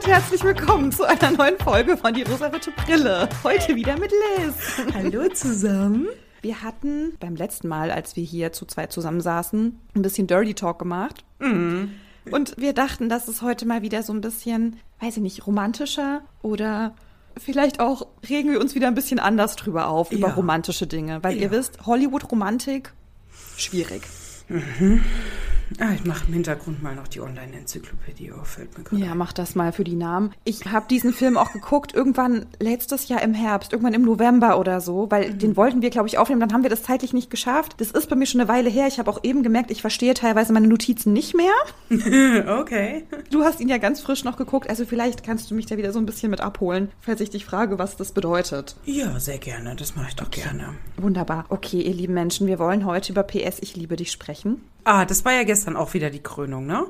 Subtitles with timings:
[0.00, 3.28] damit herzlich willkommen zu einer neuen Folge von Die rosarote Brille.
[3.42, 4.54] Heute wieder mit Liz.
[4.94, 6.06] Hallo zusammen.
[6.42, 10.78] Wir hatten beim letzten Mal, als wir hier zu zweit zusammensaßen, ein bisschen Dirty Talk
[10.78, 11.24] gemacht.
[11.38, 11.90] Mhm.
[12.30, 16.22] Und wir dachten, dass es heute mal wieder so ein bisschen, weiß ich nicht, romantischer
[16.42, 16.94] oder
[17.36, 20.34] vielleicht auch regen wir uns wieder ein bisschen anders drüber auf, über Ja.
[20.34, 21.22] romantische Dinge.
[21.22, 21.50] Weil ihr Ja.
[21.50, 22.92] wisst, Hollywood-Romantik,
[23.56, 24.02] schwierig.
[25.78, 29.02] Ah, ich mache im Hintergrund mal noch die Online-Enzyklopädie auf, fällt mir gerade.
[29.04, 30.32] Ja, mach das mal für die Namen.
[30.44, 34.80] Ich habe diesen Film auch geguckt, irgendwann letztes Jahr im Herbst, irgendwann im November oder
[34.80, 37.74] so, weil den wollten wir, glaube ich, aufnehmen, dann haben wir das zeitlich nicht geschafft.
[37.78, 38.86] Das ist bei mir schon eine Weile her.
[38.88, 41.52] Ich habe auch eben gemerkt, ich verstehe teilweise meine Notizen nicht mehr.
[42.60, 43.04] Okay.
[43.30, 45.92] Du hast ihn ja ganz frisch noch geguckt, also vielleicht kannst du mich da wieder
[45.92, 48.76] so ein bisschen mit abholen, falls ich dich frage, was das bedeutet.
[48.84, 49.76] Ja, sehr gerne.
[49.76, 50.74] Das mache ich doch gerne.
[50.96, 51.44] Wunderbar.
[51.48, 54.60] Okay, ihr lieben Menschen, wir wollen heute über PS Ich liebe dich sprechen.
[54.84, 56.86] Ah, das war ja gestern auch wieder die Krönung, ne?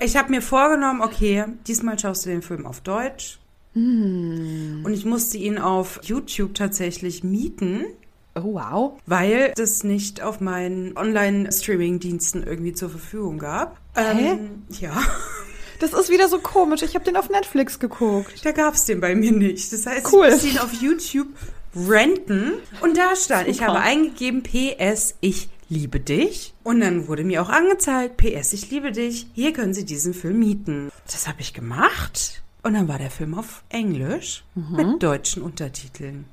[0.00, 3.38] Ich habe mir vorgenommen, okay, diesmal schaust du den Film auf Deutsch.
[3.74, 7.86] Und ich musste ihn auf YouTube tatsächlich mieten,
[8.36, 9.00] Oh, wow.
[9.06, 13.78] weil das nicht auf meinen Online-Streaming-Diensten irgendwie zur Verfügung gab.
[13.96, 14.32] Hä?
[14.32, 14.92] Ähm, ja.
[15.80, 16.82] Das ist wieder so komisch.
[16.82, 18.44] Ich habe den auf Netflix geguckt.
[18.44, 19.72] Da gab's den bei mir nicht.
[19.72, 20.26] Das heißt, Cool.
[20.26, 21.28] ich musste ihn auf YouTube
[21.76, 22.52] renten.
[22.80, 23.68] Und da stand, ich Super.
[23.68, 26.54] habe eingegeben, PS, ich liebe dich.
[26.62, 29.26] Und dann wurde mir auch angezeigt, PS, ich liebe dich.
[29.34, 30.90] Hier können Sie diesen Film mieten.
[31.06, 32.42] Das habe ich gemacht.
[32.62, 34.76] Und dann war der Film auf Englisch Mhm.
[34.76, 36.24] mit deutschen Untertiteln.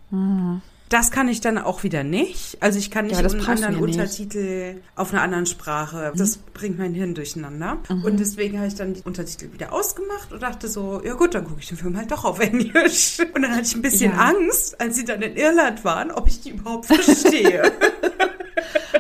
[0.88, 2.57] Das kann ich dann auch wieder nicht.
[2.61, 3.95] Also ich kann nicht Ja, einen anderen ja nicht.
[3.97, 6.11] Untertitel auf einer anderen Sprache.
[6.16, 7.77] Das bringt mein Hirn durcheinander.
[7.89, 8.03] Mhm.
[8.03, 11.45] Und deswegen habe ich dann die Untertitel wieder ausgemacht und dachte so, ja gut, dann
[11.45, 13.19] gucke ich den Film halt doch auf Englisch.
[13.33, 14.17] Und dann hatte ich ein bisschen Ja.
[14.19, 17.71] Angst, als sie dann in Irland waren, ob ich die überhaupt verstehe.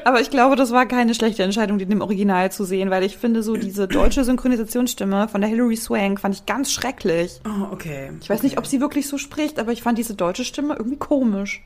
[0.05, 3.17] Aber ich glaube, das war keine schlechte Entscheidung, den im Original zu sehen, weil ich
[3.17, 7.39] finde, so diese deutsche Synchronisationsstimme von der Hilary Swank fand ich ganz schrecklich.
[7.45, 8.11] oh, okay.
[8.21, 10.97] Ich weiß nicht, ob sie wirklich so spricht, aber ich fand diese deutsche Stimme irgendwie
[10.97, 11.63] komisch.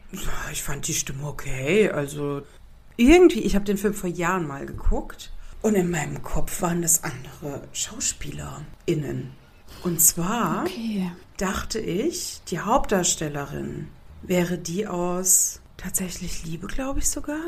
[0.52, 1.90] Ich fand die Stimme okay.
[1.90, 2.42] Also
[2.98, 5.32] irgendwie, ich habe den Film vor Jahren mal geguckt
[5.62, 9.32] und in meinem Kopf waren das andere SchauspielerInnen.
[9.84, 11.12] Und zwar Okay.
[11.38, 13.88] dachte ich, die Hauptdarstellerin
[14.24, 17.40] wäre die aus tatsächlich Liebe, glaube ich sogar.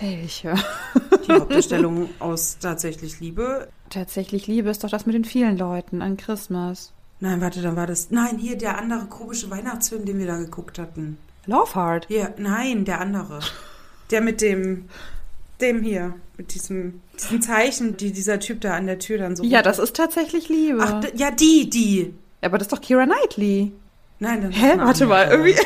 [0.00, 0.54] Welche?
[1.26, 3.68] Die Hauptdarstellung aus tatsächlich Liebe.
[3.90, 6.92] Tatsächlich Liebe ist doch das mit den vielen Leuten an Christmas.
[7.20, 8.10] Nein, warte, dann war das.
[8.10, 11.18] Nein, hier der andere komische Weihnachtsfilm, den wir da geguckt hatten.
[11.46, 12.06] Love Heart.
[12.08, 13.40] Hier, nein, der andere.
[14.10, 14.88] Der mit dem,
[15.60, 19.44] dem hier, mit diesem, diesem Zeichen, die dieser Typ da an der Tür dann so.
[19.44, 20.82] Ja, das ist tatsächlich Liebe.
[20.82, 22.14] Ach, ja, die, die.
[22.40, 23.72] aber das ist doch Kira Knightley.
[24.18, 24.52] Nein, dann.
[24.52, 24.78] Hä?
[24.78, 25.56] Warte mal, irgendwie.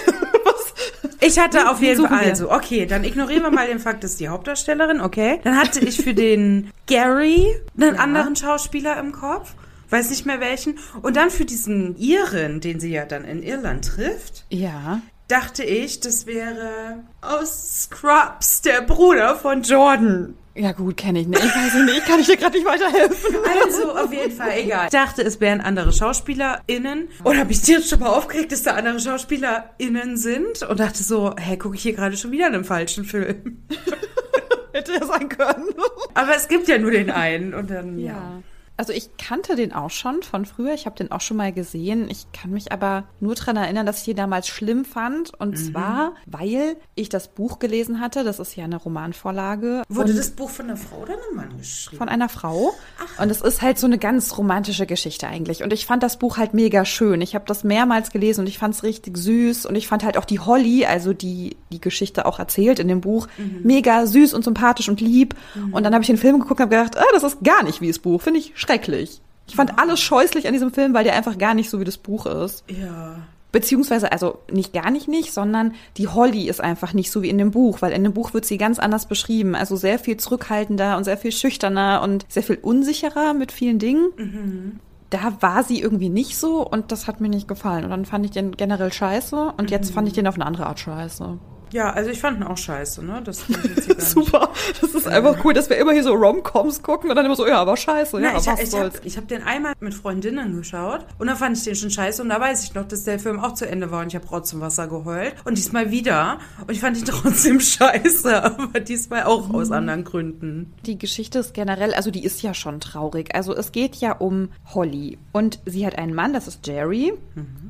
[1.27, 4.17] Ich hatte auf Wen jeden Fall, also, okay, dann ignorieren wir mal den Fakt, dass
[4.17, 5.41] die Hauptdarstellerin, okay.
[5.45, 7.47] Dann hatte ich für den Gary
[7.81, 8.01] einen Ja.
[8.03, 9.55] anderen Schauspieler im Kopf,
[9.91, 10.79] weiß nicht mehr welchen.
[11.03, 15.01] Und dann für diesen Iren, den sie ja dann in Irland trifft, Ja.
[15.29, 20.35] dachte ich, das wäre aus Scrubs, der Bruder von Jordan.
[20.57, 21.45] Ja, gut, kenne ich nicht.
[21.45, 23.37] Ich weiß nicht, ich kann ich dir gerade nicht weiterhelfen.
[23.65, 24.85] Also, auf jeden Fall, egal.
[24.85, 27.09] Ich dachte, es wären andere SchauspielerInnen.
[27.25, 30.63] Und habe ich dir schon mal aufgeregt, dass da andere SchauspielerInnen sind.
[30.63, 33.65] Und dachte so, hä, gucke ich hier gerade schon wieder einen falschen Film.
[34.73, 35.75] Hätte ja sein können.
[36.15, 37.53] Aber es gibt ja nur den einen.
[37.53, 38.13] Und dann, ja.
[38.13, 38.43] Ja.
[38.77, 40.75] Also ich kannte den auch schon von früher.
[40.75, 42.09] Ich habe den auch schon mal gesehen.
[42.11, 45.33] Ich kann mich aber nur dran erinnern, dass ich ihn damals schlimm fand.
[45.39, 45.57] Und Mhm.
[45.73, 48.25] zwar, weil ich das Buch gelesen hatte.
[48.25, 49.83] Das ist ja eine Romanvorlage.
[49.89, 51.99] Wurde das Buch von einer Frau oder einem Mann geschrieben?
[51.99, 52.75] von einer Frau.
[53.21, 55.62] Und es ist halt so eine ganz romantische Geschichte eigentlich.
[55.62, 57.21] Und ich fand das Buch halt mega schön.
[57.21, 59.67] Ich habe das mehrmals gelesen und ich fand es richtig süß.
[59.67, 63.01] Und ich fand halt auch die Holly, also die die Geschichte auch erzählt in dem
[63.01, 63.27] Buch,
[63.62, 65.35] mega süß und sympathisch und lieb.
[65.73, 67.81] Und dann habe ich den Film geguckt und habe gedacht, ah, das ist gar nicht
[67.81, 68.23] wie das Buch.
[68.23, 69.21] Finde ich schrecklich.
[69.47, 71.99] Ich fand alles scheußlich an diesem Film, weil der einfach gar nicht so wie das
[71.99, 72.65] Buch ist.
[72.69, 73.17] ja.
[73.53, 77.38] Beziehungsweise, also nicht gar nicht nicht, sondern die Holly ist einfach nicht so wie in
[77.38, 79.55] dem Buch, weil in dem Buch wird sie ganz anders beschrieben.
[79.55, 84.81] Also sehr viel zurückhaltender und sehr viel schüchterner und sehr viel unsicherer mit vielen Dingen.
[85.11, 87.85] Da war sie irgendwie nicht so und das hat mir nicht gefallen.
[87.85, 90.67] Und dann fand ich den generell scheiße und jetzt fand ich den auf eine andere
[90.67, 91.38] Art scheiße.
[91.75, 93.21] Ja, also ich fand ihn auch scheiße, ne?
[93.25, 93.85] Das fand ich.
[93.99, 94.50] Super.
[94.81, 97.49] Das ist einfach cool, dass wir immer hier so Romcoms gucken und dann immer so,
[97.49, 98.94] ja, aber scheiße, ja, Na, ich was ich soll's.
[98.99, 102.23] habe ich hab den einmal mit Freundinnen geschaut und da fand ich den schon scheiße
[102.23, 104.25] und da weiß ich noch, dass der Film auch zu Ende war und ich habe
[104.29, 109.25] Rotz und Wasser geheult und diesmal wieder und ich fand ihn trotzdem scheiße, aber diesmal
[109.25, 110.73] auch aus anderen Gründen.
[110.87, 113.35] Die Geschichte ist generell, also die ist ja schon traurig.
[113.35, 117.15] Also es geht ja um Holly und sie hat einen Mann, das ist Jerry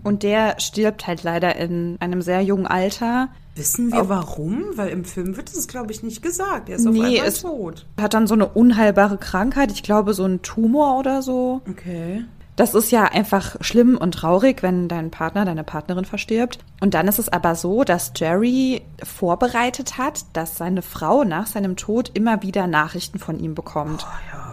[0.03, 3.31] und der stirbt halt leider in einem sehr jungen Alter.
[3.57, 4.65] Wissen wir warum?
[4.75, 6.69] Weil im Film wird es, glaube ich, nicht gesagt.
[6.69, 7.87] Er ist auf Nee, einmal es- tot.
[8.01, 11.61] Hat dann so eine unheilbare Krankheit, ich glaube so ein Tumor oder so.
[11.71, 12.25] Okay.
[12.57, 16.59] Das ist ja einfach schlimm und traurig, wenn dein Partner, deine Partnerin verstirbt.
[16.81, 21.75] Und dann ist es aber so, dass Jerry vorbereitet hat, dass seine Frau nach seinem
[21.77, 24.07] Tod immer wieder Nachrichten von ihm bekommt.
[24.09, 24.44] Oh, ja.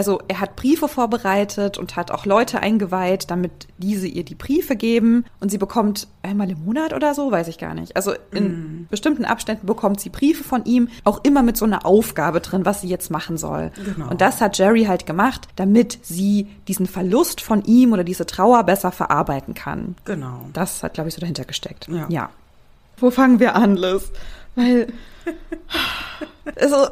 [0.00, 4.74] Also er hat Briefe vorbereitet und hat auch Leute eingeweiht, damit diese ihr die Briefe
[4.74, 5.26] geben.
[5.40, 7.96] Und sie bekommt einmal im Monat oder so, weiß ich gar nicht.
[7.96, 8.44] Also in
[8.84, 8.86] Mm.
[8.90, 12.80] bestimmten Abständen bekommt sie Briefe von ihm, auch immer mit so einer Aufgabe drin, was
[12.80, 13.72] sie jetzt machen soll.
[13.84, 14.08] Genau.
[14.08, 18.64] Und das hat Jerry halt gemacht, damit sie diesen Verlust von ihm oder diese Trauer
[18.64, 19.96] besser verarbeiten kann.
[20.06, 20.48] Genau.
[20.54, 21.88] Das hat, glaube ich, so dahinter gesteckt.
[22.08, 22.30] Ja.
[22.96, 24.10] Wo fangen wir an, Liz?
[24.54, 24.86] Weil.
[26.56, 26.88] Also,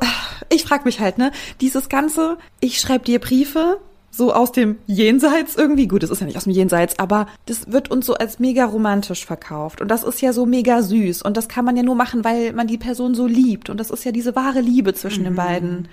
[0.51, 1.33] ich frage mich halt, ne?
[1.61, 3.81] Dieses Ganze, ich schreibe dir Briefe,
[4.11, 5.87] so aus dem Jenseits irgendwie.
[5.87, 8.65] Gut, das ist ja nicht aus dem Jenseits, aber das wird uns so als mega
[8.65, 9.81] romantisch verkauft.
[9.81, 11.23] Und das ist ja so mega süß.
[11.23, 13.71] Und das kann man ja nur machen, weil man die Person so liebt.
[13.71, 15.89] Und das ist ja diese wahre Liebe zwischen den beiden.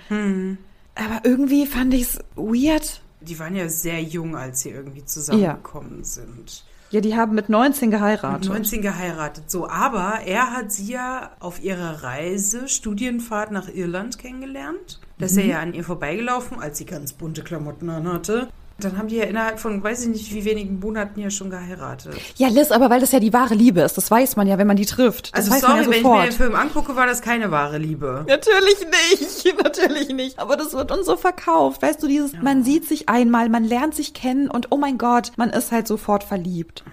[0.94, 3.00] Aber irgendwie fand ich es weird.
[3.20, 6.64] Die waren ja sehr jung, als sie irgendwie zusammengekommen sind.
[6.96, 8.48] Ja, die haben mit 19 geheiratet.
[8.48, 9.68] 19 geheiratet, so.
[9.68, 14.98] Aber er hat sie ja auf ihrer Reise, Studienfahrt nach Irland kennengelernt.
[15.18, 18.48] Da ist er ja an ihr vorbeigelaufen, als sie ganz bunte Klamotten anhatte.
[18.78, 22.14] Dann haben die ja innerhalb von, weiß ich nicht, wie wenigen Monaten ja schon geheiratet.
[22.36, 24.66] Ja, Liz, aber weil das ja die wahre Liebe ist, das weiß man ja, wenn
[24.66, 25.34] man die trifft.
[25.34, 27.50] Das Also weiß sorry, man ja wenn ich mir den Film angucke, war das keine
[27.50, 28.26] wahre Liebe.
[28.28, 30.38] Natürlich nicht, natürlich nicht.
[30.38, 31.80] Aber das wird uns so verkauft.
[31.80, 35.32] Weißt du, dieses, man sieht sich einmal, man lernt sich kennen und oh mein Gott,
[35.36, 36.84] man ist halt sofort verliebt.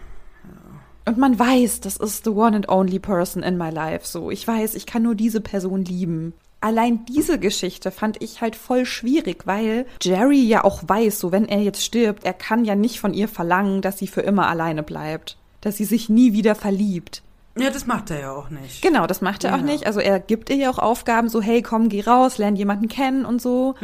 [1.06, 4.08] Und man weiß, das ist the one and only person in my life.
[4.08, 6.34] So, ich weiß, ich kann nur diese Person lieben.
[6.63, 11.45] Allein diese Geschichte fand ich halt voll schwierig, weil Jerry ja auch weiß, so wenn
[11.50, 14.81] er jetzt stirbt, er kann ja nicht von ihr verlangen, dass sie für immer alleine
[14.81, 15.38] bleibt.
[15.60, 17.21] Dass sie sich nie wieder verliebt.
[17.57, 18.81] Ja, das macht er ja auch nicht.
[18.81, 19.63] Genau, das macht er auch Ja.
[19.63, 19.86] nicht.
[19.86, 23.25] Also er gibt ihr ja auch Aufgaben, so hey, komm, geh raus, lern jemanden kennen
[23.25, 23.75] und so.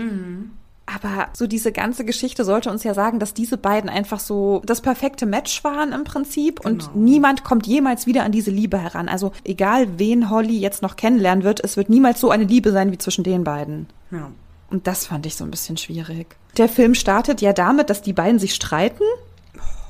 [0.95, 4.81] Aber so diese ganze Geschichte sollte uns ja sagen, dass diese beiden einfach so das
[4.81, 6.91] perfekte Match waren im Prinzip und Genau.
[6.95, 9.07] niemand kommt jemals wieder an diese Liebe heran.
[9.07, 12.91] Also egal, wen Holly jetzt noch kennenlernen wird, es wird niemals so eine Liebe sein
[12.91, 13.87] wie zwischen den beiden.
[14.11, 14.31] Ja.
[14.71, 16.35] Und das fand ich so ein bisschen schwierig.
[16.57, 19.03] Der Film startet ja damit, dass die beiden sich streiten.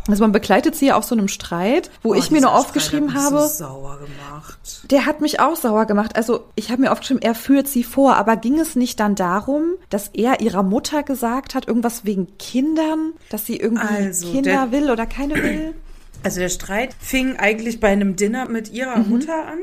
[0.10, 3.10] Also man begleitet sie ja auf so einem Streit, wo Oh, ich mir nur aufgeschrieben
[3.10, 3.44] Streit hat habe.
[3.44, 4.82] mich So sauer gemacht.
[4.92, 6.16] Der hat mich auch sauer gemacht.
[6.16, 9.74] Also ich habe mir aufgeschrieben, er führt sie vor, aber ging es nicht dann darum,
[9.90, 14.72] dass er ihrer Mutter gesagt hat, irgendwas wegen Kindern, dass sie irgendwie Also, Kinder der-
[14.72, 15.76] will oder keine will?
[16.24, 19.60] Also der Streit fing eigentlich bei einem Dinner mit ihrer Mutter an.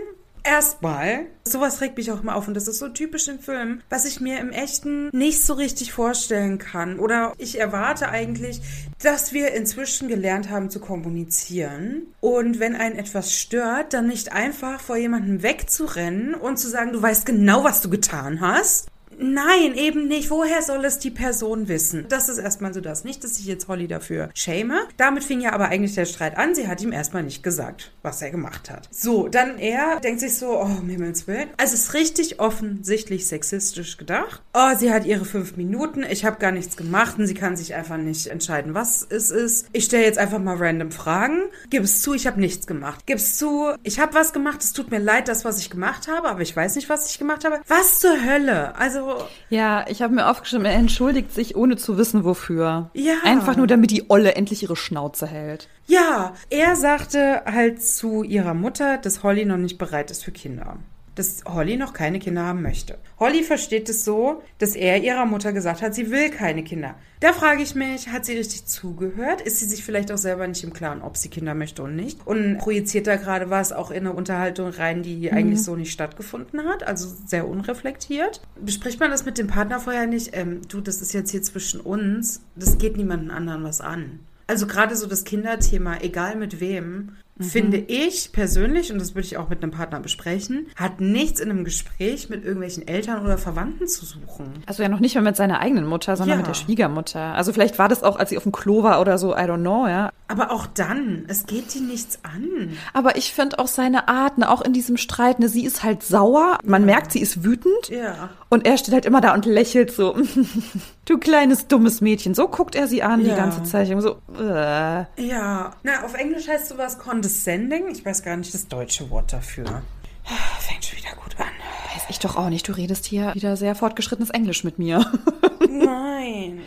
[0.47, 4.05] Erstmal, sowas regt mich auch immer auf und das ist so typisch im Film, was
[4.05, 7.01] ich mir im Echten nicht so richtig vorstellen kann.
[7.01, 8.61] Oder ich erwarte eigentlich,
[9.03, 14.81] dass wir inzwischen gelernt haben zu kommunizieren und wenn einen etwas stört, dann nicht einfach
[14.81, 18.87] vor jemandem wegzurennen und zu sagen, du weißt genau, was du getan hast.
[19.19, 20.31] Nein, eben nicht.
[20.31, 22.07] Woher soll es die Person wissen?
[22.09, 23.05] Das ist erstmal so das.
[23.05, 24.81] Nicht, dass ich jetzt Holly dafür schäme.
[24.97, 26.55] Damit fing ja aber eigentlich der Streit an.
[26.55, 28.89] Sie hat ihm erstmal nicht gesagt, was er gemacht hat.
[28.91, 31.49] So, dann er denkt sich so, oh, um Himmels Willen.
[31.57, 34.43] Also es ist richtig offensichtlich sexistisch gedacht.
[34.55, 36.05] Oh, sie hat ihre fünf Minuten.
[36.09, 39.69] Ich habe gar nichts gemacht und sie kann sich einfach nicht entscheiden, was es ist.
[39.73, 41.43] Ich stelle jetzt einfach mal random Fragen.
[41.71, 43.05] Gib es zu, ich habe nichts gemacht.
[43.07, 44.63] Gib es zu, ich habe was gemacht.
[44.63, 47.19] Es tut mir leid, das, was ich gemacht habe, aber ich weiß nicht, was ich
[47.19, 47.61] gemacht habe.
[47.67, 48.75] Was zur Hölle?
[48.77, 49.06] Also
[49.51, 52.91] Ja, ich habe mir aufgeschrieben, er entschuldigt sich, ohne zu wissen, wofür.
[52.95, 53.15] Ja.
[53.25, 55.69] Einfach nur, damit die Olle endlich ihre Schnauze hält.
[55.87, 60.79] Ja, er sagte halt zu ihrer Mutter, dass Holly noch nicht bereit ist für Kinder.
[61.17, 62.99] Dass Holly noch keine Kinder haben möchte.
[63.19, 66.95] Holly versteht es so, dass er ihrer Mutter gesagt hat, sie will keine Kinder.
[67.21, 69.41] Da frage ich mich, hat sie richtig zugehört?
[69.41, 72.25] Ist sie sich vielleicht auch selber nicht im Klaren, ob sie Kinder möchte und nicht?
[72.27, 76.65] Und projiziert da gerade was auch in eine Unterhaltung rein, die eigentlich so nicht stattgefunden
[76.65, 76.87] hat?
[76.87, 78.43] Also sehr unreflektiert.
[78.61, 80.37] Bespricht man das mit dem Partner vorher nicht?
[80.37, 82.43] Ähm, du, das ist jetzt hier zwischen uns.
[82.55, 84.21] Das geht niemanden anderen was an.
[84.47, 89.37] Also gerade so das Kinderthema, egal mit wem, finde ich persönlich, und das würde ich
[89.37, 93.87] auch mit einem Partner besprechen, hat nichts in einem Gespräch mit irgendwelchen Eltern oder Verwandten
[93.89, 94.53] zu suchen.
[94.67, 96.43] Also ja noch nicht mal mit seiner eigenen Mutter, sondern Ja.
[96.43, 97.21] mit der Schwiegermutter.
[97.35, 99.61] Also vielleicht war das auch, als sie auf dem Klo war oder so, I don't
[99.61, 100.11] know, ja.
[100.29, 102.71] Aber auch dann, es geht die nichts an.
[102.93, 106.03] Aber ich finde auch seine Art, ne, auch in diesem Streit, ne, sie ist halt
[106.03, 106.59] sauer.
[106.65, 107.89] Man merkt, sie ist wütend.
[107.91, 108.31] Ja.
[108.49, 110.17] Und er steht halt immer da und lächelt so.
[111.05, 112.35] du kleines dummes Mädchen.
[112.35, 113.37] So guckt er sie an die Ja.
[113.37, 113.89] ganze Zeit.
[114.01, 115.05] So, äh.
[115.21, 115.73] Ja.
[115.83, 117.89] Na, auf Englisch heißt sowas condescending.
[117.91, 119.83] Ich weiß gar nicht das deutsche Wort dafür.
[120.61, 121.47] Fängt schon wieder gut an.
[121.95, 122.69] Weiß ich doch auch nicht.
[122.69, 125.05] Du redest hier wieder sehr fortgeschrittenes Englisch mit mir.
[125.69, 126.61] Nein.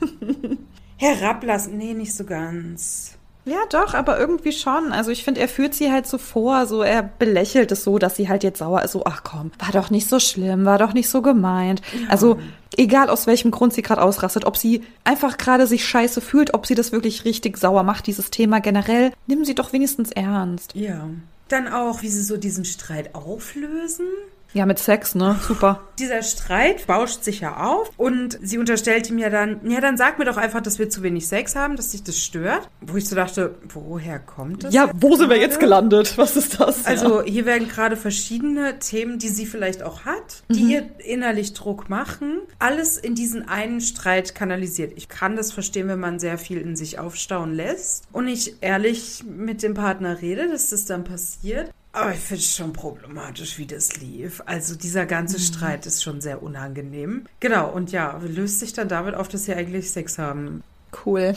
[0.96, 1.76] Herablassen.
[1.78, 3.17] Nee, nicht so ganz.
[3.48, 4.92] Ja, doch, aber irgendwie schon.
[4.92, 8.16] Also ich finde, er führt sie halt so vor, so er belächelt es so, dass
[8.16, 10.92] sie halt jetzt sauer ist, so, ach komm, war doch nicht so schlimm, war doch
[10.92, 11.80] nicht so gemeint.
[11.92, 12.08] Ja.
[12.10, 12.38] Also
[12.76, 16.66] egal aus welchem Grund sie gerade ausrastet, ob sie einfach gerade sich scheiße fühlt, ob
[16.66, 20.74] sie das wirklich richtig sauer macht, dieses Thema generell, nimm sie doch wenigstens ernst.
[20.74, 21.08] Ja.
[21.48, 24.06] Dann auch, wie sie so diesen Streit auflösen.
[24.54, 25.38] Ja, mit Sex, ne?
[25.46, 25.82] Super.
[25.98, 30.18] Dieser Streit bauscht sich ja auf und sie unterstellt ihm ja dann, ja, dann sag
[30.18, 32.68] mir doch einfach, dass wir zu wenig Sex haben, dass sich das stört.
[32.80, 34.72] Wo ich so dachte, woher kommt das?
[34.72, 36.16] Ja, wo sind wir jetzt gelandet?
[36.16, 36.86] Was ist das?
[36.86, 40.70] Also hier werden gerade verschiedene Themen, die sie vielleicht auch hat, die mhm.
[40.70, 44.92] ihr innerlich Druck machen, alles in diesen einen Streit kanalisiert.
[44.96, 49.24] Ich kann das verstehen, wenn man sehr viel in sich aufstauen lässt und ich ehrlich
[49.28, 51.70] mit dem Partner rede, dass das dann passiert.
[51.98, 54.40] Aber ich finde es schon problematisch, wie das lief.
[54.46, 55.42] Also dieser ganze mhm.
[55.42, 57.26] Streit ist schon sehr unangenehm.
[57.40, 60.62] Genau, und ja, löst sich dann damit auf, dass sie eigentlich Sex haben.
[61.04, 61.34] Cool.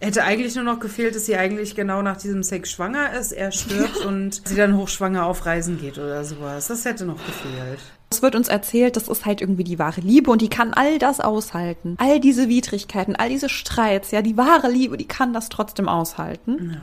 [0.00, 3.50] Hätte eigentlich nur noch gefehlt, dass sie eigentlich genau nach diesem Sex schwanger ist, er
[3.52, 4.06] stirbt ja.
[4.06, 6.68] und sie dann hochschwanger auf Reisen geht oder sowas.
[6.68, 7.80] Das hätte noch gefehlt.
[8.10, 10.98] Es wird uns erzählt, das ist halt irgendwie die wahre Liebe und die kann all
[10.98, 11.96] das aushalten.
[11.98, 16.72] All diese Widrigkeiten, all diese Streits, ja, die wahre Liebe, die kann das trotzdem aushalten.
[16.74, 16.80] Ja.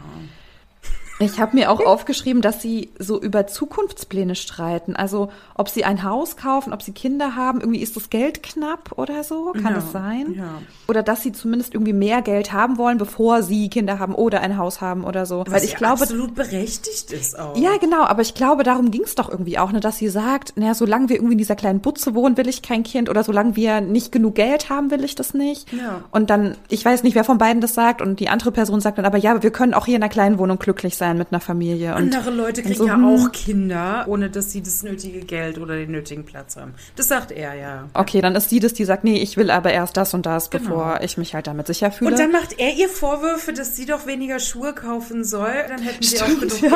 [1.21, 4.95] Ich habe mir auch aufgeschrieben, dass sie so über Zukunftspläne streiten.
[4.95, 7.59] Also ob sie ein Haus kaufen, ob sie Kinder haben.
[7.59, 9.51] Irgendwie ist das Geld knapp oder so.
[9.51, 10.33] Kann ja, sein?
[10.38, 10.61] Ja.
[10.88, 14.57] Oder dass sie zumindest irgendwie mehr Geld haben wollen, bevor sie Kinder haben oder ein
[14.57, 15.43] Haus haben oder so.
[15.45, 17.57] Was Weil ich ja glaube, absolut berechtigt ist auch.
[17.57, 18.03] Ja, genau.
[18.03, 21.09] Aber ich glaube, darum ging es doch irgendwie auch, ne, dass sie sagt, naja, solange
[21.09, 23.09] wir irgendwie in dieser kleinen Butze wohnen, will ich kein Kind.
[23.09, 25.71] Oder solange wir nicht genug Geld haben, will ich das nicht.
[25.73, 26.05] Ja.
[26.11, 28.01] Und dann, ich weiß nicht, wer von beiden das sagt.
[28.01, 30.39] Und die andere Person sagt dann, aber ja, wir können auch hier in einer kleinen
[30.39, 31.96] Wohnung glücklich sein mit einer Familie.
[31.96, 35.75] Und Andere Leute kriegen so, ja auch Kinder, ohne dass sie das nötige Geld oder
[35.75, 36.74] den nötigen Platz haben.
[36.96, 37.89] Das sagt er ja.
[37.94, 40.50] Okay, dann ist sie das, die sagt, nee, ich will aber erst das und das,
[40.50, 40.63] genau.
[40.63, 42.12] bevor ich mich halt damit sicher fühle.
[42.12, 45.54] Und dann macht er ihr Vorwürfe, dass sie doch weniger Schuhe kaufen soll.
[45.68, 46.70] Dann hätten sie Stimmt, auch genug ja.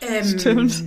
[0.00, 0.24] Geld.
[0.24, 0.84] Ähm, Stimmt.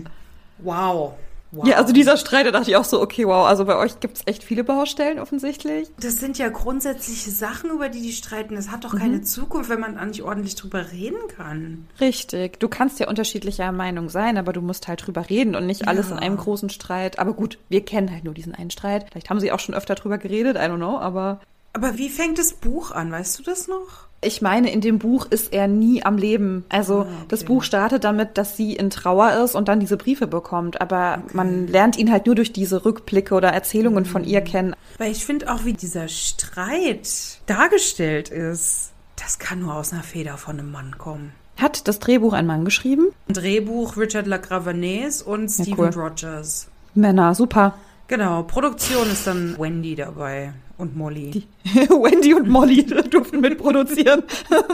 [0.59, 1.13] Wow.
[1.53, 1.67] Wow.
[1.67, 4.17] Ja, also dieser Streit, da dachte ich auch so, okay, wow, also bei euch gibt
[4.17, 5.87] es echt viele Baustellen offensichtlich.
[5.99, 8.55] Das sind ja grundsätzliche Sachen, über die die streiten.
[8.55, 9.23] Das hat doch keine mhm.
[9.23, 11.87] Zukunft, wenn man da nicht ordentlich drüber reden kann.
[12.01, 12.59] Richtig.
[12.59, 15.87] Du kannst ja unterschiedlicher Meinung sein, aber du musst halt drüber reden und nicht ja.
[15.87, 17.19] alles in einem großen Streit.
[17.19, 19.05] Aber gut, wir kennen halt nur diesen einen Streit.
[19.11, 21.39] Vielleicht haben sie auch schon öfter drüber geredet, I don't know, aber.
[21.73, 23.11] Aber wie fängt das Buch an?
[23.11, 24.07] Weißt du das noch?
[24.21, 26.63] Ich meine, in dem Buch ist er nie am Leben.
[26.69, 27.25] Also ah, okay.
[27.27, 30.79] das Buch startet damit, dass sie in Trauer ist und dann diese Briefe bekommt.
[30.79, 31.35] Aber okay.
[31.35, 34.07] man lernt ihn halt nur durch diese Rückblicke oder Erzählungen mhm.
[34.07, 34.45] von ihr mhm.
[34.45, 34.75] kennen.
[34.97, 40.37] Weil ich finde auch, wie dieser Streit dargestellt ist, das kann nur aus einer Feder
[40.37, 41.33] von einem Mann kommen.
[41.57, 43.07] Hat das Drehbuch ein Mann geschrieben?
[43.27, 46.01] Drehbuch Richard Lagravanese und ja, Stephen cool.
[46.03, 46.67] Rogers.
[46.95, 47.75] Männer, super.
[48.13, 51.31] Genau, Produktion ist dann Wendy dabei und Molly.
[51.31, 51.47] Die,
[51.89, 54.21] Wendy und Molly durften mitproduzieren.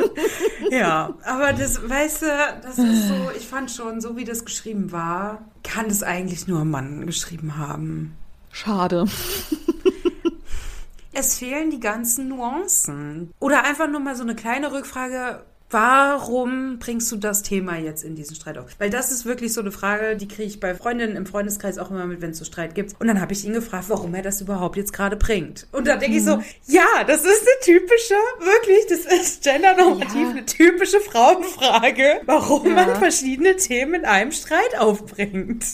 [0.71, 2.25] ja, aber das, weißt du,
[2.61, 6.59] das ist so, ich fand schon, so wie das geschrieben war, kann es eigentlich nur
[6.59, 8.17] ein Mann geschrieben haben.
[8.51, 9.05] Schade.
[11.13, 13.31] es fehlen die ganzen Nuancen.
[13.39, 18.15] Oder einfach nur mal so eine kleine Rückfrage, Warum bringst du das Thema jetzt in
[18.15, 18.71] diesen Streit auf?
[18.79, 21.91] Weil das ist wirklich so eine Frage, die kriege ich bei Freundinnen im Freundeskreis auch
[21.91, 22.99] immer mit, wenn es so Streit gibt.
[22.99, 25.67] Und dann habe ich ihn gefragt, warum er das überhaupt jetzt gerade bringt.
[25.71, 26.43] Und da denke ich so, mhm.
[26.65, 30.29] ja, das ist eine typische, wirklich, das ist gendernormativ ja.
[30.29, 32.73] eine typische Frauenfrage, warum ja.
[32.73, 35.65] man verschiedene Themen in einem Streit aufbringt.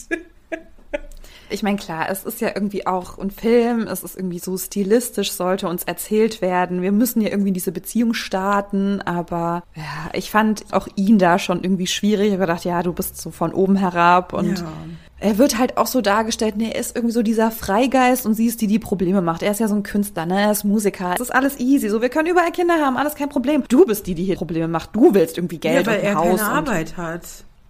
[1.48, 5.32] Ich meine, klar, es ist ja irgendwie auch ein Film, es ist irgendwie so stilistisch,
[5.32, 6.82] sollte uns erzählt werden.
[6.82, 11.62] Wir müssen ja irgendwie diese Beziehung starten, aber ja, ich fand auch ihn da schon
[11.62, 12.26] irgendwie schwierig.
[12.26, 14.72] Ich habe gedacht, ja, du bist so von oben herab und ja.
[15.20, 18.46] er wird halt auch so dargestellt, ne, er ist irgendwie so dieser Freigeist und sie
[18.46, 19.42] ist die, die Probleme macht.
[19.42, 21.14] Er ist ja so ein Künstler, ne, er ist Musiker.
[21.14, 23.62] Es ist alles easy, so wir können überall Kinder haben, alles kein Problem.
[23.68, 24.96] Du bist die, die hier Probleme macht.
[24.96, 27.22] Du willst irgendwie Geld ja, weil und er Haus keine Arbeit hat.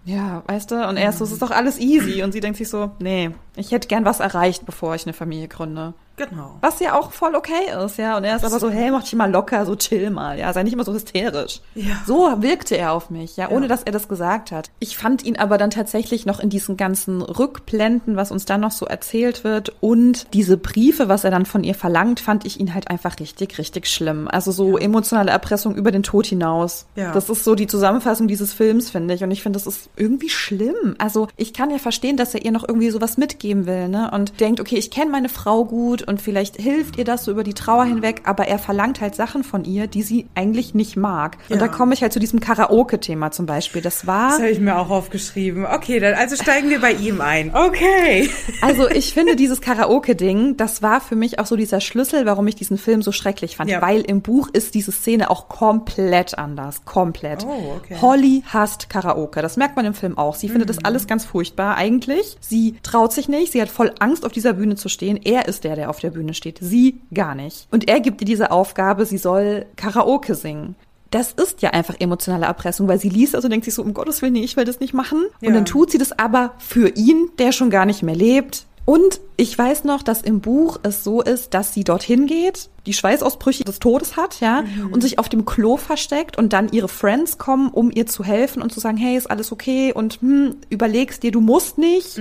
[0.07, 0.87] Ja, weißt du?
[0.87, 2.23] Und er ist so, es ist doch alles easy.
[2.23, 5.49] Und sie denkt sich so, nee, ich hätte gern was erreicht, bevor ich eine Familie
[5.49, 5.93] gründe.
[6.17, 6.57] Genau.
[6.61, 8.17] Was ja auch voll okay ist, ja.
[8.17, 10.51] Und er ist aber so, hey, mach dich mal locker, so chill mal, ja.
[10.51, 11.61] Sei nicht immer so hysterisch.
[11.75, 12.01] Ja.
[12.07, 13.67] So wirkte er auf mich, ja, ohne ja.
[13.67, 14.71] dass er das gesagt hat.
[14.79, 18.71] Ich fand ihn aber dann tatsächlich noch in diesen ganzen Rückblenden, was uns dann noch
[18.71, 22.73] so erzählt wird und diese Briefe, was er dann von ihr verlangt, fand ich ihn
[22.73, 24.27] halt einfach richtig, richtig schlimm.
[24.27, 24.83] Also so ja.
[24.83, 26.87] emotionale Erpressung über den Tod hinaus.
[26.95, 27.11] Ja.
[27.11, 29.23] Das ist so die Zusammenfassung dieses Films, finde ich.
[29.23, 30.95] Und ich finde, das ist irgendwie schlimm.
[30.97, 34.09] Also ich kann ja verstehen, dass er ihr noch irgendwie sowas mitgeben will, ne?
[34.11, 37.43] Und denkt, okay, ich kenne meine Frau gut und vielleicht hilft ihr das so über
[37.43, 41.37] die Trauer hinweg, aber er verlangt halt Sachen von ihr, die sie eigentlich nicht mag.
[41.49, 41.67] Und Ja.
[41.67, 43.81] da komme ich halt zu diesem Karaoke-Thema zum Beispiel.
[43.81, 45.65] Das war, Das habe ich mir auch aufgeschrieben.
[45.65, 47.53] Okay, dann also steigen wir bei ihm ein.
[47.55, 48.29] Okay.
[48.61, 52.55] also ich finde dieses Karaoke-Ding, das war für mich auch so dieser Schlüssel, warum ich
[52.55, 53.69] diesen Film so schrecklich fand.
[53.69, 53.81] Ja.
[53.81, 56.85] Weil im Buch ist diese Szene auch komplett anders.
[56.85, 57.45] Komplett.
[57.45, 57.97] Oh, okay.
[58.01, 59.41] Holly hasst Karaoke.
[59.41, 60.35] Das merkt man im Film auch.
[60.35, 62.37] Sie findet das alles ganz furchtbar eigentlich.
[62.39, 63.51] Sie traut sich nicht.
[63.51, 65.19] Sie hat voll Angst, auf dieser Bühne zu stehen.
[65.23, 66.59] Er ist der, der auf der Bühne steht.
[66.61, 67.67] Sie gar nicht.
[67.71, 70.75] Und er gibt ihr diese Aufgabe, sie soll Karaoke singen.
[71.11, 74.21] Das ist ja einfach emotionale Erpressung, weil sie liest also denkt sich so, um Gottes
[74.21, 75.25] Willen, nee, ich will das nicht machen.
[75.41, 75.47] Ja.
[75.47, 78.65] Und dann tut sie das aber für ihn, der schon gar nicht mehr lebt.
[78.87, 82.93] Und ich weiß noch, dass im Buch es so ist, dass sie dorthin geht, die
[82.93, 87.37] Schweißausbrüche des Todes hat, ja, und sich auf dem Klo versteckt und dann ihre Friends
[87.37, 91.21] kommen, um ihr zu helfen und zu sagen, hey, ist alles okay und hm, überlegst
[91.21, 92.17] dir, du musst nicht.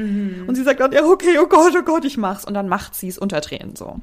[0.48, 2.44] Und sie sagt dann, ja, okay, oh Gott, oh Gott, ich mach's.
[2.44, 4.00] Und dann macht sie es unter Tränen so.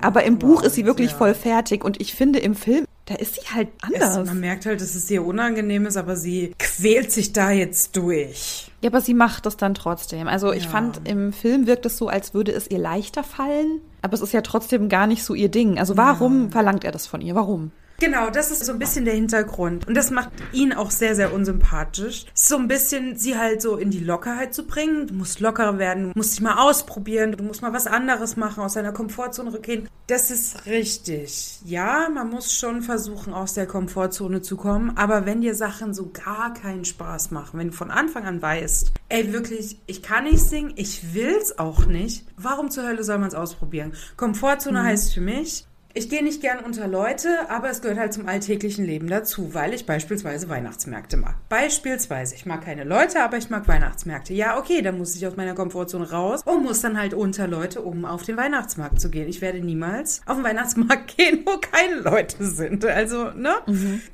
[0.00, 1.16] Aber im Buch ist sie wirklich ja.
[1.16, 4.26] voll fertig und ich finde im Film, da ist sie halt Es, anders.
[4.28, 8.70] man merkt halt, dass es ihr unangenehm ist, aber sie quält sich da jetzt durch.
[8.82, 10.28] Ja, aber sie macht das dann trotzdem.
[10.28, 10.70] Also ich Ja.
[10.70, 13.80] fand, im Film wirkt es so, als würde es ihr leichter fallen.
[14.02, 15.78] Aber es ist ja trotzdem gar nicht so ihr Ding.
[15.78, 17.34] Also warum verlangt er das von ihr?
[17.34, 17.72] Warum?
[18.00, 19.86] Genau, das ist so ein bisschen der Hintergrund.
[19.86, 22.24] Und das macht ihn auch sehr, sehr unsympathisch.
[22.32, 25.06] So ein bisschen sie halt so in die Lockerheit zu bringen.
[25.06, 28.64] Du musst lockerer werden, du musst dich mal ausprobieren, du musst mal was anderes machen,
[28.64, 29.86] aus deiner Komfortzone rückgehen.
[30.06, 31.60] Das ist richtig.
[31.66, 34.96] Ja, man muss schon versuchen, aus der Komfortzone zu kommen.
[34.96, 38.92] Aber wenn dir Sachen so gar keinen Spaß machen, wenn du von Anfang an weißt,
[39.10, 43.28] ey, wirklich, ich kann nicht singen, ich will's auch nicht, warum zur Hölle soll man
[43.28, 43.92] es ausprobieren?
[44.16, 48.28] Komfortzone heißt für mich, ich gehe nicht gern unter Leute, aber es gehört halt zum
[48.28, 51.34] alltäglichen Leben dazu, weil ich beispielsweise Weihnachtsmärkte mag.
[51.48, 54.32] Beispielsweise, ich mag keine Leute, aber ich mag Weihnachtsmärkte.
[54.32, 57.82] Ja, okay, dann muss ich aus meiner Komfortzone raus und muss dann halt unter Leute,
[57.82, 59.28] um auf den Weihnachtsmarkt zu gehen.
[59.28, 62.84] Ich werde niemals auf den Weihnachtsmarkt gehen, wo keine Leute sind.
[62.84, 63.54] Also, ne?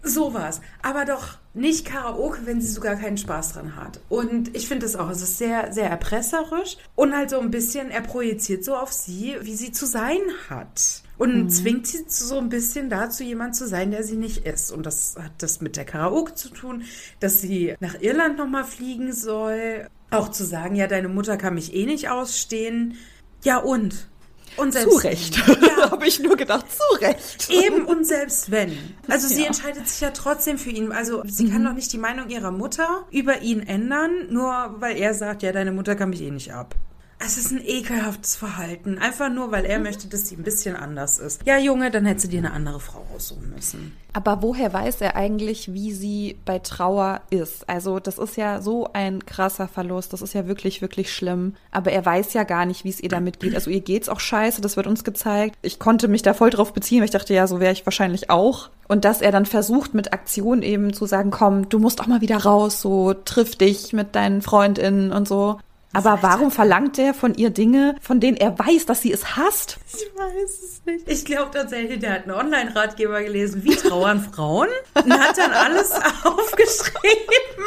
[0.02, 0.61] Sowas.
[0.83, 4.00] Aber doch nicht Karaoke, wenn sie sogar keinen Spaß dran hat.
[4.09, 7.90] Und ich finde es auch, es ist sehr, sehr erpresserisch und halt so ein bisschen,
[7.90, 11.02] er projiziert so auf sie, wie sie zu sein hat.
[11.18, 14.70] Und zwingt sie so ein bisschen dazu, jemand zu sein, der sie nicht ist.
[14.70, 16.85] Und das hat das mit der Karaoke zu tun,
[17.20, 19.88] dass sie nach Irland nochmal fliegen soll.
[20.11, 22.97] Auch zu sagen, ja, deine Mutter kann mich eh nicht ausstehen.
[23.45, 24.08] Ja, und?
[24.56, 25.36] Und selbst Zu Recht.
[25.36, 27.50] Ja, Habe ich nur gedacht, zu Recht.
[27.50, 28.76] Eben und selbst wenn.
[29.08, 29.47] Also sie Ja.
[29.49, 30.93] entscheidet sich ja trotzdem für ihn.
[30.93, 35.12] Also sie kann doch nicht die Meinung ihrer Mutter über ihn ändern, nur weil er
[35.14, 36.75] sagt, ja, deine Mutter kann mich eh nicht ab.
[37.18, 38.98] Es ist ein ekelhaftes Verhalten.
[38.98, 41.40] Einfach nur, weil er möchte, dass sie ein bisschen anders ist.
[41.46, 43.96] Ja, Junge, dann hättest du dir eine andere Frau aussuchen müssen.
[44.12, 47.68] Aber woher weiß er eigentlich, wie sie bei Trauer ist?
[47.68, 50.12] Also das ist ja so ein krasser Verlust.
[50.12, 51.54] Das ist ja wirklich, wirklich schlimm.
[51.70, 53.54] Aber er weiß ja gar nicht, wie es ihr damit geht.
[53.54, 54.60] Also ihr geht's auch scheiße.
[54.60, 55.56] Das wird uns gezeigt.
[55.62, 58.28] Ich konnte mich da voll drauf beziehen, weil ich dachte, ja, so wäre ich wahrscheinlich
[58.28, 58.68] auch.
[58.88, 62.20] Und dass er dann versucht, mit Aktion eben zu sagen, komm, du musst auch mal
[62.20, 65.58] wieder raus, so triff dich mit deinen Freundinnen und so.
[65.92, 69.78] Aber warum verlangt er von ihr Dinge, von denen er weiß, dass sie es hasst?
[69.94, 71.08] Ich weiß es nicht.
[71.08, 75.92] Ich glaube tatsächlich, der hat einen Online-Ratgeber gelesen, wie trauern Frauen, und hat dann alles
[76.25, 77.64] aufgeschrieben,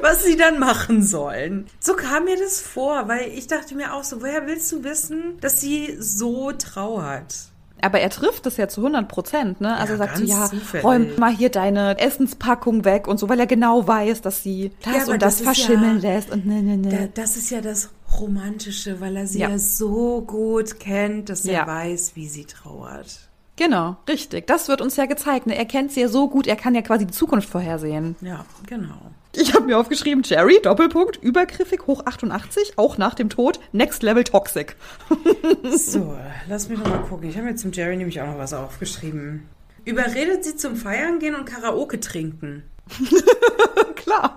[0.00, 1.66] was sie dann machen sollen.
[1.80, 5.38] So kam mir das vor, weil ich dachte mir auch so, woher willst du wissen,
[5.40, 7.34] dass sie so trauert?
[7.82, 9.76] Aber er trifft es ja zu 100 Prozent, ne?
[9.76, 10.84] Also Ja, er sagt so, ja, zufällig.
[10.86, 15.06] räum mal hier deine Essenspackung weg und so, weil er genau weiß, dass sie das
[15.08, 17.10] Ja, und das, das verschimmeln ja- lässt und ne, ne, ne.
[17.12, 17.90] das ist ja das
[18.20, 23.28] Romantische, weil er sie ja, so gut kennt, dass er weiß, wie sie trauert.
[23.56, 24.46] Genau, richtig.
[24.46, 25.46] Das wird uns ja gezeigt.
[25.46, 25.56] Ne?
[25.56, 28.16] Er kennt sie ja so gut, er kann ja quasi die Zukunft vorhersehen.
[28.20, 29.10] Ja, genau.
[29.34, 34.24] Ich habe mir aufgeschrieben, Jerry, Doppelpunkt, übergriffig, hoch 88, auch nach dem Tod, next level
[34.24, 34.76] toxic.
[35.74, 36.18] So,
[36.48, 37.28] lass mich noch mal gucken.
[37.28, 39.48] Ich habe mir zum Jerry nämlich auch noch was aufgeschrieben.
[39.84, 42.64] Überredet sie zum Feiern gehen und Karaoke trinken.
[43.96, 44.36] Klar.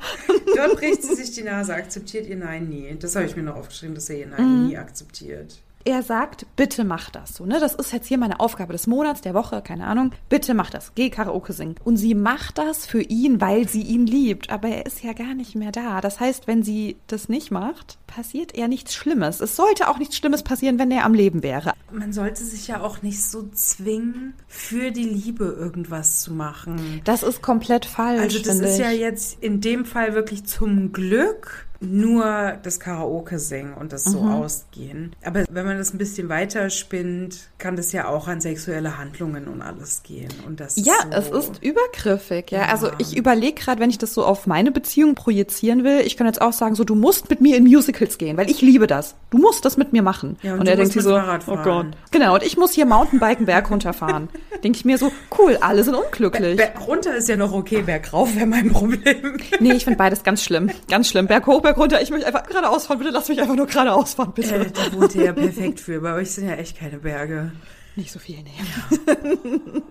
[0.56, 2.96] Dort bricht sie sich die Nase, akzeptiert ihr Nein nie.
[3.00, 5.60] Das habe ich mir noch aufgeschrieben, dass er ihr Nein nie akzeptiert.
[5.86, 7.60] Er sagt, bitte mach das so, ne?
[7.60, 10.12] Das ist jetzt hier meine Aufgabe des Monats, der Woche, keine Ahnung.
[10.30, 10.92] Bitte mach das.
[10.96, 11.76] Geh Karaoke singen.
[11.84, 14.50] Und sie macht das für ihn, weil sie ihn liebt.
[14.50, 16.02] Aber er ist ja gar nicht mehr da.
[16.02, 19.42] Das heißt, wenn sie das nicht macht, passiert eher nichts Schlimmes.
[19.42, 21.74] Es sollte auch nichts Schlimmes passieren, wenn er am Leben wäre.
[21.92, 27.02] Man sollte sich ja auch nicht so zwingen, für die Liebe irgendwas zu machen.
[27.04, 28.22] Das ist komplett falsch.
[28.22, 29.00] Also das ist ja ich.
[29.00, 35.16] jetzt in dem Fall wirklich zum Glück nur das Karaoke singen und das so ausgehen.
[35.24, 39.48] Aber wenn man das ein bisschen weiter spinnt, kann das ja auch an sexuelle Handlungen
[39.48, 40.30] und alles gehen.
[40.46, 42.60] Und das Ja, so, es ist übergriffig, ja.
[42.60, 42.66] Ja.
[42.68, 46.28] Also ich überlege gerade, wenn ich das so auf meine Beziehung projizieren will, ich kann
[46.28, 49.16] jetzt auch sagen, so du musst mit mir in Musicals gehen, weil ich liebe das.
[49.30, 50.38] Du musst das mit mir machen.
[50.42, 51.58] Ja, und er du denkt sich so, oh.
[51.64, 51.88] Gott.
[52.12, 54.30] Genau, und ich muss hier Mountainbiken Berg runterfahren.
[54.64, 56.58] Denke ich mir so, cool, alle sind unglücklich.
[56.58, 59.38] Berg runter ist ja noch okay, Berg rauf wäre mein Problem.
[59.60, 60.70] Nee, ich finde beides ganz schlimm.
[60.90, 61.28] Ganz schlimm.
[61.28, 62.02] Berg hoch, Berg runter.
[62.02, 63.00] Ich möchte einfach geradeaus fahren.
[63.00, 64.56] Bitte lass mich einfach nur geradeaus fahren, bitte.
[64.56, 66.02] Äh, da wohnt ihr ja perfekt für.
[66.02, 67.52] Bei euch sind ja echt keine Berge.
[67.96, 69.82] Nicht so viel, nee.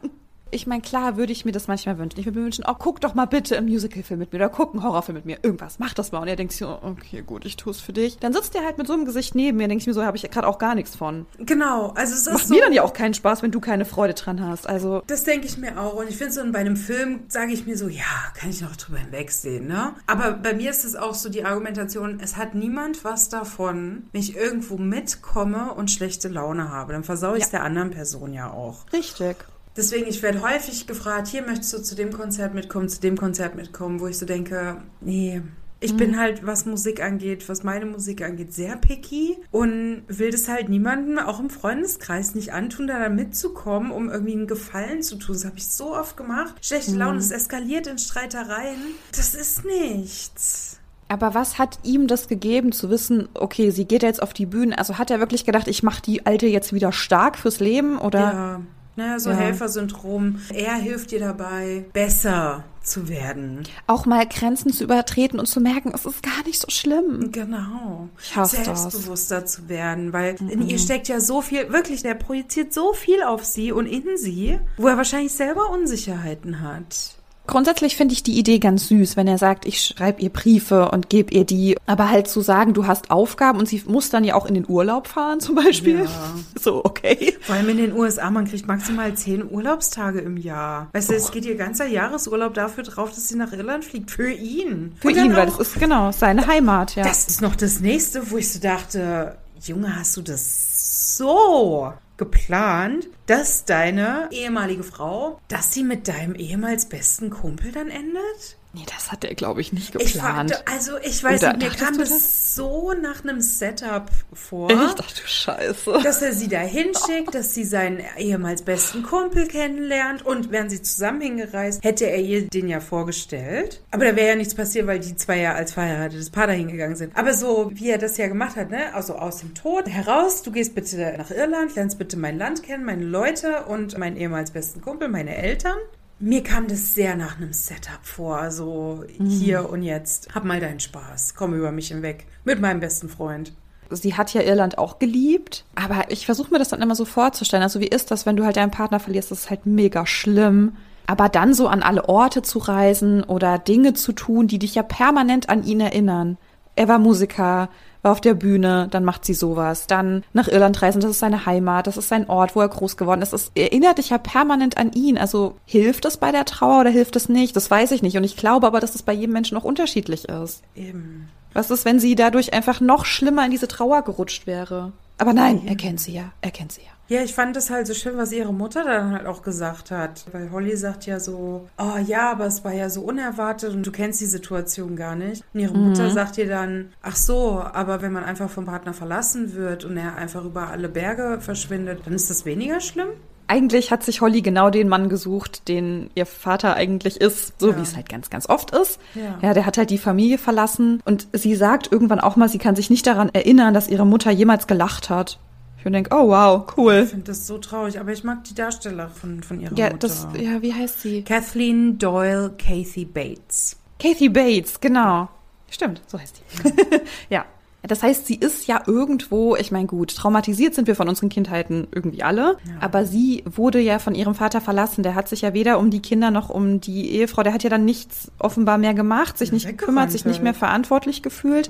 [0.55, 2.21] Ich meine, klar würde ich mir das manchmal wünschen.
[2.21, 4.73] Ich würde mir wünschen, oh, guck doch mal bitte einen Musicalfilm mit mir oder guck
[4.73, 5.39] einen Horrorfilm mit mir.
[5.43, 6.21] Irgendwas, mach das mal.
[6.21, 8.19] Und er denkt sich so, okay, gut, ich tue es für dich.
[8.19, 9.67] Dann sitzt er halt mit so einem Gesicht neben mir.
[9.69, 11.27] Denke ich mir so, habe ich gerade auch gar nichts von.
[11.39, 13.85] Genau, also es ist Macht so, mir dann ja auch keinen Spaß, wenn du keine
[13.85, 14.69] Freude dran hast.
[14.69, 15.95] Also, Das denke ich mir auch.
[15.95, 18.05] Und ich finde so, bei einem Film sage ich mir so, ja,
[18.39, 19.95] kann ich noch drüber hinwegsehen, ne?
[20.07, 24.21] Aber bei mir ist es auch so die Argumentation, es hat niemand was davon, wenn
[24.21, 26.93] ich irgendwo mitkomme und schlechte Laune habe.
[26.93, 27.59] Dann versaue ich es Ja.
[27.59, 28.85] der anderen Person ja auch.
[28.93, 29.37] richtig.
[29.77, 33.57] Deswegen, ich werde häufig gefragt, hier möchtest du zu dem Konzert mitkommen, zu dem Konzert
[33.57, 35.43] mitkommen, wo ich so denke, nee.
[35.81, 40.49] Ich bin halt, was Musik angeht, was meine Musik angeht, sehr picky und will das
[40.49, 45.35] halt niemandem, auch im Freundeskreis, nicht antun, da mitzukommen, um irgendwie einen Gefallen zu tun.
[45.35, 46.55] Das habe ich so oft gemacht.
[46.63, 48.79] Schlechte Laune, es eskaliert in Streitereien.
[49.15, 50.79] Das ist nichts.
[51.09, 54.79] Aber was hat ihm das gegeben, zu wissen, okay, sie geht jetzt auf die Bühne?
[54.79, 57.99] Also hat er wirklich gedacht, ich mache die Alte jetzt wieder stark fürs Leben?
[57.99, 58.21] Oder?
[58.21, 58.61] Ja.
[58.97, 59.37] Naja, so Ja.
[59.37, 60.41] Helfersyndrom.
[60.53, 63.63] Er hilft dir dabei, besser zu werden.
[63.87, 67.33] Auch mal Grenzen zu übertreten und zu merken, es ist gar nicht so schlimm.
[67.33, 68.09] Genau.
[68.23, 68.83] Ich hasse das.
[68.83, 73.23] Selbstbewusster zu werden, weil in ihr steckt ja so viel, wirklich, der projiziert so viel
[73.23, 77.17] auf sie und in sie, wo er wahrscheinlich selber Unsicherheiten hat.
[77.47, 81.11] Grundsätzlich finde ich die Idee ganz süß, wenn er sagt, ich schreibe ihr Briefe und
[81.11, 81.77] gebe ihr die.
[81.85, 84.65] Aber halt zu sagen, du hast Aufgaben und sie muss dann ja auch in den
[84.67, 86.05] Urlaub fahren zum Beispiel.
[86.05, 86.11] Ja.
[86.61, 87.37] So, okay.
[87.43, 90.89] Vor allem in den USA, man kriegt maximal zehn Urlaubstage im Jahr.
[90.93, 94.11] Weißt du, es geht ihr ganzer Jahresurlaub dafür drauf, dass sie nach Irland fliegt.
[94.11, 94.93] Für ihn.
[95.01, 97.05] Für Und ihn, weil das ist genau seine Heimat, ja.
[97.05, 103.09] Das ist noch das nächste, wo ich so dachte, Junge, hast du das so geplant,
[103.27, 108.57] dass deine ehemalige Frau, dass sie mit deinem ehemals besten Kumpel dann endet?
[108.77, 110.51] nee, das hat er, glaube ich, nicht Ich geplant.
[110.53, 112.57] fragte, also ich weiß Oder nicht, mir kam das, das?
[112.57, 114.69] so nach einem Setup vor.
[114.69, 115.01] Echt?
[115.01, 116.01] Ach du Scheiße.
[116.03, 120.83] Dass er sie da hinschickt, dass sie seinen ehemals besten Kumpel kennenlernt und wären sie
[120.83, 123.81] zusammen hingereist, hätte er ihr den ja vorgestellt.
[123.93, 126.97] Aber da wäre ja nichts passiert, weil die zwei ja als verheiratetes Paar dahin gegangen
[126.97, 127.17] sind.
[127.17, 128.93] Aber so, wie er das ja gemacht hat, ne?
[128.93, 132.85] Also aus dem Tod heraus, du gehst bitte nach Irland, lernst bitte mein Land kennen,
[132.85, 135.77] meine Leute und meinen ehemals besten Kumpel, meine Eltern.
[136.19, 140.35] Mir kam das sehr nach einem Setup vor, so hier und jetzt.
[140.35, 142.27] Hab mal deinen Spaß, komm über mich hinweg.
[142.43, 143.53] Mit meinem besten Freund.
[143.91, 147.63] sie hat ja Irland auch geliebt, aber ich versuche mir das dann immer so vorzustellen.
[147.63, 149.31] Also wie ist das, wenn du halt deinen Partner verlierst?
[149.31, 150.77] Das ist halt mega schlimm.
[151.07, 154.83] Aber dann so an alle Orte zu reisen oder Dinge zu tun, die dich ja
[154.83, 156.37] permanent an ihn erinnern.
[156.75, 157.69] Er war Musiker,
[158.05, 159.87] war auf der Bühne, dann macht sie sowas.
[159.87, 162.97] Dann nach Irland reisen, das ist seine Heimat, das ist sein Ort, wo er groß
[162.97, 163.33] geworden ist.
[163.33, 165.19] Es erinnert dich ja permanent an ihn.
[165.19, 167.57] Also hilft es bei der Trauer oder hilft es nicht?
[167.57, 168.17] Das weiß ich nicht.
[168.17, 170.63] Und ich glaube aber, dass es bei jedem Menschen auch unterschiedlich ist.
[170.77, 171.29] Eben.
[171.55, 174.93] Was ist, wenn sie dadurch einfach noch schlimmer in diese Trauer gerutscht wäre?
[175.19, 176.33] Aber nein, er kennt sie ja.
[176.41, 176.94] Er kennt sie ja.
[177.09, 180.25] Ja, ich fand das halt so schön, was ihre Mutter dann halt auch gesagt hat.
[180.33, 183.93] Weil Holly sagt ja so, oh ja, aber es war ja so unerwartet und du
[183.93, 185.45] kennst die Situation gar nicht.
[185.53, 189.55] Und ihre Mutter sagt ihr dann, ach so, aber wenn man einfach vom Partner verlassen
[189.55, 193.09] wird und er einfach über alle Berge verschwindet, dann ist das weniger schlimm?
[193.47, 197.77] Eigentlich hat sich Holly genau den Mann gesucht, den ihr Vater eigentlich ist, so Ja.
[197.77, 198.99] wie es halt ganz, ganz oft ist.
[199.15, 199.39] Ja.
[199.43, 202.75] ja, der hat halt die Familie verlassen und sie sagt irgendwann auch mal, sie kann
[202.75, 205.39] sich nicht daran erinnern, dass ihre Mutter jemals gelacht hat.
[205.85, 207.07] Ich denke, oh wow, Ich cool.
[207.07, 209.99] finde das so traurig, aber ich mag die Darsteller von, von ihrer Ja, Mutter.
[210.09, 211.23] das, ja, wie heißt sie?
[211.23, 213.77] Kathleen Doyle Kathy Bates.
[214.01, 215.29] Kathy Bates, genau.
[215.71, 216.71] Stimmt, so heißt die.
[217.35, 217.45] ja.
[217.87, 221.87] Das heißt, sie ist ja irgendwo, ich meine, gut, traumatisiert sind wir von unseren Kindheiten
[221.93, 225.03] irgendwie alle, aber sie wurde ja von ihrem Vater verlassen.
[225.03, 227.69] Der hat sich ja weder um die Kinder noch um die Ehefrau, der hat ja
[227.69, 230.45] dann nichts offenbar mehr gemacht, sich Ja, nicht gekümmert, sich nicht halt.
[230.45, 231.69] mehr verantwortlich gefühlt.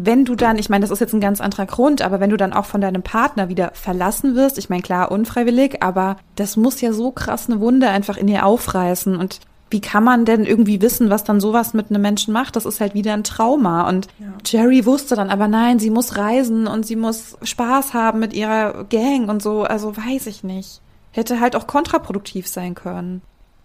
[0.00, 2.36] Wenn du dann, ich meine, das ist jetzt ein ganz anderer Grund, aber wenn du
[2.36, 6.80] dann auch von deinem Partner wieder verlassen wirst, ich meine, klar, unfreiwillig, aber das muss
[6.80, 10.80] ja so krass eine Wunde einfach in ihr aufreißen und wie kann man denn irgendwie
[10.80, 12.56] wissen, was dann sowas mit einem Menschen macht?
[12.56, 13.86] Das ist halt wieder ein Trauma.
[13.88, 14.26] Und Ja.
[14.46, 18.84] Jerry wusste dann aber, nein, sie muss reisen und sie muss Spaß haben mit ihrer
[18.84, 19.64] Gang und so.
[19.64, 20.80] Also weiß ich nicht.
[21.10, 23.20] Hätte halt auch kontraproduktiv sein können.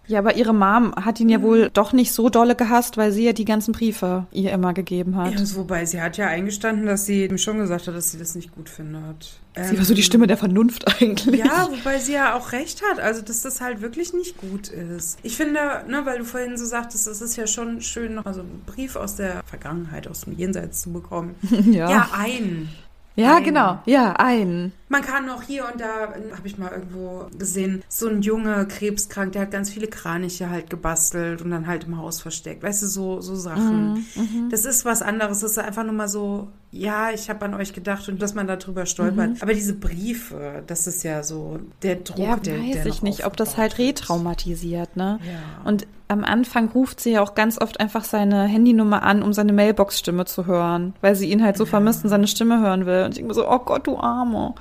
[0.06, 3.24] Ja, aber ihre Mom hat ihn ja wohl doch nicht so dolle gehasst, weil sie
[3.24, 5.32] ja die ganzen Briefe ihr immer gegeben hat.
[5.32, 8.34] Ja, wobei sie hat ja eingestanden, dass sie ihm schon gesagt hat, dass sie das
[8.34, 9.40] nicht gut findet.
[9.56, 11.38] sie war so die Stimme der Vernunft eigentlich.
[11.38, 15.18] Ja, wobei sie ja auch recht hat, also dass das halt wirklich nicht gut ist.
[15.22, 18.34] Ich finde, ne, weil du vorhin so sagtest, es ist ja schon schön, noch mal
[18.34, 21.34] so einen Brief aus der Vergangenheit, aus dem Jenseits zu bekommen.
[21.64, 21.88] Ja.
[21.90, 22.68] Ja, ein.
[23.16, 23.44] Ja, Ein.
[23.44, 23.78] genau.
[23.86, 24.72] Ja, ein.
[24.88, 29.32] Man kann auch hier und da, habe ich mal irgendwo gesehen, so ein Junge krebskrank,
[29.32, 32.62] der hat ganz viele Kraniche halt gebastelt und dann halt im Haus versteckt.
[32.62, 34.06] Weißt du, so, so Sachen.
[34.50, 35.40] Das ist was anderes.
[35.40, 38.48] Das ist einfach nur mal so, ja, ich habe an euch gedacht und dass man
[38.48, 39.40] darüber stolpert.
[39.40, 43.24] Aber diese Briefe, das ist ja so der Druck, Ja, der, weiß der ich nicht,
[43.24, 45.20] ob das halt retraumatisiert, ne?
[45.24, 45.68] Ja.
[45.68, 49.52] Und am Anfang ruft sie ja auch ganz oft einfach seine Handynummer an, um seine
[49.52, 53.04] Mailbox-Stimme zu hören, weil sie ihn halt so vermisst und seine Stimme hören will.
[53.04, 54.54] Und ich denke mir so, oh Gott, du Arme.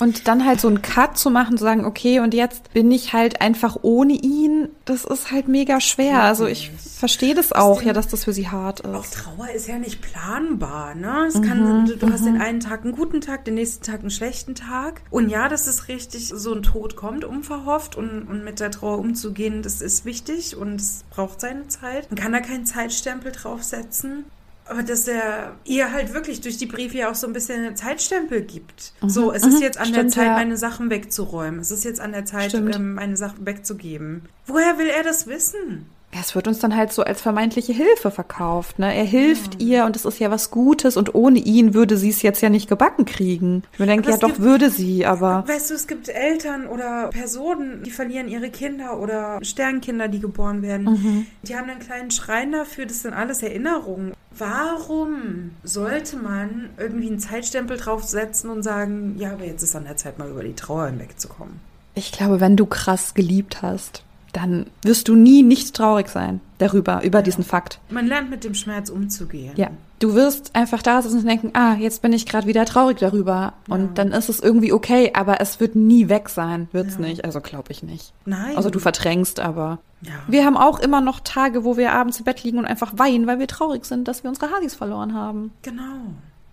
[0.00, 3.12] Und dann halt so einen Cut zu machen, zu sagen, okay, und jetzt bin ich
[3.12, 6.22] halt einfach ohne ihn, das ist halt mega schwer.
[6.22, 9.14] Also ich verstehe das auch, ja, dass das für sie hart Auch ist.
[9.14, 11.26] Trauer ist ja nicht planbar, ne?
[11.28, 14.10] Es kann, du, du hast den einen Tag einen guten Tag, den nächsten Tag einen
[14.10, 15.02] schlechten Tag.
[15.10, 18.98] Und ja, das ist richtig, so ein Tod kommt unverhofft und, und mit der Trauer
[18.98, 22.10] umzugehen, das ist wichtig und es braucht seine Zeit.
[22.10, 24.24] Man kann da keinen Zeitstempel draufsetzen.
[24.70, 27.76] Aber dass er ihr halt wirklich durch die Briefe ja auch so ein bisschen einen
[27.76, 28.92] Zeitstempel gibt.
[29.04, 30.34] So, es ist jetzt an der Stimmt, Zeit, ja.
[30.34, 31.58] meine Sachen wegzuräumen.
[31.58, 34.28] Es ist jetzt an der Zeit, ähm, meine Sachen wegzugeben.
[34.46, 35.86] Woher will er das wissen?
[36.12, 38.92] Ja, es wird uns dann halt so als vermeintliche Hilfe verkauft, ne?
[38.92, 42.20] Er hilft ihr und es ist ja was Gutes und ohne ihn würde sie es
[42.22, 43.62] jetzt ja nicht gebacken kriegen.
[43.74, 47.10] Ich mir denke, ja doch gibt- würde sie, aber Weißt du, es gibt Eltern oder
[47.10, 50.86] Personen, die verlieren ihre Kinder oder Sternkinder, die geboren werden.
[50.86, 51.26] Mhm.
[51.42, 54.12] Die haben einen kleinen Schrein dafür, das sind alles Erinnerungen.
[54.36, 59.96] Warum sollte man irgendwie einen Zeitstempel draufsetzen und sagen, ja, aber jetzt ist an der
[59.96, 61.60] Zeit, mal über die Trauer hinwegzukommen?
[61.94, 67.02] ich glaube, wenn du krass geliebt hast, dann wirst du nie nicht traurig sein darüber,
[67.02, 67.80] über diesen Fakt.
[67.90, 69.52] Man lernt mit dem Schmerz umzugehen.
[69.56, 69.70] Ja.
[69.98, 73.52] Du wirst einfach da sitzen und denken, ah, jetzt bin ich gerade wieder traurig darüber.
[73.68, 76.68] Und dann ist es irgendwie okay, aber es wird nie weg sein.
[76.72, 77.00] Wird's Ja.
[77.00, 77.24] nicht.
[77.26, 78.14] Also glaube ich nicht.
[78.24, 78.56] Nein.
[78.56, 79.78] Also du verdrängst, aber.
[80.00, 80.12] Ja.
[80.26, 83.26] Wir haben auch immer noch Tage, wo wir abends im Bett liegen und einfach weinen,
[83.26, 85.52] weil wir traurig sind, dass wir unsere Hasis verloren haben.
[85.62, 85.82] Genau.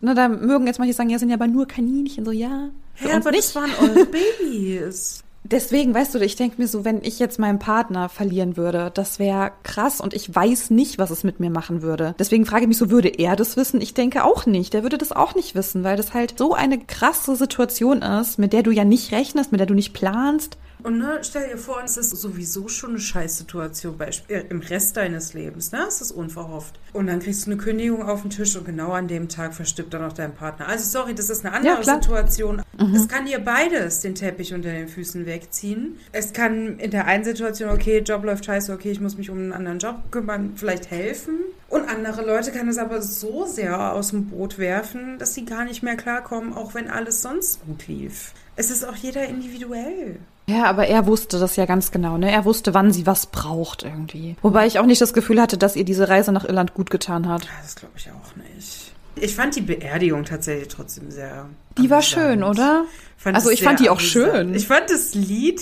[0.02, 2.26] Na, da mögen jetzt manche sagen, ja, sind ja aber nur Kaninchen.
[2.26, 2.70] So, ja.
[3.00, 3.44] Ja, uns aber nicht.
[3.46, 5.24] das waren eure Babys.
[5.50, 9.18] Deswegen, weißt du, ich denke mir so, wenn ich jetzt meinen Partner verlieren würde, das
[9.18, 12.16] wäre krass und ich weiß nicht, was es mit mir machen würde.
[12.20, 13.80] Deswegen frage ich mich so, würde er das wissen?
[13.80, 14.74] Ich denke auch nicht.
[14.74, 18.52] Der würde das auch nicht wissen, weil das halt so eine krasse Situation ist, mit
[18.52, 20.58] der du ja nicht rechnest, mit der du nicht planst.
[20.84, 23.96] Und ne, stell dir vor, es ist sowieso schon eine Scheißsituation
[24.28, 25.86] äh, im Rest deines Lebens, ne?
[25.88, 26.80] Es ist unverhofft.
[26.94, 29.94] Und dann kriegst du eine Kündigung auf den Tisch und genau an dem Tag verstirbt
[29.94, 30.68] dann auch dein Partner.
[30.68, 31.96] Also sorry, das ist eine andere Ja.
[32.00, 32.62] Situation.
[32.96, 35.98] Es kann dir beides den Teppich unter den Füßen wegziehen.
[36.12, 39.38] Es kann in der einen Situation, okay, Job läuft scheiße, okay, ich muss mich um
[39.38, 41.40] einen anderen Job kümmern, vielleicht helfen.
[41.70, 45.66] Und andere Leute kann es aber so sehr aus dem Boot werfen, dass sie gar
[45.66, 48.34] nicht mehr klarkommen, auch wenn alles sonst gut lief.
[48.56, 50.18] Es ist auch jeder individuell.
[50.50, 52.32] Ja, aber er wusste das ja ganz genau, ne?
[52.32, 54.36] Er wusste, wann sie was braucht irgendwie.
[54.42, 57.28] Wobei ich auch nicht das Gefühl hatte, dass ihr diese Reise nach Irland gut getan
[57.28, 57.48] hat.
[57.62, 58.94] Das glaube ich auch nicht.
[59.16, 61.50] Ich fand die Beerdigung tatsächlich trotzdem sehr.
[61.78, 62.06] Die war amüsant.
[62.24, 62.86] schön, oder?
[63.18, 64.32] Fand Also ich fand die auch amüsant.
[64.34, 64.56] schön.
[64.56, 65.62] Ich fand das Lied,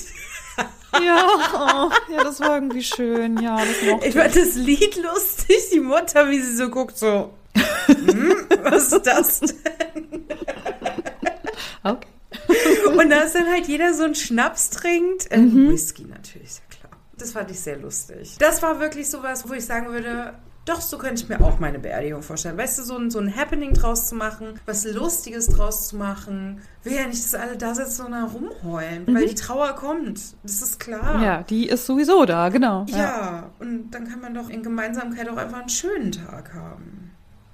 [1.05, 3.37] Ja, oh, ja, das war irgendwie schön.
[3.41, 5.57] Ja, das ich fand das Lied lustig.
[5.73, 7.33] Die Mutter, wie sie so guckt, so.
[7.87, 10.25] hm, was ist das denn?
[11.83, 12.07] Okay.
[12.97, 15.31] Und da ist dann halt jeder so einen Schnaps trinkt.
[15.31, 15.69] Äh, Mhm.
[15.69, 16.99] Whisky natürlich, ist ja klar.
[17.17, 18.35] Das fand ich sehr lustig.
[18.39, 20.33] Das war wirklich sowas, wo ich sagen würde,
[20.65, 22.57] doch, so könnte ich mir auch meine Beerdigung vorstellen.
[22.57, 26.59] Weißt du, so ein, so ein Happening draus zu machen, was Lustiges draus zu machen.
[26.83, 30.19] Will ja nicht, dass alle da sitzen und da rumheulen, weil die Trauer kommt.
[30.41, 31.19] Das ist klar.
[31.19, 31.23] Mhm.
[31.23, 32.85] Ja, die ist sowieso da, genau.
[32.89, 37.11] Ja, und dann kann man doch in Gemeinsamkeit auch einfach einen schönen Tag haben.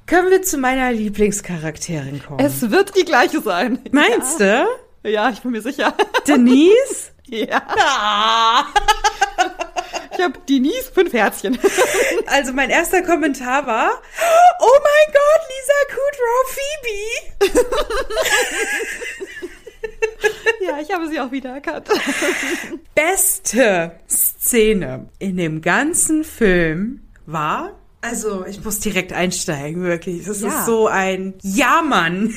[0.07, 2.39] Können wir zu meiner Lieblingscharakterin kommen?
[2.39, 3.79] Es wird die gleiche sein.
[3.91, 4.65] Meinst du?
[5.03, 5.93] Ja, ich bin mir sicher.
[6.27, 7.11] Denise?
[7.25, 7.61] Ja.
[10.13, 11.57] Ich habe Denise fünf Herzchen.
[12.27, 13.89] Also mein erster Kommentar war,
[14.59, 16.47] oh mein Gott, Lisa Kudrow,
[17.49, 17.95] Phoebe.
[20.65, 21.89] ja, ich habe sie auch wiedererkannt.
[22.95, 30.25] Beste Szene in dem ganzen Film war, also ich muss direkt einsteigen, wirklich.
[30.25, 30.47] Das Ja.
[30.49, 32.33] ist so ein Ja-Mann.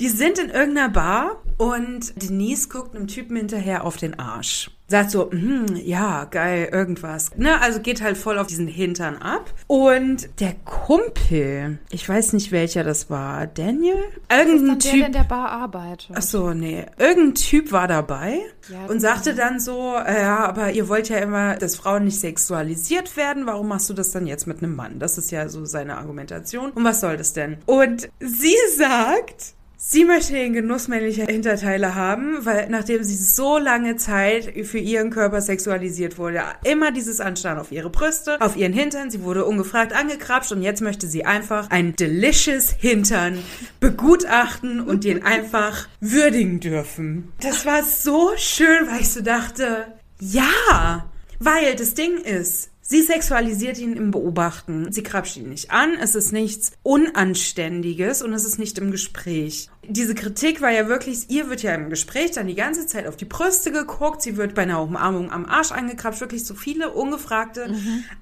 [0.00, 4.70] Die sind in irgendeiner Bar und Denise guckt einem Typen hinterher auf den Arsch.
[4.88, 7.30] sagt so, hm, ja, geil, irgendwas.
[7.36, 9.52] Ne, also geht halt voll auf diesen Hintern ab.
[9.66, 13.96] Und der Kumpel, ich weiß nicht welcher das war, Daniel?
[14.30, 14.92] Irgendein Typ.
[14.92, 16.10] der in der Bar arbeitet.
[16.14, 16.84] Ach so, nee.
[16.98, 21.18] Irgendein Typ war dabei Ja, und sagte dann so, äh, ja, aber ihr wollt ja
[21.18, 23.46] immer, dass Frauen nicht sexualisiert werden.
[23.46, 24.98] Warum machst du das dann jetzt mit einem Mann?
[24.98, 26.70] Das ist ja so seine Argumentation.
[26.72, 27.56] Und was soll das denn?
[27.66, 29.55] Und sie sagt,
[29.88, 35.10] Sie möchte den Genuss männlicher Hinterteile haben, weil nachdem sie so lange Zeit für ihren
[35.10, 39.92] Körper sexualisiert wurde, immer dieses Anstarren auf ihre Brüste, auf ihren Hintern, sie wurde ungefragt
[39.92, 43.38] angekrapscht und jetzt möchte sie einfach ein delicious Hintern
[43.78, 47.32] begutachten und den einfach würdigen dürfen.
[47.40, 49.86] Das war so schön, weil ich so dachte,
[50.18, 54.92] ja, weil das Ding ist, Sie sexualisiert ihn im Beobachten.
[54.92, 55.94] Sie krapscht ihn nicht an.
[56.00, 59.68] Es ist nichts Unanständiges und es ist nicht im Gespräch.
[59.88, 63.16] Diese Kritik war ja wirklich, ihr wird ja im Gespräch dann die ganze Zeit auf
[63.16, 64.22] die Brüste geguckt.
[64.22, 66.20] Sie wird bei einer Umarmung am Arsch angekrapscht.
[66.20, 67.74] Wirklich so viele ungefragte,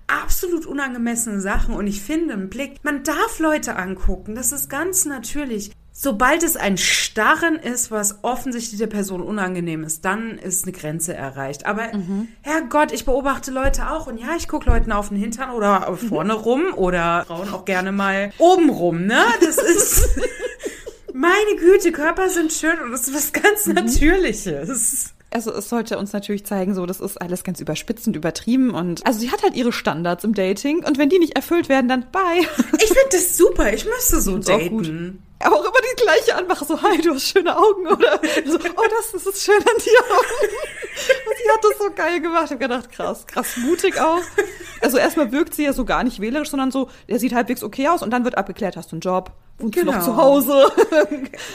[0.07, 1.75] absolut unangemessene Sachen.
[1.75, 4.35] Und ich finde einen Blick, man darf Leute angucken.
[4.35, 5.73] Das ist ganz natürlich.
[5.97, 11.15] Sobald es ein Starren ist, was offensichtlich der Person unangenehm ist, dann ist eine Grenze
[11.15, 11.67] erreicht.
[11.67, 11.85] Aber
[12.43, 16.33] Herrgott, ich beobachte Leute auch und ja, ich gucke Leuten auf den Hintern oder vorne
[16.33, 19.23] rum oder Frauen auch gerne mal oben rum, ne?
[19.41, 20.09] Das ist
[21.15, 25.15] meine Güte, Körper sind schön und das ist was ganz Natürliches.
[25.31, 29.07] Also es sollte uns natürlich zeigen, so das ist alles ganz überspitzt und übertrieben und
[29.07, 32.07] also sie hat halt ihre Standards im Dating und wenn die nicht erfüllt werden, dann
[32.11, 32.41] bye.
[32.83, 35.23] Ich finde das super, ich müsste so daten.
[35.45, 38.85] Aber auch immer die gleiche anmache, so hi, du hast schöne Augen oder so, oh
[38.91, 40.01] das, das ist schön an dir.
[41.27, 42.45] Und sie hat das so geil gemacht.
[42.47, 44.21] Ich habe gedacht, krass, krass mutig auch.
[44.81, 47.89] Also erstmal wirkt sie ja so gar nicht wählerisch, sondern so, der sieht halbwegs okay
[47.89, 49.93] aus und dann wird abgeklärt, hast du einen Job, wohnst du Genau.
[49.93, 50.67] noch zu Hause?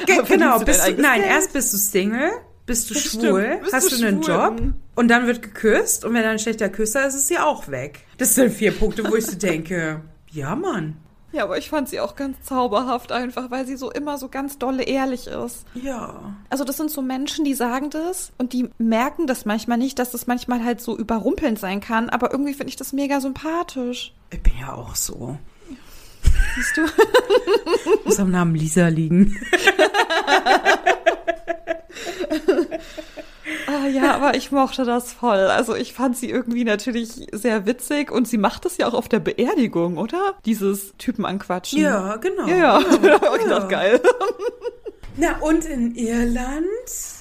[0.06, 1.32] Ge genau, du bist du, nein, Geld?
[1.34, 2.32] erst bist du Single,
[2.66, 3.60] bist du Das schwul.
[3.62, 4.34] Bist hast du du einen schwul?
[4.36, 4.62] Job
[4.96, 8.02] und dann wird geküsst und wenn er ein schlechter Küsser ist, ist sie auch weg.
[8.18, 10.98] Das sind vier Punkte, wo ich so denke, ja Mann,
[11.32, 14.58] Ja, aber ich fand sie auch ganz zauberhaft einfach, weil sie so immer so ganz
[14.58, 15.66] dolle ehrlich ist.
[15.76, 16.36] ja.
[16.50, 20.12] Also das sind so Menschen, die sagen das und die merken das manchmal nicht, dass
[20.12, 24.14] das manchmal halt so überrumpelnd sein kann, aber irgendwie finde ich das mega sympathisch.
[24.32, 25.38] Ich bin ja auch so.
[26.56, 26.82] Siehst du?
[28.06, 29.38] Muss am Namen Lisa liegen.
[33.68, 35.38] Ah, ja, aber ich mochte das voll.
[35.40, 39.08] Also ich fand sie irgendwie natürlich sehr witzig und sie macht das ja auch auf
[39.10, 40.36] der Beerdigung, oder?
[40.46, 41.80] Dieses Typen anquatschen.
[41.82, 42.48] Ja, genau.
[42.48, 42.80] Ja, ja.
[43.02, 43.44] da hab ich Ja.
[43.44, 44.02] gedacht, geil.
[45.18, 46.66] Na, und in Irland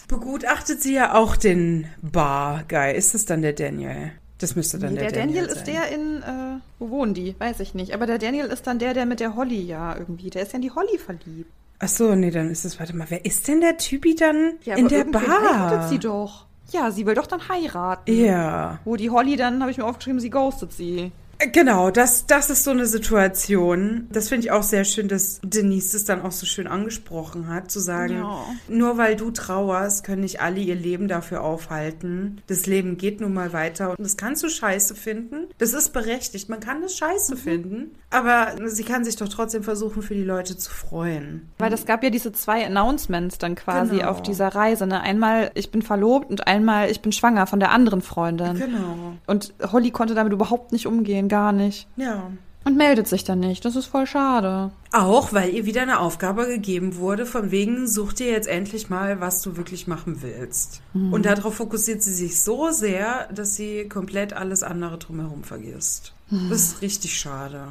[0.09, 2.95] begutachtet sie ja auch den Bar-Guy.
[2.97, 4.13] Ist das dann der Daniel?
[4.39, 5.57] Das müsste dann Nee, der, der Daniel sein.
[5.57, 7.35] ist der in, äh, wo wohnen die?
[7.41, 7.93] Weiß ich nicht.
[7.93, 10.57] Aber der Daniel ist dann der, der mit der Holly ja irgendwie, der ist ja
[10.57, 11.51] in die Holly verliebt.
[11.81, 14.75] Ach so, nee, dann ist es, warte mal, wer ist denn der Typi dann Ja,
[14.77, 15.23] in aber der Bar?
[15.23, 16.47] heiratet sie doch.
[16.73, 18.13] Ja, sie will doch dann heiraten.
[18.13, 18.79] Ja.
[18.85, 21.13] Wo die Holly dann, habe ich mir aufgeschrieben, sie ghostet sie.
[21.39, 24.07] Äh, Genau, das, das ist so eine Situation.
[24.13, 27.71] Das finde ich auch sehr schön, dass Denise das dann auch so schön angesprochen hat,
[27.71, 28.45] zu sagen, Ja.
[28.69, 32.41] nur weil du trauerst, können nicht alle ihr Leben dafür aufhalten.
[32.47, 35.47] Das Leben geht nun mal weiter und das kannst du scheiße finden.
[35.59, 40.03] Das ist berechtigt, man kann das scheiße finden, aber sie kann sich doch trotzdem versuchen,
[40.03, 41.49] für die Leute zu freuen.
[41.59, 44.11] Weil es gab ja diese zwei Announcements dann quasi Genau.
[44.11, 44.87] auf dieser Reise.
[44.87, 45.01] Ne?
[45.01, 48.55] Einmal, ich bin verlobt und einmal, ich bin schwanger von der anderen Freundin.
[48.59, 49.15] Genau.
[49.27, 51.87] Und Holly konnte damit überhaupt nicht umgehen, gar nicht.
[51.97, 52.31] Ja.
[52.65, 53.65] Und meldet sich dann nicht.
[53.65, 54.73] Das ist voll schade.
[54.93, 59.21] Auch, weil ihr wieder eine Aufgabe gegeben wurde, von wegen, such dir jetzt endlich mal,
[59.21, 60.83] was du wirklich machen willst.
[60.93, 66.13] Und darauf fokussiert sie sich so sehr, dass sie komplett alles andere drumherum vergisst.
[66.51, 67.69] Das ist richtig schade.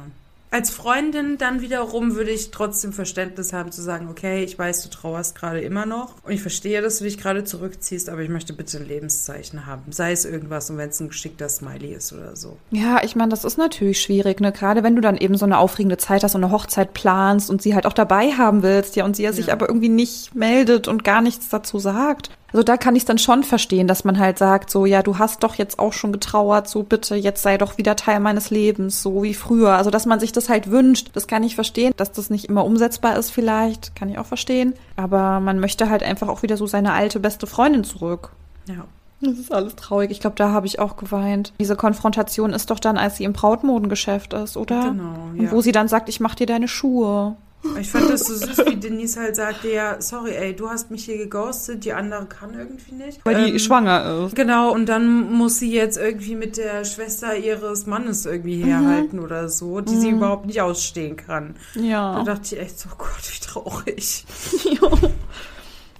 [0.50, 4.88] Als Freundin dann wiederum würde ich trotzdem Verständnis haben zu sagen, okay, ich weiß, du
[4.88, 8.54] trauerst gerade immer noch und ich verstehe, dass du dich gerade zurückziehst, aber ich möchte
[8.54, 9.92] bitte ein Lebenszeichen haben.
[9.92, 12.56] Sei es irgendwas und wenn es ein geschickter Smiley ist oder so.
[12.70, 14.50] Ja, ich meine, das ist natürlich schwierig, ne?
[14.52, 17.60] Gerade wenn du dann eben so eine aufregende Zeit hast und eine Hochzeit planst und
[17.60, 19.52] sie halt auch dabei haben willst, ja, und sie ja sich Ja.
[19.52, 22.30] aber irgendwie nicht meldet und gar nichts dazu sagt.
[22.52, 25.42] Also da kann ich dann schon verstehen, dass man halt sagt, so, ja, du hast
[25.42, 29.22] doch jetzt auch schon getrauert, so bitte, jetzt sei doch wieder Teil meines Lebens, so
[29.22, 29.72] wie früher.
[29.72, 31.92] Also, dass man sich das halt wünscht, das kann ich verstehen.
[31.96, 34.72] Dass das nicht immer umsetzbar ist vielleicht, kann ich auch verstehen.
[34.96, 38.30] Aber man möchte halt einfach auch wieder so seine alte beste Freundin zurück.
[38.66, 38.86] Ja.
[39.20, 40.10] Das ist alles traurig.
[40.12, 41.52] Ich glaube, da habe ich auch geweint.
[41.58, 44.90] Diese Konfrontation ist doch dann, als sie im Brautmodengeschäft ist, oder?
[44.90, 45.50] Genau, Und ja.
[45.50, 47.36] wo sie dann sagt, ich mach dir deine Schuhe.
[47.80, 51.04] Ich fand das so süß, wie Denise halt sagte, ja, sorry, ey, du hast mich
[51.04, 53.20] hier geghostet, die andere kann irgendwie nicht.
[53.24, 54.36] Weil die Ähm, schwanger ist.
[54.36, 59.48] Genau, und dann muss sie jetzt irgendwie mit der Schwester ihres Mannes irgendwie herhalten oder
[59.48, 61.56] so, die sie überhaupt nicht ausstehen kann.
[61.74, 62.22] Da Ja.
[62.22, 64.24] dachte ich echt so, oh Gott, wie traurig.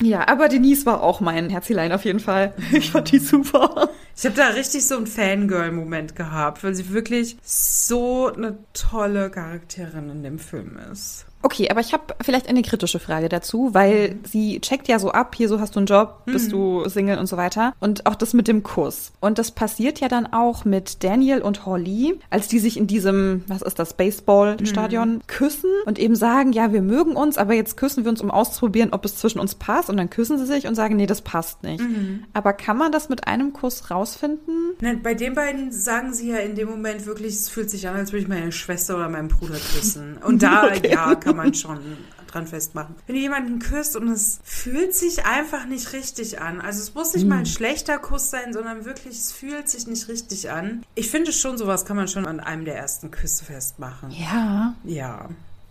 [0.01, 2.55] Ja, aber Denise war auch mein Herzelein auf jeden Fall.
[2.73, 3.88] Ich fand die super.
[4.16, 10.09] Ich habe da richtig so einen Fangirl-Moment gehabt, weil sie wirklich so eine tolle Charakterin
[10.11, 11.27] in dem Film ist.
[11.42, 14.20] Okay, aber ich habe vielleicht eine kritische Frage dazu, weil mhm.
[14.24, 16.53] sie checkt ja so ab, hier so hast du einen Job, bist mhm.
[16.53, 17.74] du Single und so weiter.
[17.78, 19.12] Und auch das mit dem Kuss.
[19.20, 23.45] Und das passiert ja dann auch mit Daniel und Holly, als die sich in diesem,
[23.47, 25.20] was ist das, Baseball-Stadion mhm.
[25.26, 28.93] küssen und eben sagen, ja, wir mögen uns, aber jetzt küssen wir uns, um auszuprobieren,
[28.93, 29.91] ob es zwischen uns passt.
[29.91, 31.80] Und dann küssen sie sich und sagen, nee, das passt nicht.
[31.80, 32.24] Mhm.
[32.32, 34.74] Aber kann man das mit einem Kuss rausfinden?
[34.80, 37.97] Nein, bei den beiden sagen sie ja in dem Moment wirklich, es fühlt sich an,
[37.97, 40.18] als würde ich meine Schwester oder meinen Bruder küssen.
[40.24, 40.91] Und da, okay.
[40.93, 41.79] ja, kann man schon
[42.26, 42.95] dran festmachen.
[43.07, 47.14] Wenn du jemanden küsst und es fühlt sich einfach nicht richtig an, also es muss
[47.14, 47.29] nicht mhm.
[47.31, 50.85] mal ein schlechter Kuss sein, sondern wirklich, es fühlt sich nicht richtig an.
[50.95, 54.11] Ich finde schon, sowas kann man schon an einem der ersten Küsse festmachen.
[54.11, 54.74] Ja.
[54.85, 55.29] Ja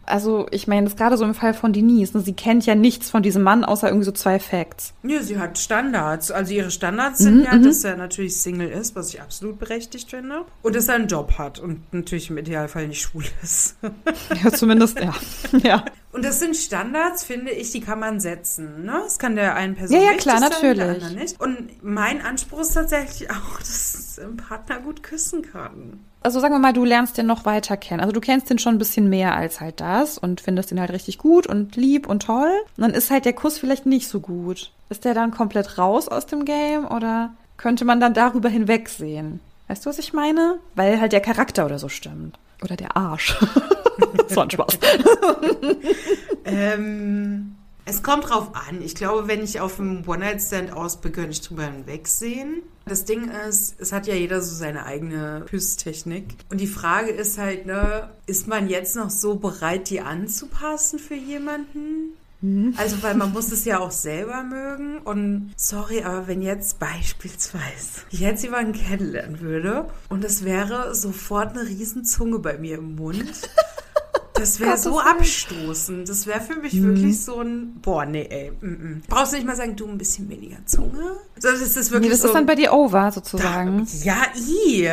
[0.08, 2.18] also ich meine, das ist gerade so im Fall von Denise.
[2.18, 2.24] Ne?
[2.24, 4.94] Sie kennt ja nichts von diesem Mann, außer irgendwie so zwei Facts.
[5.04, 6.32] Ja, sie hat Standards.
[6.32, 7.64] Also ihre Standards sind mhm, ja, mhm.
[7.64, 10.46] dass er natürlich Single ist, was ich absolut berechtigt finde.
[10.64, 13.78] Und dass er einen Job hat und natürlich im Idealfall nicht schwul ist.
[14.44, 15.14] ja, zumindest, ja.
[15.64, 15.86] ja.
[16.12, 18.86] Und das sind Standards, finde ich, die kann man setzen.
[18.86, 19.02] Ne?
[19.04, 20.78] Das kann der einen Person ja, ja, klar, sein, natürlich.
[20.78, 21.40] der anderen nicht.
[21.40, 26.60] Und mein Anspruch ist tatsächlich auch, dass ein Partner gut küssen kann also sagen wir
[26.60, 28.02] mal, du lernst den noch weiter kennen.
[28.02, 30.92] Also du kennst den schon ein bisschen mehr als halt das und findest ihn halt
[30.92, 32.52] richtig gut und lieb und toll.
[32.76, 34.74] Und dann ist halt der Kuss vielleicht nicht so gut.
[34.90, 39.40] Ist der dann komplett raus aus dem Game oder könnte man dann darüber hinwegsehen?
[39.70, 40.60] Weißt du, was ich meine?
[40.76, 42.38] Weil halt der Charakter oder so stimmt.
[42.62, 43.38] Oder der Arsch.
[44.18, 44.80] das war ein Spaß.
[46.44, 47.56] ähm,
[47.88, 48.82] es kommt drauf an.
[48.82, 52.62] Ich glaube, wenn ich auf einem One-Night-Stand aus bin, könnte ich drüber hinwegsehen.
[52.86, 56.36] Das Ding ist, es hat ja jeder so seine eigene Küsstechnik.
[56.50, 61.16] Und die Frage ist halt, ne, ist man jetzt noch so bereit, die anzupassen für
[61.16, 62.14] jemanden?
[62.42, 62.74] Mhm.
[62.78, 65.00] Also, weil man muss es ja auch selber mögen.
[65.00, 71.58] Und sorry, aber wenn jetzt beispielsweise ich jetzt jemanden kennenlernen würde und es wäre sofort
[71.58, 73.24] eine Riesenzunge bei mir im Mund.
[74.38, 76.08] Das wäre so abstoßend.
[76.08, 76.96] Das wäre für mich mhm.
[76.96, 78.52] wirklich so ein, boah, nee, ey.
[78.62, 79.02] Mm -mm.
[79.08, 81.18] Brauchst du nicht mal sagen, du ein bisschen weniger Zunge?
[81.40, 83.86] So, das ist wirklich nee, das so, ist dann bei dir over, sozusagen.
[83.86, 84.90] Da, ja, i.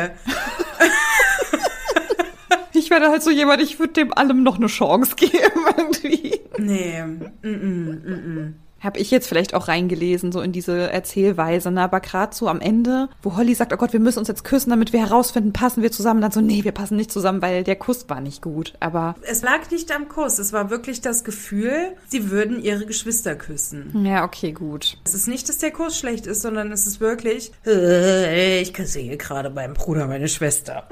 [2.73, 5.33] ich werde halt so jemand, ich würde dem allem noch eine Chance geben,
[5.77, 6.39] irgendwie.
[6.57, 8.53] Nee, mm -mm, mm -mm
[8.85, 11.71] habe ich jetzt vielleicht auch reingelesen, so in diese Erzählweise.
[11.71, 11.81] Ne?
[11.81, 14.69] Aber gerade so am Ende, wo Holly sagt, oh Gott, wir müssen uns jetzt küssen,
[14.69, 16.21] damit wir herausfinden, passen wir zusammen.
[16.21, 18.73] Dann so, nee, wir passen nicht zusammen, weil der Kuss war nicht gut.
[18.79, 20.39] Aber es lag nicht am Kuss.
[20.39, 24.05] Es war wirklich das Gefühl, sie würden ihre Geschwister küssen.
[24.05, 24.97] Ja, okay, gut.
[25.03, 28.99] Es ist nicht, dass der Kuss schlecht ist, sondern es ist wirklich, äh, ich küsse
[28.99, 30.87] hier gerade meinen Bruder, meine Schwester.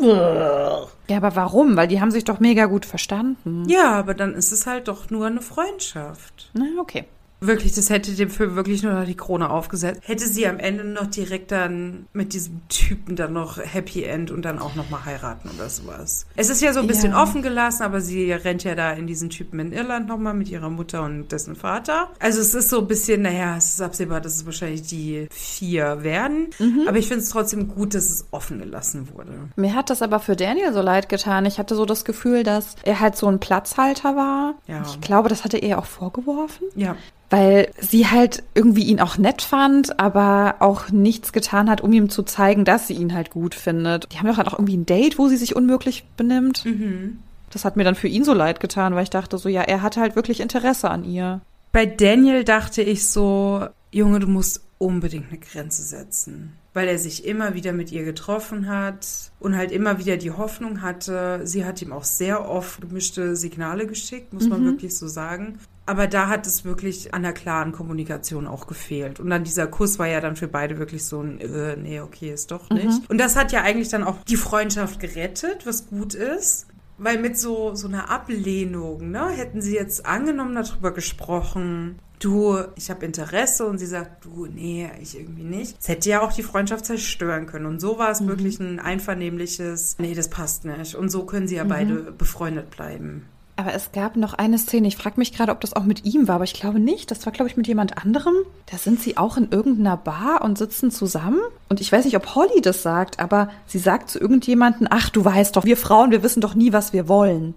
[1.08, 1.76] Ja, aber warum?
[1.76, 3.68] Weil die haben sich doch mega gut verstanden.
[3.68, 6.50] Ja, aber dann ist es halt doch nur eine Freundschaft.
[6.54, 7.06] Na, okay.
[7.46, 10.02] Wirklich, das hätte dem Film wirklich nur noch die Krone aufgesetzt.
[10.06, 14.44] Hätte sie am Ende noch direkt dann mit diesem Typen dann noch Happy End und
[14.44, 16.26] dann auch noch mal heiraten oder sowas.
[16.36, 17.22] Es ist ja so ein bisschen ja.
[17.22, 20.50] offen gelassen, aber sie rennt ja da in diesen Typen in Irland noch mal mit
[20.50, 22.10] ihrer Mutter und dessen Vater.
[22.20, 26.04] Also es ist so ein bisschen, naja, es ist absehbar, dass es wahrscheinlich die vier
[26.04, 26.50] werden.
[26.60, 26.86] Mhm.
[26.88, 29.34] Aber ich finde es trotzdem gut, dass es offen gelassen wurde.
[29.58, 31.46] Mir hat das aber für Daniel so leid getan.
[31.46, 34.56] Ich hatte so das Gefühl, dass er halt so ein Platzhalter war.
[34.68, 34.84] Ja.
[34.86, 36.68] Ich glaube, das hatte er auch vorgeworfen.
[36.76, 36.96] Ja
[37.34, 42.08] weil sie halt irgendwie ihn auch nett fand, aber auch nichts getan hat, um ihm
[42.08, 44.14] zu zeigen, dass sie ihn halt gut findet.
[44.14, 46.64] Die haben doch halt auch irgendwie ein Date, wo sie sich unmöglich benimmt.
[46.64, 47.18] Mhm.
[47.50, 49.82] Das hat mir dann für ihn so leid getan, weil ich dachte so, ja, er
[49.82, 51.42] hat halt wirklich Interesse an ihr.
[51.72, 56.54] Bei Daniel dachte ich so, Junge, du musst unbedingt eine Grenze setzen.
[56.74, 60.82] Weil er sich immer wieder mit ihr getroffen hat und halt immer wieder die Hoffnung
[60.82, 61.42] hatte.
[61.44, 64.50] Sie hat ihm auch sehr oft gemischte Signale geschickt, muss mhm.
[64.50, 65.60] man wirklich so sagen.
[65.86, 69.20] Aber da hat es wirklich an der klaren Kommunikation auch gefehlt.
[69.20, 72.32] Und dann dieser Kuss war ja dann für beide wirklich so ein, äh, nee, okay,
[72.32, 72.86] ist doch nicht.
[72.86, 73.06] Mhm.
[73.10, 76.68] Und das hat ja eigentlich dann auch die Freundschaft gerettet, was gut ist.
[76.98, 82.90] Weil mit so, so einer Ablehnung, ne, hätten sie jetzt angenommen darüber gesprochen, du, ich
[82.90, 85.76] habe Interesse und sie sagt, du, nee, ich irgendwie nicht.
[85.80, 87.66] Es hätte ja auch die Freundschaft zerstören können.
[87.66, 88.28] Und so war es mhm.
[88.28, 90.96] wirklich ein einvernehmliches, nee, das passt nicht.
[90.96, 91.70] Und so können sie ja mhm.
[91.70, 93.26] beide befreundet bleiben.
[93.56, 96.28] Aber es gab noch eine Szene, ich frage mich gerade, ob das auch mit ihm
[96.28, 97.12] war, aber ich glaube nicht.
[97.12, 98.34] Das war, glaube ich, mit jemand anderem.
[98.72, 101.40] Da sind sie auch in irgendeiner Bar und sitzen zusammen.
[101.70, 105.24] Und ich weiß nicht, ob Holly das sagt, aber sie sagt zu irgendjemanden, ach, du
[105.24, 107.54] weißt doch, wir Frauen, wir wissen doch nie, was wir wollen.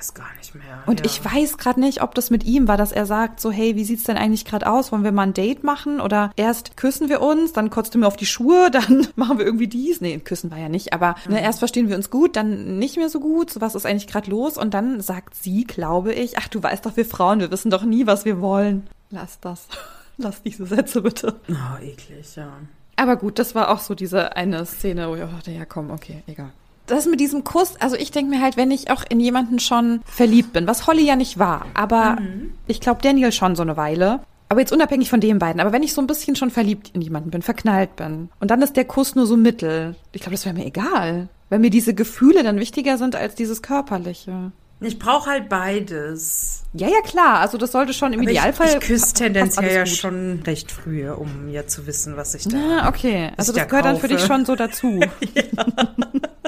[0.00, 0.82] Weiß gar nicht mehr.
[0.86, 1.04] Und ja.
[1.04, 3.84] ich weiß gerade nicht, ob das mit ihm war, dass er sagt, so, hey, wie
[3.84, 4.92] sieht's denn eigentlich gerade aus?
[4.92, 6.00] Wollen wir mal ein Date machen?
[6.00, 9.44] Oder erst küssen wir uns, dann kotzt du mir auf die Schuhe, dann machen wir
[9.44, 10.00] irgendwie dies.
[10.00, 11.34] Nee, küssen war ja nicht, aber ne, mhm.
[11.34, 13.50] ne, erst verstehen wir uns gut, dann nicht mehr so gut.
[13.50, 14.56] So, was ist eigentlich gerade los?
[14.56, 17.82] Und dann sagt sie, glaube ich, ach, du weißt doch, wir Frauen, wir wissen doch
[17.82, 18.86] nie, was wir wollen.
[19.10, 19.68] Lass das.
[20.16, 21.38] Lass diese Sätze bitte.
[21.50, 22.48] Oh, eklig, ja.
[22.96, 25.90] Aber gut, das war auch so diese eine Szene, wo ich auch dachte, ja komm,
[25.90, 26.52] okay, egal.
[26.90, 30.00] Das mit diesem Kuss, also ich denke mir halt, wenn ich auch in jemanden schon
[30.04, 32.18] verliebt bin, was Holly ja nicht war, aber
[32.66, 34.20] ich glaube Daniel schon so eine Weile.
[34.48, 37.00] Aber jetzt unabhängig von den beiden, aber wenn ich so ein bisschen schon verliebt in
[37.00, 40.44] jemanden bin, verknallt bin, und dann ist der Kuss nur so mittel, ich glaube, das
[40.44, 41.28] wäre mir egal.
[41.48, 44.50] Weil mir diese Gefühle dann wichtiger sind als dieses Körperliche.
[44.80, 46.62] Ich brauche halt beides.
[46.72, 47.38] Ja, ja, klar.
[47.40, 48.68] Also das sollte schon im Aber Idealfall.
[48.68, 52.56] Ich, ich küsse tendenziell ja schon recht früh, um ja zu wissen, was ich da.
[52.56, 53.30] Ah, okay.
[53.36, 54.26] Also ich da das gehört dann für dich kaufe.
[54.26, 55.00] schon so dazu.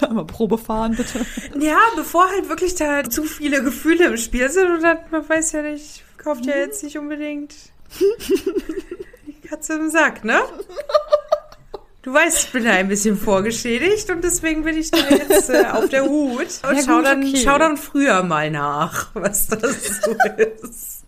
[0.10, 1.24] Mal Probe fahren, bitte.
[1.58, 5.52] Ja, bevor halt wirklich da zu viele Gefühle im Spiel sind und dann, man weiß
[5.52, 7.54] ja nicht, kauft ja jetzt nicht unbedingt
[9.26, 10.40] die Katze im Sack, ne?
[12.02, 15.64] Du weißt, ich bin da ein bisschen vorgeschädigt und deswegen bin ich da jetzt äh,
[15.72, 17.42] auf der Hut und Ja, schau, gut, dann, okay.
[17.44, 20.14] schau dann früher mal nach, was das so
[20.62, 21.02] ist.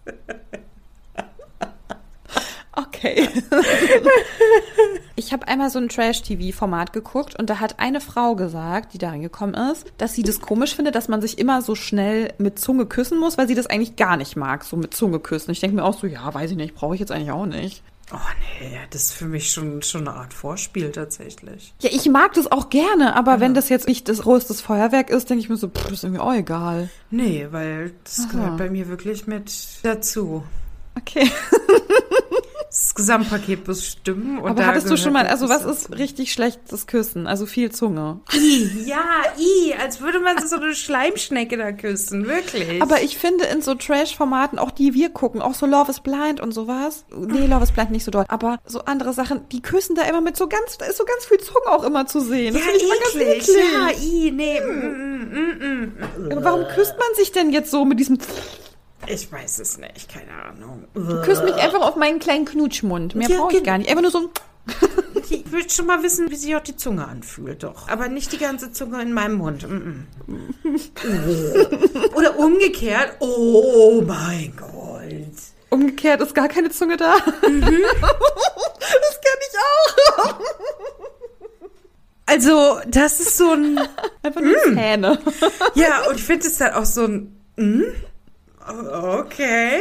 [2.79, 3.29] Okay.
[5.17, 9.11] ich habe einmal so ein Trash-TV-Format geguckt und da hat eine Frau gesagt, die da
[9.11, 12.87] reingekommen ist, dass sie das komisch findet, dass man sich immer so schnell mit Zunge
[12.87, 15.51] küssen muss, weil sie das eigentlich gar nicht mag, so mit Zunge küssen.
[15.51, 17.83] Ich denke mir auch so, ja, weiß ich nicht, brauche ich jetzt eigentlich auch nicht.
[18.13, 18.17] Oh
[18.61, 21.75] nee, das ist für mich schon, schon eine Art Vorspiel tatsächlich.
[21.81, 25.29] Ja, ich mag das auch gerne, aber wenn das jetzt nicht das größtes Feuerwerk ist,
[25.29, 26.89] denke ich mir so, pff, ist irgendwie auch egal.
[27.11, 28.29] Nee, weil das Aha.
[28.33, 29.53] gehört bei mir wirklich mit
[29.83, 30.45] dazu.
[30.97, 31.31] Okay.
[32.99, 34.45] Gesamtpaket muss stimmen.
[34.45, 37.29] Aber hattest du schon mal, also was ist richtig schlechtes Küssen?
[37.29, 38.19] Also viel Zunge.
[38.35, 39.05] I, ja,
[39.39, 42.83] i, als würde man so eine Schleimschnecke da küssen, wirklich.
[42.83, 46.41] Aber ich finde in so Trash-Formaten, auch die wir gucken, auch so Love is Blind
[46.41, 47.05] und sowas.
[47.17, 48.25] Nee, Love is Blind nicht so doll.
[48.27, 51.25] Aber so andere Sachen, die küssen da immer mit so ganz, da ist so ganz
[51.25, 52.53] viel Zunge auch immer zu sehen.
[52.53, 53.49] Das ja, finde ich immer ganz eklig.
[53.49, 53.65] eklig.
[53.73, 54.61] Ja, i, nee.
[54.61, 56.33] Mm, mm, mm, mm.
[56.33, 58.19] Aber warum küsst man sich denn jetzt so mit diesem,
[59.07, 60.85] Ich weiß es nicht, keine Ahnung.
[61.25, 63.15] küsst mich einfach auf meinen kleinen Knutschmund.
[63.15, 63.67] Mehr Ja, brauche ich genau.
[63.73, 63.89] gar nicht.
[63.91, 64.29] Einfach nur so ein,
[65.31, 67.89] Ich will schon mal wissen, wie sich auch die Zunge anfühlt, doch.
[67.89, 69.67] Aber nicht die ganze Zunge in meinem Mund.
[69.69, 70.55] Mm, mm.
[72.15, 73.17] Oder umgekehrt.
[73.21, 75.05] Oh mein Gott.
[75.71, 77.15] umgekehrt ist gar keine Zunge da.
[77.25, 77.71] das kenne
[79.43, 79.59] ich
[80.19, 80.41] auch.
[82.31, 83.81] Also, das ist so ein.
[84.23, 85.19] Einfach nur Zähne.
[85.75, 87.41] Ja, und ich finde es dann auch so ein.
[87.57, 87.85] Mm?
[88.69, 89.81] Okay.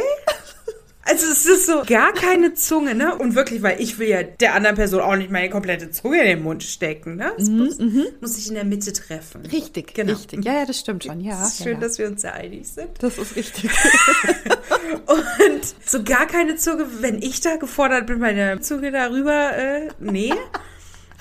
[1.10, 3.14] Also es ist so gar keine Zunge, ne?
[3.16, 6.26] Und wirklich, weil ich will ja der anderen Person auch nicht meine komplette Zunge in
[6.26, 7.32] den Mund stecken, ne?
[7.38, 7.78] Es muss,
[8.20, 9.40] muss sich in der Mitte treffen.
[9.46, 10.12] Richtig, Genau.
[10.12, 10.44] richtig.
[10.44, 11.20] Ja, ja, das stimmt schon.
[11.22, 11.80] Ja, Es ist ja, schön, ja.
[11.80, 12.90] dass wir uns da einig sind.
[13.00, 13.70] das ist richtig.
[15.06, 20.34] Und so gar keine Zunge, wenn ich da gefordert bin, meine Zunge darüber, äh, nee.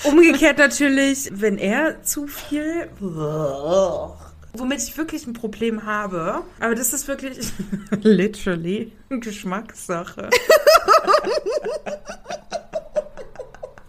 [0.03, 2.89] Umgekehrt natürlich, wenn er zu viel,
[4.53, 7.51] womit ich wirklich ein Problem habe, aber das ist wirklich
[8.01, 10.29] literally Geschmackssache.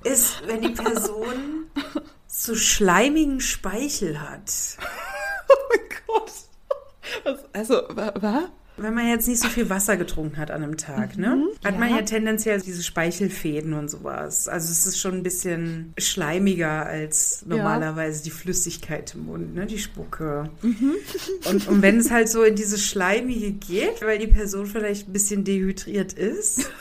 [0.05, 1.67] ist, wenn die Person
[2.27, 4.53] so schleimigen Speichel hat.
[5.51, 6.31] Oh mein Gott.
[7.25, 8.51] Was, also, wa?
[8.79, 11.49] Wenn man jetzt nicht so viel Wasser getrunken hat an einem Tag, ne?
[11.65, 11.97] Hat man ja.
[11.97, 14.49] ja tendenziell diese Speichelfäden und sowas.
[14.49, 19.67] Also es ist schon ein bisschen schleimiger als normalerweise die Flüssigkeit im Mund, ne?
[19.67, 20.51] Die Spucke.
[20.63, 25.13] Und, und wenn es halt so in diese Schleimige geht, weil die Person vielleicht ein
[25.13, 26.71] bisschen dehydriert ist.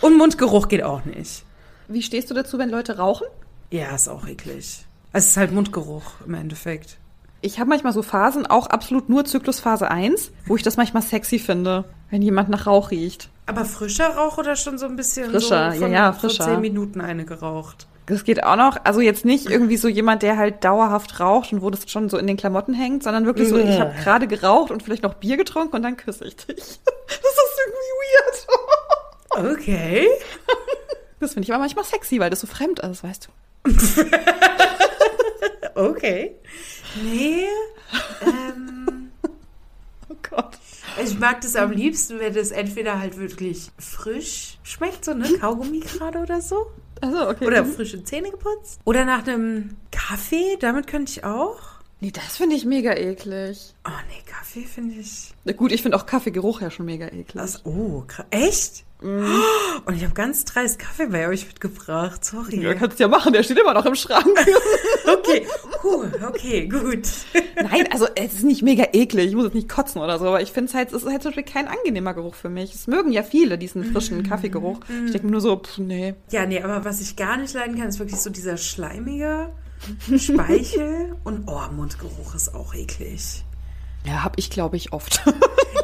[0.00, 1.44] Und Mundgeruch geht auch nicht.
[1.88, 3.26] Wie stehst du dazu, wenn Leute rauchen?
[3.70, 4.84] Ja, ist auch eklig.
[5.12, 6.98] Es ist halt Mundgeruch im Endeffekt.
[7.46, 11.38] Ich habe manchmal so Phasen, auch absolut nur Zyklusphase 1, wo ich das manchmal sexy
[11.38, 13.28] finde, wenn jemand nach Rauch riecht.
[13.46, 16.44] Aber frischer Rauch oder schon so ein bisschen Frischer, so ja, ja, vor frischer.
[16.44, 17.86] zehn Minuten eine geraucht?
[18.06, 18.78] Das geht auch noch.
[18.84, 22.18] Also jetzt nicht irgendwie so jemand, der halt dauerhaft raucht und wo das schon so
[22.18, 25.36] in den Klamotten hängt, sondern wirklich so, ich habe gerade geraucht und vielleicht noch Bier
[25.36, 26.80] getrunken und dann küsse ich dich.
[27.06, 29.56] Das ist irgendwie weird.
[29.58, 30.08] Okay.
[31.20, 33.70] Das finde ich aber manchmal sexy, weil das so fremd ist, weißt du.
[35.76, 36.34] Okay.
[37.02, 37.44] Nee.
[38.22, 39.10] Ähm,
[40.08, 40.56] Oh Gott.
[41.04, 45.80] ich mag das am liebsten, wenn das entweder halt wirklich frisch schmeckt, so ne Kaugummi
[45.80, 46.66] gerade oder so.
[47.00, 47.44] Also, okay.
[47.46, 47.72] Oder Mhm.
[47.72, 48.80] frische Zähne geputzt.
[48.84, 51.58] Oder nach einem Kaffee, damit könnte ich auch.
[52.00, 53.74] Nee, das finde ich mega eklig.
[53.86, 55.32] Oh nee, Kaffee finde ich.
[55.44, 57.26] Na gut, ich finde auch Kaffeegeruch ja schon mega eklig.
[57.34, 58.84] Das, oh, echt?
[58.98, 62.24] Und ich habe ganz dreist Kaffee bei euch mitgebracht.
[62.24, 62.62] Sorry.
[62.62, 64.26] Ja, kannst du ja machen, der steht immer noch im Schrank.
[65.06, 65.46] Okay,
[65.84, 67.08] cool, okay, gut.
[67.54, 70.42] Nein, also es ist nicht mega eklig, ich muss jetzt nicht kotzen oder so, aber
[70.42, 72.74] ich finde es halt, es ist halt zum Beispiel kein angenehmer Geruch für mich.
[72.74, 74.80] Es mögen ja viele, diesen frischen Kaffeegeruch.
[75.04, 76.14] Ich denke mir nur so, pff, nee.
[76.30, 79.52] Ja, nee, aber was ich gar nicht leiden kann, ist wirklich so dieser schleimige
[80.16, 83.44] Speichel und oh, Mundgeruch ist auch eklig.
[84.06, 85.22] Ja, hab ich, glaube ich, oft.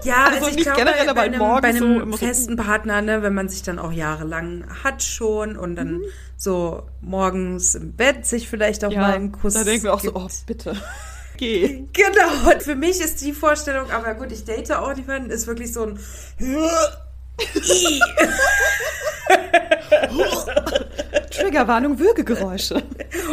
[0.05, 2.57] Ja, also, Also ich nicht glaube, generell, bei, bei einem, bei einem so so, festen
[2.57, 6.05] Partner, ne, wenn man sich dann auch jahrelang hat schon und dann Mhm.
[6.37, 10.11] so morgens im Bett sich vielleicht auch mal einen Kuss da denken wir auch so,
[10.13, 10.17] gibt.
[10.17, 10.77] oh, bitte.
[11.37, 11.85] Geh.
[11.93, 15.73] Genau, und für mich ist die Vorstellung, aber gut, ich date auch niemanden, ist wirklich
[15.73, 15.99] so ein
[21.31, 22.83] Triggerwarnung, Würgegeräusche.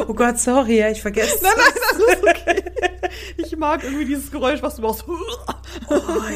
[0.08, 1.38] Oh Gott, sorry, ich vergesse.
[1.44, 2.64] Nein, nein, das ist okay.
[3.38, 5.04] Ich mag irgendwie dieses Geräusch, was du machst.
[5.08, 5.16] Oh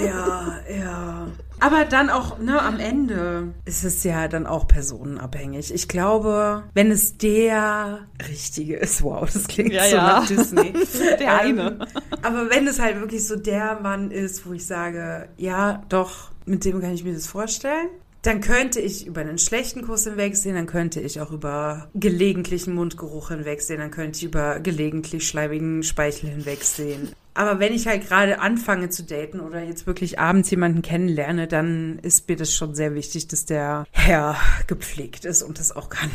[0.05, 1.28] ja, ja.
[1.59, 5.74] Aber dann auch, ne, am Ende ist es ja dann auch personenabhängig.
[5.74, 10.03] Ich glaube, wenn es der Richtige ist, wow, das klingt Ja, so ja.
[10.03, 10.74] nach Disney.
[11.20, 11.88] Der Ähm, eine.
[12.22, 16.65] Aber wenn es halt wirklich so der Mann ist, wo ich sage, ja, doch, mit
[16.65, 17.89] dem kann ich mir das vorstellen,
[18.23, 23.29] dann könnte ich über einen schlechten Kuss hinwegsehen, dann könnte ich auch über gelegentlichen Mundgeruch
[23.29, 27.09] hinwegsehen, dann könnte ich über gelegentlich schleimigen Speichel hinwegsehen.
[27.33, 31.99] Aber wenn ich halt gerade anfange zu daten oder jetzt wirklich abends jemanden kennenlerne, dann
[31.99, 34.37] ist mir das schon sehr wichtig, dass der Herr
[34.67, 36.11] gepflegt ist und das auch kann.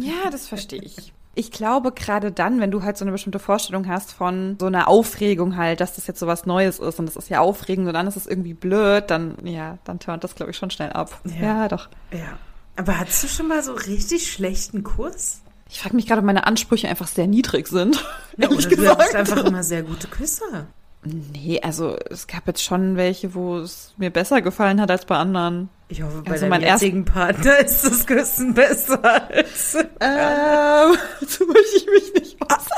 [0.00, 1.12] Ja, das verstehe ich.
[1.34, 4.86] Ich glaube, gerade dann, wenn du halt so eine bestimmte Vorstellung hast von so einer
[4.86, 7.94] Aufregung halt, dass das jetzt so was Neues ist und das ist ja aufregend und
[7.94, 11.20] dann ist es irgendwie blöd, dann, ja, dann turnt das, glaube ich, schon schnell ab.
[11.24, 11.42] Ja.
[11.42, 11.88] Ja, doch.
[12.12, 12.38] Ja.
[12.76, 15.40] Aber hattest du schon mal so richtig schlechten Kuss?
[15.70, 18.04] Ich frage mich gerade, ob meine Ansprüche einfach sehr niedrig sind.
[18.36, 20.66] Ja, oder du hast einfach immer sehr gute Küsse.
[21.04, 25.16] Nee, also es gab jetzt schon welche, wo es mir besser gefallen hat als bei
[25.16, 25.68] anderen.
[25.88, 29.74] Ich hoffe, bei Also deinem mein erst- jetzigen Partner ist das Küssen besser als...
[29.74, 30.96] Ähm,
[31.26, 32.66] so möchte ich mich nicht aus.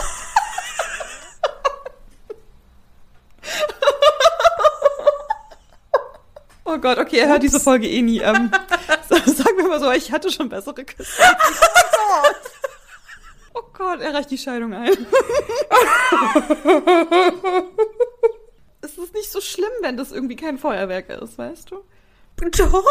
[6.67, 8.21] Oh Gott, okay, er hört diese Folge eh nie.
[8.21, 8.51] Ähm,
[9.09, 11.23] sagen wir mal so, ich hatte schon bessere Küsse.
[13.55, 14.01] Oh Gott.
[14.01, 14.89] Er reicht die Scheidung ein.
[18.81, 21.77] es ist nicht so schlimm, wenn das irgendwie kein Feuerwerk ist, weißt du?
[22.37, 22.85] Doch.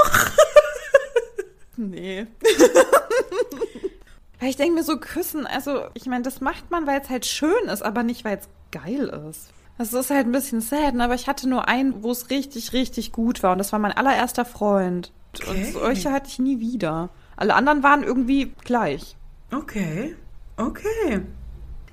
[1.76, 2.28] Nee.
[4.39, 7.26] Weil ich denke mir so, küssen, also ich meine, das macht man, weil es halt
[7.26, 9.49] schön ist, aber nicht, weil es geil ist.
[9.78, 11.03] Das ist halt ein bisschen sad, ne?
[11.03, 13.91] aber ich hatte nur einen, wo es richtig, richtig gut war und das war mein
[13.91, 15.11] allererster Freund.
[15.36, 15.49] Okay.
[15.49, 17.09] Und solche hatte ich nie wieder.
[17.36, 19.18] Alle anderen waren irgendwie gleich.
[19.51, 20.16] Okay.
[20.68, 21.22] Okay.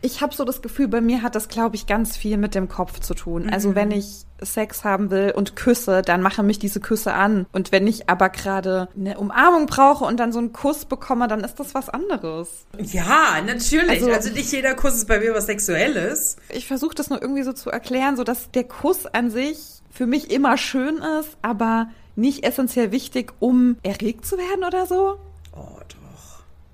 [0.03, 2.69] Ich habe so das Gefühl, bei mir hat das, glaube ich, ganz viel mit dem
[2.71, 3.45] Kopf zu tun.
[3.45, 3.53] Mhm.
[3.53, 7.45] Also wenn ich Sex haben will und küsse, dann machen mich diese Küsse an.
[7.53, 11.41] Und wenn ich aber gerade eine Umarmung brauche und dann so einen Kuss bekomme, dann
[11.45, 12.49] ist das was anderes.
[12.79, 13.91] Ja, natürlich.
[13.91, 16.37] Also, Also- nicht jeder Kuss ist bei mir was Sexuelles.
[16.49, 19.59] Ich versuche das nur irgendwie so zu erklären, so dass der Kuss an sich
[19.91, 25.19] für mich immer schön ist, aber nicht essentiell wichtig, um erregt zu werden oder so.
[25.55, 26.00] Oh, doch.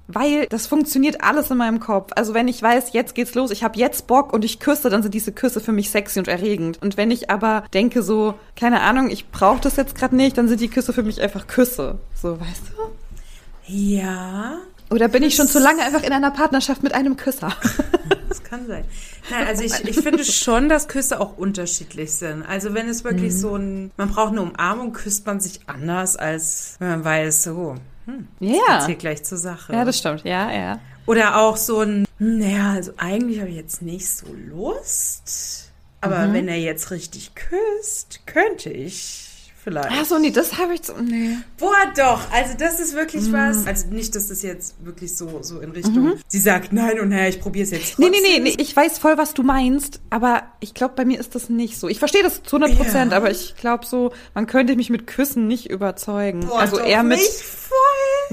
[0.09, 2.13] Weil das funktioniert alles in meinem Kopf.
[2.15, 5.03] Also wenn ich weiß, jetzt geht's los, ich habe jetzt Bock und ich küsse, dann
[5.03, 6.81] sind diese Küsse für mich sexy und erregend.
[6.81, 10.49] Und wenn ich aber denke so, keine Ahnung, ich brauche das jetzt gerade nicht, dann
[10.49, 11.99] sind die Küsse für mich einfach Küsse.
[12.15, 13.73] So, weißt du?
[13.73, 14.59] Ja,
[14.91, 17.53] Oder bin ich schon zu lange einfach in einer Partnerschaft mit einem Küsser?
[18.47, 18.85] das kann sein.
[19.31, 22.43] Nein, also ich, ich finde schon, dass Küsse auch unterschiedlich sind.
[22.43, 23.39] Also wenn es wirklich Mhm.
[23.39, 27.75] so ein, man braucht eine Umarmung, küsst man sich anders, als wenn man weiß, so,
[28.07, 28.77] hm, Ja.
[28.77, 29.73] jetzt hier gleich zur Sache.
[29.73, 30.23] Ja, das stimmt.
[30.25, 30.79] Ja, ja.
[31.07, 35.71] Oder auch so ein, hm, naja, also eigentlich habe ich jetzt nicht so Lust.
[36.01, 36.33] Aber Mhm.
[36.35, 39.26] wenn er jetzt richtig küsst, könnte ich
[39.67, 39.89] vielleicht.
[39.91, 41.37] Ach so, nee, das habe ich so, nee.
[41.59, 42.21] Boah, doch.
[42.33, 42.99] Also das ist Mhm.
[42.99, 43.67] wirklich was.
[43.67, 47.29] Also nicht, dass das jetzt wirklich so, so in Richtung, sie sagt, nein und nein,
[47.31, 48.23] ich probiere es jetzt Nee, trotzdem.
[48.23, 51.35] nee, nee, nee, ich weiß voll, was du meinst, aber ich glaube, bei mir ist
[51.35, 51.89] das nicht so.
[51.89, 53.19] Ich verstehe das zu 100 Prozent, Ja.
[53.19, 56.41] aber ich glaube so, man könnte mich mit Küssen nicht überzeugen.
[56.47, 57.19] Boah, also doch eher mit.
[57.19, 57.77] nicht voll.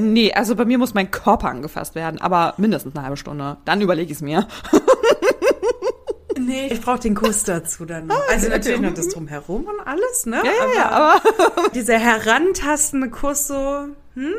[0.05, 3.57] Nee, also bei mir muss mein Körper angefasst werden, aber mindestens eine halbe Stunde.
[3.65, 4.47] Dann überlege ich es mir.
[6.45, 8.19] Nee, ich brauche den Kuss dazu dann noch.
[8.29, 10.41] Also natürlich noch das Drumherum und alles, ne?
[10.43, 11.71] Ja, ja, ja, aber.
[11.73, 14.33] dieser herantastende Kuss so, hm,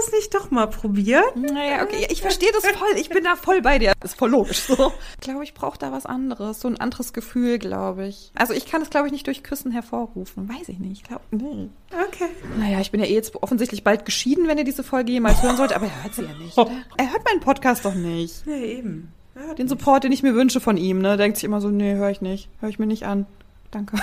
[0.00, 1.22] es nicht doch mal probieren?
[1.36, 2.96] Naja, okay, ich verstehe das voll.
[2.96, 3.92] Ich bin da voll bei dir.
[4.02, 4.92] Ist voll logisch so.
[5.14, 6.60] Ich glaube, ich brauche da was anderes.
[6.60, 8.32] So ein anderes Gefühl, glaube ich.
[8.34, 10.48] Also ich kann es, glaube ich, nicht durch Küssen hervorrufen.
[10.48, 11.02] Weiß ich nicht.
[11.02, 11.68] Ich glaube, nee.
[12.08, 12.28] Okay.
[12.58, 15.56] Naja, ich bin ja eh jetzt offensichtlich bald geschieden, wenn ihr diese Folge jemals hören
[15.56, 16.58] sollt, aber er hört sie ja nicht.
[16.58, 16.72] Oder?
[16.96, 18.46] Er hört meinen Podcast doch nicht.
[18.46, 19.12] Nee, eben.
[19.46, 21.94] Ja, Den Support, den ich mir wünsche von ihm, ne, denkt sich immer so, nee,
[21.94, 22.48] höre ich nicht.
[22.60, 23.26] Höre ich mir nicht an.
[23.70, 23.96] Danke.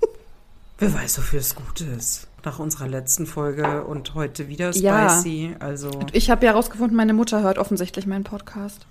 [0.78, 2.26] Wer weiß, wofür es gut ist.
[2.44, 5.08] Nach unserer letzten Folge und heute wieder Ja.
[5.10, 5.54] spicy.
[5.60, 5.90] Also.
[6.12, 8.86] Ich habe ja herausgefunden, meine Mutter hört offensichtlich meinen Podcast.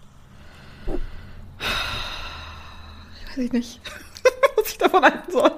[3.32, 3.80] Ich weiß nicht,
[4.58, 5.52] was ich davon halten soll.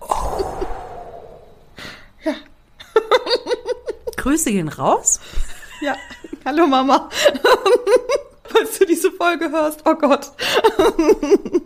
[4.16, 5.20] Grüße gehen raus.
[5.80, 5.96] Ja,
[6.44, 7.08] hallo Mama.
[8.44, 10.32] Falls du diese Folge hörst, oh Gott.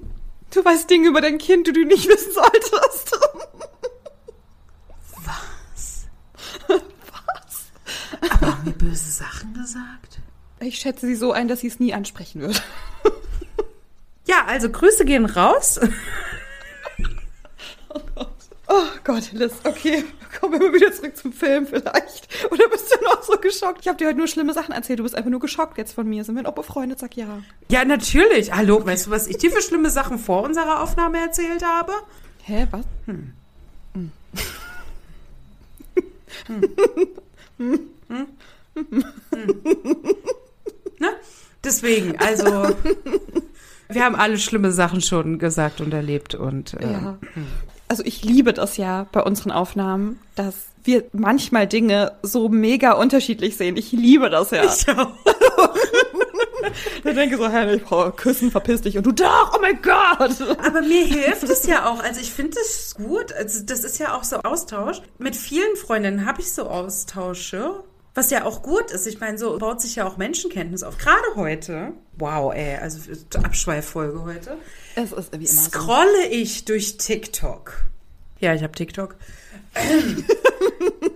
[0.51, 3.19] Du weißt Dinge über dein Kind, die du nicht wissen solltest.
[5.25, 6.07] Was?
[6.69, 8.31] Was?
[8.31, 10.21] Aber haben wir böse Sachen gesagt?
[10.61, 12.63] Ich schätze sie so ein, dass sie es nie ansprechen wird.
[14.27, 15.81] Ja, also Grüße gehen raus.
[17.89, 18.29] Oh Gott.
[18.69, 20.05] Oh Gott, Liz, okay.
[20.45, 22.29] Kommen wir mal wieder zurück zum Film vielleicht.
[22.51, 23.79] Oder bist du noch so geschockt?
[23.81, 24.99] Ich habe dir heute nur schlimme Sachen erzählt.
[24.99, 26.23] Du bist einfach nur geschockt jetzt von mir.
[26.23, 26.99] Sind wir noch befreundet?
[26.99, 27.39] Sag ja.
[27.71, 28.53] Ja, natürlich.
[28.53, 31.93] Hallo, weißt du, was ich dir für schlimme Sachen vor unserer Aufnahme erzählt habe?
[32.43, 32.85] Hä, was?
[33.07, 33.33] Hm.
[33.95, 34.13] Hm.
[37.57, 37.79] Hm.
[38.11, 38.27] Hm.
[40.99, 41.09] Ne?
[41.65, 42.77] Deswegen, also
[43.89, 47.19] wir haben alle schlimme Sachen schon gesagt und erlebt und äh, Ja.
[47.89, 50.55] Also ich liebe das ja bei unseren Aufnahmen, dass
[50.85, 53.77] wir manchmal Dinge so mega unterschiedlich sehen.
[53.77, 54.65] Ich liebe das ja.
[54.65, 55.13] ich auch.
[57.05, 58.97] Ich denke so, hey, ich brauche Küssen, verpiss dich.
[58.97, 60.41] Und du, doch, oh mein Gott.
[60.67, 62.03] Aber mir hilft es ja auch.
[62.03, 63.33] Also ich finde es gut.
[63.33, 65.01] Also das ist ja auch so Austausch.
[65.19, 67.85] Mit vielen Freundinnen habe ich so Austausche.
[68.15, 69.07] Was ja auch gut ist.
[69.07, 70.99] Ich meine, so baut sich ja auch Menschenkenntnis auf.
[70.99, 71.93] Gerade heute.
[72.17, 72.77] Wow, ey.
[72.77, 73.01] Also
[73.43, 74.57] Abschweiffolge heute.
[74.95, 75.71] Es ist wie immer so.
[75.71, 77.85] Scrolle ich durch TikTok.
[78.39, 79.17] Ja, ich habe TikTok.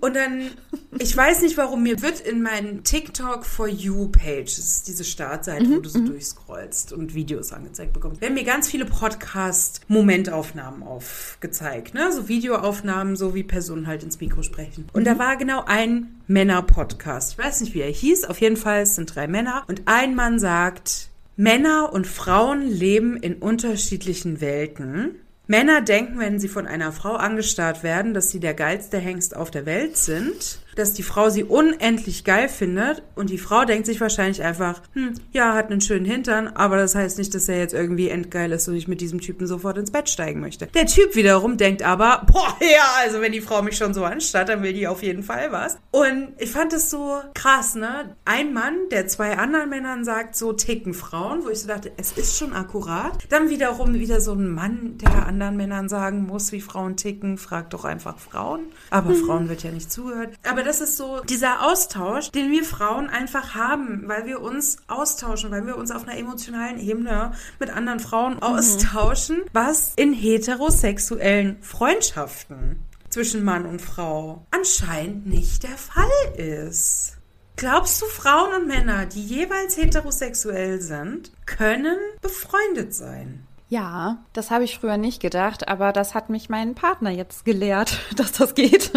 [0.00, 0.50] Und dann,
[0.98, 5.04] ich weiß nicht warum, mir wird in meinen TikTok For You Page, das ist diese
[5.04, 11.92] Startseite, wo du so durchscrollst und Videos angezeigt bekommst, werden mir ganz viele Podcast-Momentaufnahmen aufgezeigt,
[11.94, 12.12] ne?
[12.12, 14.86] So Videoaufnahmen, so wie Personen halt ins Mikro sprechen.
[14.92, 17.32] Und da war genau ein Männer-Podcast.
[17.32, 18.24] Ich weiß nicht, wie er hieß.
[18.24, 19.64] Auf jeden Fall, es sind drei Männer.
[19.68, 25.16] Und ein Mann sagt, Männer und Frauen leben in unterschiedlichen Welten.
[25.50, 29.50] Männer denken, wenn sie von einer Frau angestarrt werden, dass sie der geilste Hengst auf
[29.50, 34.00] der Welt sind, dass die Frau sie unendlich geil findet und die Frau denkt sich
[34.00, 37.74] wahrscheinlich einfach, hm, ja, hat einen schönen Hintern, aber das heißt nicht, dass er jetzt
[37.74, 40.66] irgendwie endgeil ist und ich mit diesem Typen sofort ins Bett steigen möchte.
[40.68, 44.48] Der Typ wiederum denkt aber, boah, ja, also wenn die Frau mich schon so anstarrt,
[44.48, 45.78] dann will die auf jeden Fall was.
[45.90, 48.16] Und ich fand es so krass, ne?
[48.24, 52.12] Ein Mann, der zwei anderen Männern sagt, so ticken Frauen, wo ich so dachte, es
[52.12, 53.12] ist schon akkurat.
[53.28, 57.74] Dann wiederum wieder so ein Mann, der anderen Männern sagen muss, wie Frauen ticken, fragt
[57.74, 58.60] doch einfach Frauen.
[58.90, 60.30] Aber Frauen wird ja nicht zugehört.
[60.48, 65.50] Aber das ist so dieser Austausch, den wir Frauen einfach haben, weil wir uns austauschen,
[65.50, 72.84] weil wir uns auf einer emotionalen Ebene mit anderen Frauen austauschen, was in heterosexuellen Freundschaften
[73.08, 76.06] zwischen Mann und Frau anscheinend nicht der Fall
[76.36, 77.16] ist.
[77.56, 83.46] Glaubst du, Frauen und Männer, die jeweils heterosexuell sind, können befreundet sein?
[83.68, 88.00] Ja, das habe ich früher nicht gedacht, aber das hat mich mein Partner jetzt gelehrt,
[88.16, 88.92] dass das geht.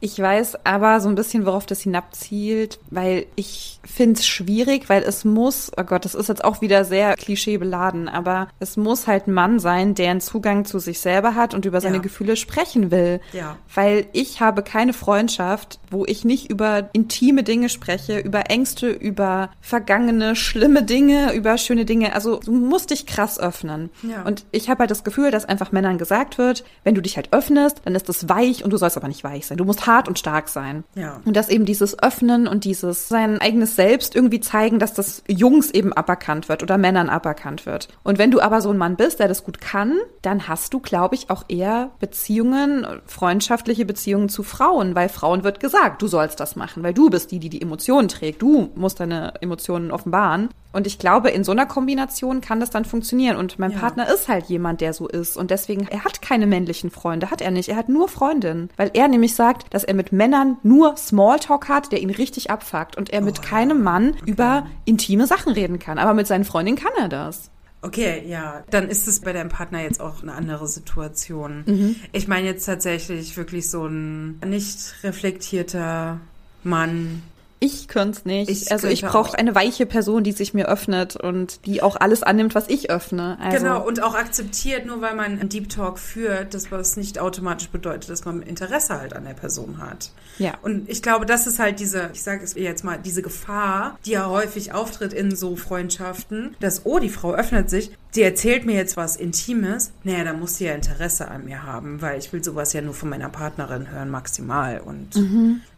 [0.00, 5.02] Ich weiß aber so ein bisschen, worauf das hinabzielt, weil ich finde es schwierig, weil
[5.02, 9.26] es muss, oh Gott, das ist jetzt auch wieder sehr klischeebeladen, aber es muss halt
[9.26, 12.02] ein Mann sein, der einen Zugang zu sich selber hat und über seine Ja.
[12.02, 13.20] Gefühle sprechen will.
[13.32, 13.56] Ja.
[13.74, 19.50] Weil ich habe keine Freundschaft, wo ich nicht über intime Dinge spreche, über Ängste, über
[19.60, 22.14] vergangene, schlimme Dinge, über schöne Dinge.
[22.14, 23.90] Also du musst dich krass öffnen.
[24.02, 24.22] Ja.
[24.22, 27.32] Und ich habe halt das Gefühl, dass einfach Männern gesagt wird, wenn du dich halt
[27.32, 29.58] öffnest, dann ist das weich und du sollst aber nicht weich sein.
[29.58, 30.84] Du musst hart und stark sein.
[30.94, 31.20] Ja.
[31.24, 35.72] Und dass eben dieses Öffnen und dieses sein eigenes Selbst irgendwie zeigen, dass das Jungs
[35.72, 37.88] eben aberkannt wird oder Männern aberkannt wird.
[38.04, 40.78] Und wenn du aber so ein Mann bist, der das gut kann, dann hast du,
[40.78, 46.38] glaube ich, auch eher Beziehungen, freundschaftliche Beziehungen zu Frauen, weil Frauen wird gesagt, du sollst
[46.38, 48.42] das machen, weil du bist die, die die Emotionen trägt.
[48.42, 50.50] Du musst deine Emotionen offenbaren.
[50.70, 53.36] Und ich glaube, in so einer Kombination kann das dann funktionieren.
[53.36, 53.78] Und mein Ja.
[53.78, 55.36] Partner ist halt jemand, der so ist.
[55.38, 57.70] Und deswegen, er hat keine männlichen Freunde, hat er nicht.
[57.70, 58.68] Er hat nur Freundinnen.
[58.76, 62.96] Weil er nämlich sagt, dass er mit Männern nur Smalltalk hat, der ihn richtig abfuckt.
[62.96, 65.98] Und er mit keinem Mann über intime Sachen reden kann.
[65.98, 67.48] Aber mit seinen Freundinnen kann er das.
[67.80, 71.94] Okay, ja, dann ist es bei deinem Partner jetzt auch eine andere Situation.
[72.10, 76.18] Ich meine jetzt tatsächlich wirklich so ein nicht reflektierter
[76.64, 77.22] Mann.
[77.60, 78.50] Ich könnte es nicht.
[78.50, 79.34] Ich also ich brauche auch.
[79.34, 83.36] eine weiche Person, die sich mir öffnet und die auch alles annimmt, was ich öffne.
[83.40, 87.18] Also, Genau, und auch akzeptiert, nur weil man einen Deep Talk führt, dass was nicht
[87.18, 90.12] automatisch bedeutet, dass man Interesse halt an der Person hat.
[90.38, 90.54] Ja.
[90.62, 94.12] Und ich glaube, das ist halt diese, ich sage es jetzt mal, diese Gefahr, die
[94.12, 98.74] ja häufig auftritt in so Freundschaften, dass, oh, die Frau öffnet sich, die erzählt mir
[98.74, 102.42] jetzt was Intimes, naja, da muss sie ja Interesse an mir haben, weil ich will
[102.42, 104.80] sowas ja nur von meiner Partnerin hören, maximal.
[104.80, 105.14] Und,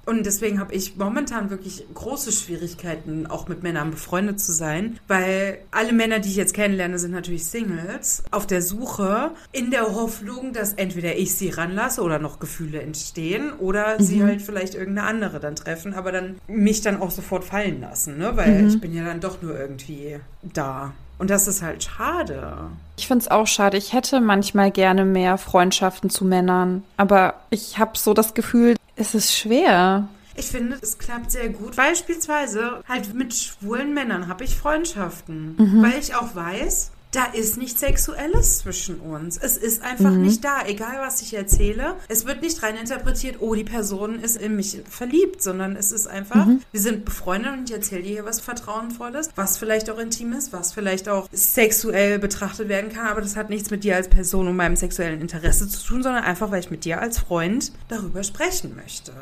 [0.06, 5.58] und deswegen habe ich momentan wirklich große Schwierigkeiten, auch mit Männern befreundet zu sein, weil
[5.72, 10.52] alle Männer, die ich jetzt kennenlerne, sind natürlich Singles, auf der Suche, in der Hoffnung,
[10.52, 15.40] dass entweder ich sie ranlasse oder noch Gefühle entstehen oder sie halt vielleicht irgendeine andere
[15.40, 18.32] dann treffen, aber dann mich dann auch sofort fallen lassen, ne?
[18.36, 20.92] weil ich bin ja dann doch nur irgendwie da.
[21.20, 22.56] Und das ist halt schade.
[22.96, 23.76] Ich finde es auch schade.
[23.76, 26.82] Ich hätte manchmal gerne mehr Freundschaften zu Männern.
[26.96, 30.08] Aber ich habe so das Gefühl, es ist schwer.
[30.34, 31.76] Ich finde, es klappt sehr gut.
[31.76, 37.80] Beispielsweise halt mit schwulen Männern habe ich Freundschaften, weil ich auch weiß, da ist nichts
[37.80, 39.36] Sexuelles zwischen uns.
[39.36, 41.96] Es ist einfach nicht da, egal was ich erzähle.
[42.08, 46.06] Es wird nicht rein interpretiert, oh, die Person ist in mich verliebt, sondern es ist
[46.06, 50.32] einfach, wir sind befreundet und ich erzähle dir hier was Vertrauenvolles, was vielleicht auch intim
[50.32, 54.08] ist, was vielleicht auch sexuell betrachtet werden kann, aber das hat nichts mit dir als
[54.08, 57.72] Person und meinem sexuellen Interesse zu tun, sondern einfach, weil ich mit dir als Freund
[57.88, 59.12] darüber sprechen möchte.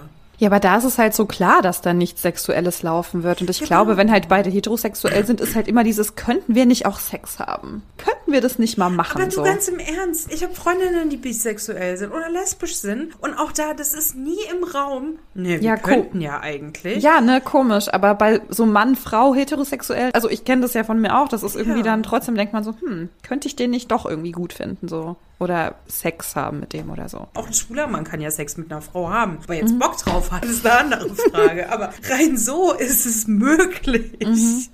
[0.40, 3.40] Ja, aber da ist es halt so klar, dass da nichts Sexuelles laufen wird.
[3.40, 3.66] Und ich Genau.
[3.68, 7.40] glaube, wenn halt beide heterosexuell sind, ist halt immer dieses, könnten wir nicht auch Sex
[7.40, 7.82] haben?
[7.96, 9.20] Könnten wir das nicht mal machen?
[9.20, 9.42] Aber du so?
[9.42, 13.74] ganz im Ernst, ich habe Freundinnen, die bisexuell sind oder lesbisch sind und auch da,
[13.74, 15.18] das ist nie im Raum.
[15.34, 17.02] Nee, wir Ja, könnten ja eigentlich.
[17.02, 17.88] Ja, ne, komisch.
[17.92, 21.42] Aber bei so Mann, Frau, heterosexuell, also ich kenne das ja von mir auch, das
[21.42, 21.84] ist irgendwie Ja.
[21.84, 25.16] dann trotzdem denkt man so, hm, könnte ich den nicht doch irgendwie gut finden, so.
[25.40, 27.28] Oder Sex haben mit dem oder so.
[27.34, 29.38] Auch ein schwuler Mann kann ja Sex mit einer Frau haben.
[29.44, 29.60] Ob er Mhm.
[29.68, 31.70] jetzt Bock drauf hat, ist eine andere Frage.
[31.72, 34.18] Aber rein so ist es möglich.
[34.20, 34.64] Mhm.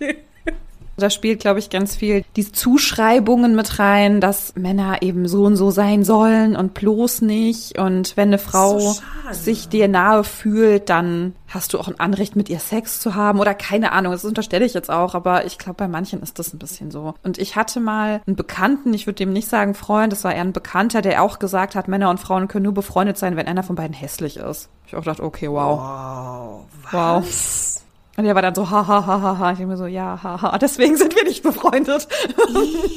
[0.97, 5.57] Da spielt, glaube ich, ganz viel die Zuschreibungen mit rein, dass Männer eben so und
[5.57, 7.78] so sein sollen und bloß nicht.
[7.78, 9.01] Und wenn eine Frau So
[9.32, 13.40] sich dir nahe fühlt, dann hast du auch ein Anrecht, mit ihr Sex zu haben
[13.40, 14.12] oder keine Ahnung.
[14.12, 17.14] Das unterstelle ich jetzt auch, aber ich glaube, bei manchen ist das ein bisschen so.
[17.22, 20.42] Und ich hatte mal einen Bekannten, ich würde dem nicht sagen Freund, das war eher
[20.42, 23.62] ein Bekannter, der auch gesagt hat, Männer und Frauen können nur befreundet sein, wenn einer
[23.62, 24.68] von beiden hässlich ist.
[24.86, 26.66] Ich auch gedacht, okay, wow.
[26.92, 27.22] Wow.
[27.24, 27.84] Wow.
[28.16, 29.52] Und er war dann so, ha, ha, ha, ha, ha.
[29.52, 30.58] Ich denke mir so, ja, ha, ha.
[30.58, 32.08] Deswegen sind wir nicht befreundet.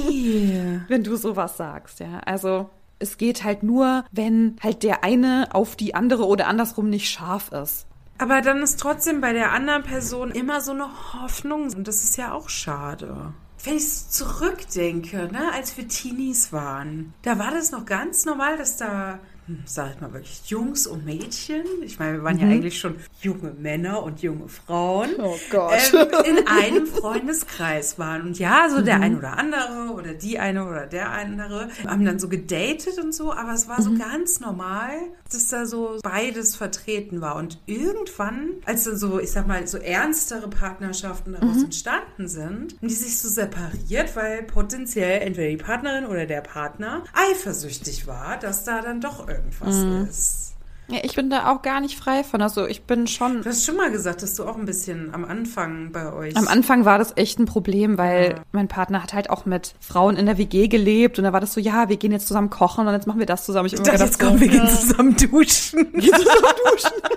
[0.10, 0.80] Ih.
[0.88, 2.20] wenn du sowas sagst, ja.
[2.26, 7.10] Also, es geht halt nur, wenn halt der eine auf die andere oder andersrum nicht
[7.10, 7.88] scharf ist.
[8.20, 11.74] Aber dann ist trotzdem bei der anderen Person immer so eine Hoffnung.
[11.74, 13.34] Und das ist ja auch schade.
[13.64, 18.58] Wenn ich so zurückdenke, ne, als wir Teenies waren, da war das noch ganz normal,
[18.58, 19.20] dass da,
[19.66, 23.52] sag ich mal wirklich, Jungs und Mädchen, ich meine, wir waren ja eigentlich schon junge
[23.54, 25.74] Männer und junge Frauen, Oh Gott.
[25.94, 28.22] ähm, in einem Freundeskreis waren.
[28.28, 32.20] Und ja, so der ein oder andere oder die eine oder der andere haben dann
[32.20, 34.90] so gedatet und so, aber es war so ganz normal,
[35.32, 37.36] dass da so beides vertreten war.
[37.36, 42.88] Und irgendwann, als dann so, ich sag mal, so ernstere Partnerschaften daraus entstanden sind, haben
[42.88, 48.64] die sich so separiert, weil potenziell entweder die Partnerin oder der Partner eifersüchtig war, dass
[48.64, 50.44] da dann doch irgendwas ist.
[50.90, 52.42] Ja, ich bin da auch gar nicht frei von.
[52.42, 53.42] Also, ich bin schon.
[53.42, 56.34] Du hast schon mal gesagt, dass du auch ein bisschen am Anfang bei euch.
[56.38, 58.44] Am Anfang war das echt ein Problem, weil Ja.
[58.54, 61.54] mein Partner hat halt auch mit Frauen in der WG gelebt und da war das
[61.54, 63.66] so, ja, wir gehen jetzt zusammen kochen und jetzt machen wir das zusammen.
[63.66, 65.92] Ich Ich dachte, gedacht, jetzt kommen wir so, gehen zusammen duschen.
[65.94, 66.92] Geh zusammen duschen.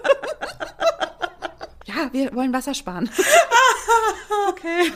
[1.86, 3.08] ja, wir wollen Wasser sparen.
[4.48, 4.90] okay.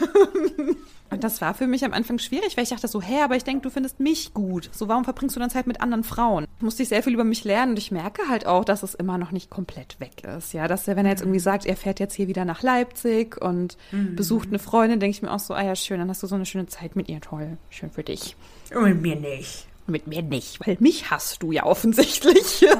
[1.10, 3.44] Und das war für mich am Anfang schwierig, weil ich dachte so, hä, aber ich
[3.44, 4.68] denke, du findest mich gut.
[4.72, 6.46] So, warum verbringst du dann Zeit mit anderen Frauen?
[6.60, 9.18] Musste ich sehr viel über mich lernen und ich merke halt auch, dass es immer
[9.18, 10.52] noch nicht komplett weg ist.
[10.54, 13.40] Ja, dass er, wenn er jetzt irgendwie sagt, er fährt jetzt hier wieder nach Leipzig
[13.40, 13.76] und
[14.16, 16.34] besucht eine Freundin, denke ich mir auch so, ah ja, schön, dann hast du so
[16.34, 17.20] eine schöne Zeit mit ihr.
[17.20, 18.36] Toll, schön für dich.
[18.74, 19.68] Und mir nicht.
[19.86, 22.64] Mit mir nicht, weil mich hast du ja offensichtlich.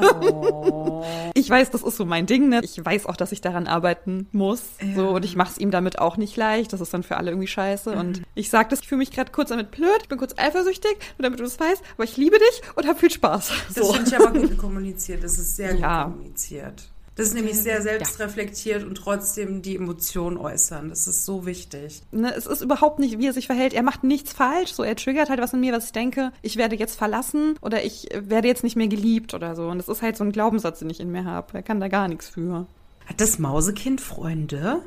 [1.36, 2.60] Ich weiß, das ist so mein Ding, ne?
[2.62, 4.62] Ich weiß auch, dass ich daran arbeiten muss.
[4.94, 6.72] So, und ich mache es ihm damit auch nicht leicht.
[6.72, 7.90] Das ist dann für alle irgendwie scheiße.
[7.90, 10.96] Und ich sage das, ich fühle mich gerade kurz damit blöd, ich bin kurz eifersüchtig,
[11.18, 13.52] nur damit du das weißt, aber ich liebe dich und hab viel Spaß.
[13.74, 13.92] Das So.
[13.92, 15.22] finde ich aber gut kommuniziert.
[15.24, 16.04] Das ist sehr Ja.
[16.04, 16.82] gut kommuniziert.
[17.16, 20.88] Das ist nämlich sehr selbstreflektiert und trotzdem die Emotion äußern.
[20.88, 22.02] Das ist so wichtig.
[22.10, 23.72] Ne, es ist überhaupt nicht, wie er sich verhält.
[23.72, 24.72] Er macht nichts falsch.
[24.72, 27.84] So, er triggert halt was in mir, was ich denke, ich werde jetzt verlassen oder
[27.84, 29.68] ich werde jetzt nicht mehr geliebt oder so.
[29.68, 31.46] Und das ist halt so ein Glaubenssatz, den ich in mir habe.
[31.52, 32.66] Er kann da gar nichts für.
[33.06, 34.80] Hat das Mausekind Freunde?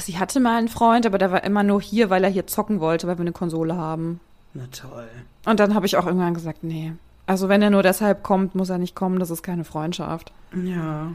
[0.00, 2.80] Sie hatte mal einen Freund, aber der war immer nur hier, weil er hier zocken
[2.80, 4.20] wollte, weil wir eine Konsole haben.
[4.52, 5.08] Na toll.
[5.46, 6.92] Und dann habe ich auch irgendwann gesagt, nee.
[7.24, 10.32] Also wenn er nur deshalb kommt, muss er nicht kommen, das ist keine Freundschaft.
[10.62, 11.12] Ja.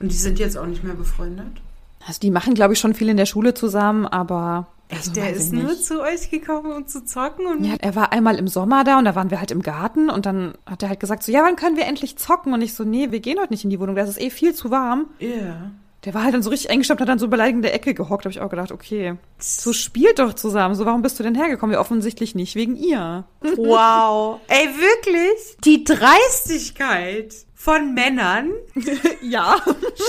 [0.00, 1.60] Und die sind jetzt auch nicht mehr befreundet?
[2.06, 4.68] Also die machen, glaube ich, schon viel in der Schule zusammen, aber.
[4.88, 5.84] Echt, also der ist nur nicht.
[5.84, 9.04] zu euch gekommen, um zu zocken und Ja, er war einmal im Sommer da und
[9.04, 11.56] da waren wir halt im Garten und dann hat er halt gesagt so, ja, wann
[11.56, 12.54] können wir endlich zocken?
[12.54, 14.30] Und ich so, nee, wir gehen heute nicht in die Wohnung, da ist es eh
[14.30, 15.08] viel zu warm.
[15.18, 15.72] Ja.
[16.04, 18.24] Der war halt dann so richtig eingestaubt, hat dann so beleidigend in der Ecke gehockt,
[18.24, 20.74] habe ich auch gedacht, okay, so spielt doch zusammen.
[20.74, 21.74] So, warum bist du denn hergekommen?
[21.74, 23.24] Ja, offensichtlich nicht wegen ihr.
[23.42, 24.40] Wow.
[24.46, 25.58] Ey, wirklich?
[25.64, 28.52] Die Dreistigkeit von Männern
[29.20, 29.56] ja.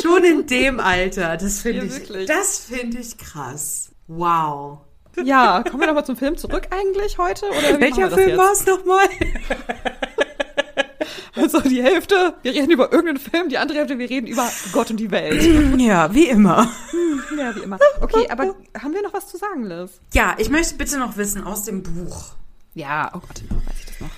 [0.04, 1.36] schon in dem Alter.
[1.36, 2.28] Das finde Ja, ich, wirklich.
[2.28, 3.89] das finde ich krass.
[4.08, 4.82] Wow.
[5.24, 7.47] Ja, kommen wir nochmal zum Film zurück eigentlich heute?
[7.47, 9.08] Oder Welcher Film war es nochmal?
[11.36, 14.89] Also die Hälfte, wir reden über irgendeinen Film, die andere Hälfte, wir reden über Gott
[14.91, 15.41] und die Welt.
[15.80, 16.70] Ja, wie immer.
[17.38, 17.80] Ja, wie immer.
[18.02, 20.02] Okay, aber haben wir noch was zu sagen, Liz?
[20.14, 22.32] Ja, ich möchte bitte noch wissen aus dem Buch.
[22.74, 24.10] Ja, oh Gott, weiß ich das noch.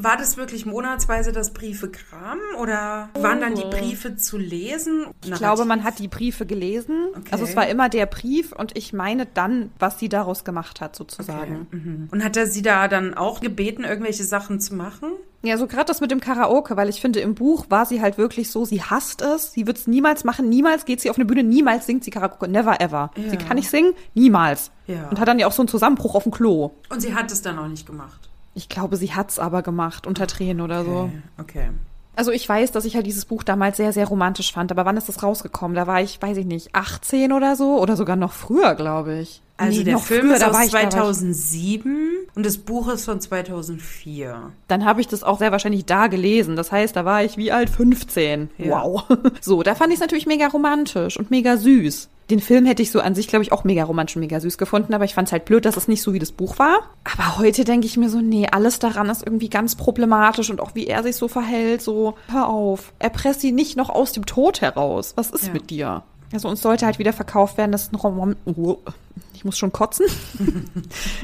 [0.00, 5.06] War das wirklich monatsweise das Briefe kamen oder waren dann die Briefe zu lesen?
[5.24, 7.08] Ich glaube, man hat die Briefe gelesen.
[7.16, 7.28] Okay.
[7.32, 10.94] Also es war immer der Brief und ich meine dann, was sie daraus gemacht hat,
[10.94, 11.66] sozusagen.
[11.72, 12.08] Mhm.
[12.12, 15.10] Und hat er sie da dann auch gebeten, irgendwelche Sachen zu machen?
[15.42, 18.18] Ja, so gerade das mit dem Karaoke, weil ich finde, im Buch war sie halt
[18.18, 21.24] wirklich so, sie hasst es, sie wird es niemals machen, niemals geht sie auf eine
[21.24, 23.10] Bühne, niemals singt sie Karaoke, never ever.
[23.16, 23.30] Ja.
[23.30, 24.70] Sie kann nicht singen, niemals.
[24.86, 25.08] Ja.
[25.08, 26.70] Und hat dann ja auch so einen Zusammenbruch auf dem Klo.
[26.88, 28.27] Und sie hat es dann auch nicht gemacht.
[28.58, 31.10] Ich glaube, sie hat's aber gemacht, unter Tränen oder so.
[31.38, 31.62] Okay.
[31.62, 31.68] okay.
[32.16, 34.96] Also ich weiß, dass ich halt dieses Buch damals sehr, sehr romantisch fand, aber wann
[34.96, 35.76] ist das rausgekommen?
[35.76, 39.42] Da war ich, weiß ich nicht, 18 oder so oder sogar noch früher, glaube ich.
[39.58, 42.46] Also Nee, der Film früher, ist da war aus ich- da war ich- 2007 und
[42.46, 44.52] das Buch ist von 2004.
[44.68, 46.56] Dann habe ich das auch sehr wahrscheinlich da gelesen.
[46.56, 47.68] Das heißt, da war ich wie alt?
[47.70, 48.50] 15.
[48.58, 48.82] Ja.
[48.82, 49.02] Wow.
[49.40, 52.08] So, da fand ich es natürlich mega romantisch und mega süß.
[52.30, 54.58] Den Film hätte ich so an sich, glaube ich, auch mega romantisch und mega süß
[54.58, 56.80] gefunden, aber ich fand es halt blöd, dass es nicht so wie das Buch war.
[57.04, 60.74] Aber heute denke ich mir so, nee, alles daran ist irgendwie ganz problematisch und auch
[60.74, 64.60] wie er sich so verhält, so, hör auf, erpresst sie nicht noch aus dem Tod
[64.60, 65.14] heraus.
[65.16, 65.52] Was ist Ja.
[65.54, 66.02] mit dir?
[66.30, 68.76] Also uns sollte halt wieder verkauft werden, das ist ein Roman oh,
[69.38, 70.06] ich muss schon kotzen.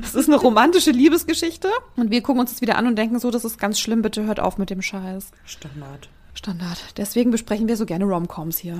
[0.00, 1.68] Das ist eine romantische Liebesgeschichte.
[1.96, 4.24] Und wir gucken uns das wieder an und denken so, das ist ganz schlimm, bitte
[4.24, 5.32] hört auf mit dem Scheiß.
[5.44, 6.08] Standard.
[6.34, 6.78] Standard.
[6.96, 8.78] Deswegen besprechen wir so gerne Romcoms hier.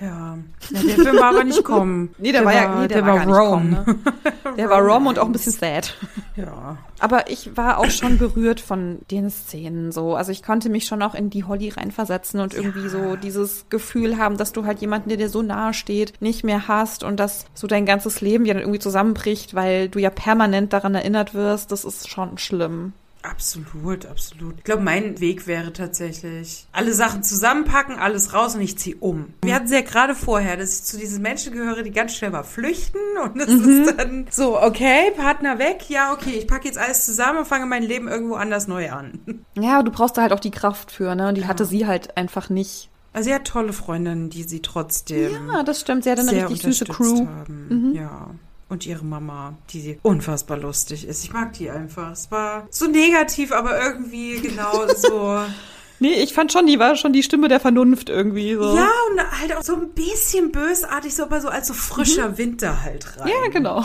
[0.00, 0.38] Ja.
[0.70, 0.82] ja.
[0.82, 2.14] Der Film war aber nicht kommen.
[2.18, 3.48] Nee, der, war ja, nee, der, war, gar nicht Rome.
[3.48, 3.84] Rom, ne?
[4.56, 5.94] Der war Rom und auch ein bisschen sad.
[6.36, 6.78] Ja.
[6.98, 10.14] Aber ich war auch schon berührt von den Szenen so.
[10.14, 14.16] Also ich konnte mich schon auch in die Holly reinversetzen und irgendwie so dieses Gefühl
[14.16, 17.46] haben, dass du halt jemanden, der dir so nahe steht, nicht mehr hast und dass
[17.54, 21.72] so dein ganzes Leben ja dann irgendwie zusammenbricht, weil du ja permanent daran erinnert wirst.
[21.72, 22.92] Das ist schon schlimm.
[23.30, 24.54] Absolut, absolut.
[24.58, 29.34] Ich glaube, mein Weg wäre tatsächlich, alle Sachen zusammenpacken, alles raus und ich ziehe um.
[29.42, 32.30] Wir hatten es ja gerade vorher, dass ich zu diesen Menschen gehöre, die ganz schnell
[32.30, 36.78] mal flüchten und es ist dann so, okay, Partner weg, ja, okay, ich packe jetzt
[36.78, 39.20] alles zusammen und fange mein Leben irgendwo anders neu an.
[39.58, 41.28] Ja, du brauchst da halt auch die Kraft für, ne?
[41.28, 42.90] Und die hatte sie halt einfach nicht.
[43.14, 46.04] Also sie hat tolle Freundinnen, die sie trotzdem Ja, das stimmt.
[46.04, 47.26] Sie hatte eine sehr richtig süße Crew.
[47.26, 47.92] haben.
[47.94, 48.34] Ja.
[48.68, 51.22] Und ihre Mama, die unfassbar lustig ist.
[51.22, 52.10] Ich mag die einfach.
[52.10, 55.38] Es war so negativ, aber irgendwie genau so.
[55.98, 58.76] Nee, ich fand schon, die war schon die Stimme der Vernunft irgendwie so.
[58.76, 62.82] Ja, und halt auch so ein bisschen bösartig, so aber so als so frischer Winter
[62.82, 63.28] halt rein.
[63.28, 63.82] Ja, genau.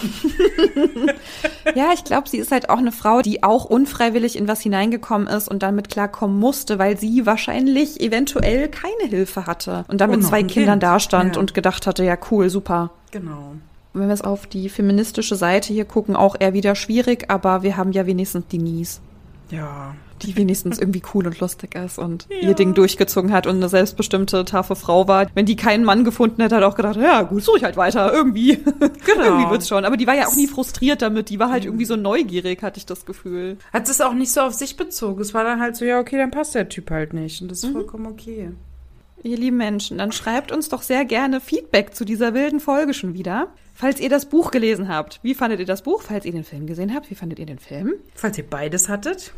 [1.75, 5.27] ja, ich glaube, sie ist halt auch eine Frau, die auch unfreiwillig in was hineingekommen
[5.27, 10.21] ist und damit klarkommen musste, weil sie wahrscheinlich eventuell keine Hilfe hatte und dann mit
[10.21, 10.83] noch zwei Kindern Kind.
[10.83, 11.39] dastand Ja.
[11.39, 12.91] und gedacht hatte, ja cool, super.
[13.11, 13.55] Genau.
[13.93, 17.75] Wenn wir es auf die feministische Seite hier gucken, auch eher wieder schwierig, aber wir
[17.77, 19.01] haben ja wenigstens Denise,
[19.49, 19.93] Ja.
[20.21, 22.47] die wenigstens irgendwie cool und lustig ist und Ja.
[22.49, 25.27] ihr Ding durchgezogen hat und eine selbstbestimmte, taffe Frau war.
[25.33, 28.13] Wenn die keinen Mann gefunden hätte, hat auch gedacht, ja gut, suche ich halt weiter,
[28.13, 28.59] irgendwie.
[29.05, 29.23] Genau.
[29.23, 29.83] irgendwie wird's schon.
[29.83, 32.77] Aber die war ja auch nie frustriert damit, die war halt irgendwie so neugierig, hatte
[32.77, 33.57] ich das Gefühl.
[33.73, 35.19] Hat es auch nicht so auf sich bezogen.
[35.21, 37.41] Es war dann halt so, ja, okay, dann passt der Typ halt nicht.
[37.41, 38.51] Und das ist vollkommen okay.
[39.23, 43.13] Ihr lieben Menschen, dann schreibt uns doch sehr gerne Feedback zu dieser wilden Folge schon
[43.13, 43.47] wieder.
[43.81, 46.03] Falls ihr das Buch gelesen habt, wie fandet ihr das Buch?
[46.03, 47.95] Falls ihr den Film gesehen habt, wie fandet ihr den Film?
[48.13, 49.33] Falls ihr beides hattet.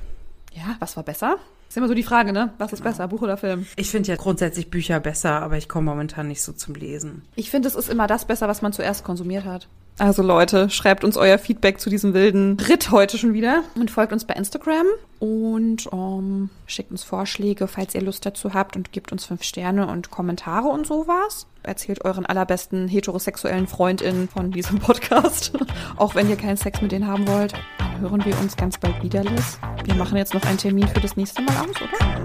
[0.51, 1.37] Ja, was war besser?
[1.69, 2.53] Ist immer so die Frage, ne?
[2.57, 3.65] Was ist besser, Buch oder Film?
[3.77, 7.21] Ich finde ja grundsätzlich Bücher besser, aber ich komme momentan nicht so zum Lesen.
[7.37, 9.69] Ich finde, es ist immer das besser, was man zuerst konsumiert hat.
[9.99, 14.11] Also Leute, schreibt uns euer Feedback zu diesem wilden Ritt heute schon wieder und folgt
[14.11, 14.87] uns bei Instagram
[15.19, 19.87] und ähm, schickt uns Vorschläge, falls ihr Lust dazu habt und gebt uns fünf Sterne
[19.87, 21.45] und Kommentare und sowas.
[21.61, 25.53] Erzählt euren allerbesten heterosexuellen FreundInnen von diesem Podcast,
[25.97, 27.53] auch wenn ihr keinen Sex mit denen haben wollt.
[27.77, 29.59] Dann hören wir uns ganz bald wieder, Liz.
[29.85, 32.15] Wir machen jetzt noch einen Termin für das nächste Mal aus, oder?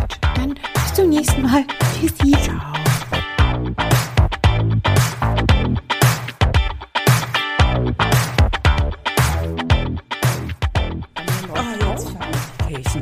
[0.00, 1.64] Gut, dann bis zum nächsten Mal.
[1.98, 2.32] Tschüssi.
[2.40, 2.60] Ciao.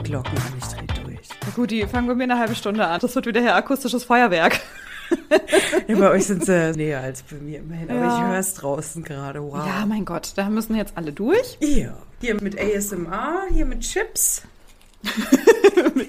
[0.09, 1.29] Die Kirchenglocken an, ich dreh durch.
[1.45, 3.01] Na gut, die fangen wir mir eine halbe Stunde an.
[3.01, 4.61] Das wird wieder hier akustisches Feuerwerk.
[5.89, 8.17] Ja, bei euch sind sie näher als bei mir immerhin, aber Ja.
[8.19, 9.43] ich höre es draußen gerade.
[9.43, 9.67] Wow.
[9.67, 11.57] Ja, mein Gott, da müssen jetzt alle durch.
[11.61, 11.97] Hier.
[12.21, 14.43] Hier mit ASMR, hier mit Chips.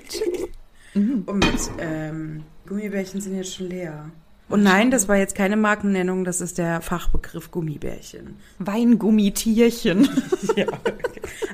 [0.95, 4.09] Und mit ähm, Gummibärchen sind jetzt schon leer.
[4.49, 8.37] Und nein, das war jetzt keine Markennennung, das ist der Fachbegriff Gummibärchen.
[8.59, 10.09] Weingummitierchen.
[10.55, 10.65] Ja.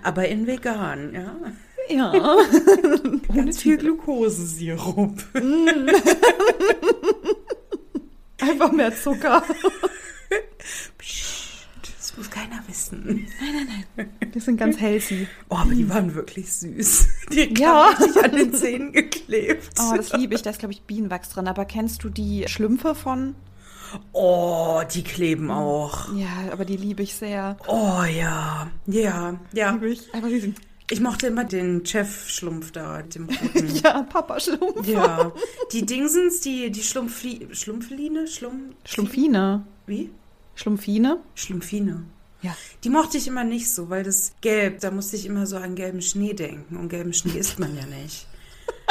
[0.04, 1.36] Aber in vegan, ja.
[1.90, 2.12] Ja.
[3.34, 5.24] Ganz viel Glukosesirup.
[8.42, 9.44] Einfach mehr Zucker.
[11.82, 13.28] Das muss keiner wissen.
[14.34, 15.28] Die sind ganz healthy.
[15.50, 17.08] Oh, aber die waren wirklich süß.
[17.32, 17.94] Die Ja.
[17.94, 19.70] haben richtig an den Zähnen geklebt.
[19.80, 20.42] Oh, das liebe ich.
[20.42, 21.48] Da ist, glaube ich, Bienenwachs drin.
[21.48, 23.36] Aber kennst du die Schlümpfe von?
[24.12, 26.14] Oh, die kleben auch.
[26.16, 27.58] Ja, aber die liebe ich sehr.
[27.68, 29.72] Oh ja, ja, ja.
[29.72, 30.14] Liebe ich.
[30.14, 30.58] Aber die sind.
[30.90, 33.76] Ich mochte immer den Chef-Schlumpf da, dem roten.
[33.84, 34.88] Ja, Papa Schlumpf.
[34.88, 35.32] Ja,
[35.72, 38.28] die Dingsens, die, die Schlumpfli Schlumpfline?
[38.28, 39.66] Schlumpf Schlumpfine.
[39.88, 40.12] Wie?
[40.56, 41.20] Schlumpfine?
[41.34, 42.04] Schlumpfine.
[42.42, 42.56] Ja.
[42.84, 45.76] Die mochte ich immer nicht so, weil das Gelb, da musste ich immer so an
[45.76, 46.78] gelben Schnee denken.
[46.78, 48.28] Und gelben Schnee isst man ja nicht.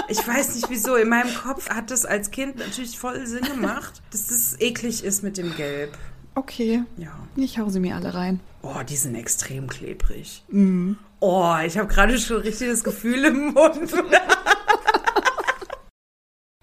[0.09, 0.97] Ich weiß nicht wieso.
[0.97, 5.23] In meinem Kopf hat das als Kind natürlich voll Sinn gemacht, dass das eklig ist
[5.23, 5.97] mit dem Gelb.
[6.35, 6.83] Okay.
[6.97, 7.13] Ja.
[7.37, 8.41] Ich hau sie mir alle rein.
[8.63, 10.43] Oh, die sind extrem klebrig.
[11.21, 13.93] Oh, ich habe gerade schon richtig das Gefühl im Mund.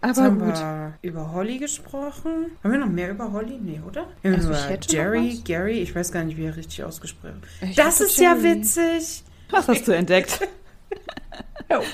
[0.04, 0.56] Aber haben gut.
[0.58, 2.52] wir über Holly gesprochen.
[2.64, 3.60] Haben wir noch mehr über Holly?
[3.62, 4.08] Nee, oder?
[4.24, 5.40] Wir haben Also, über Jerry.
[5.46, 8.62] Gary, ich weiß gar nicht, wie er richtig ausgesprochen Ich Das ist ja Jerry.
[8.62, 9.24] witzig.
[9.52, 10.40] Was hast du entdeckt?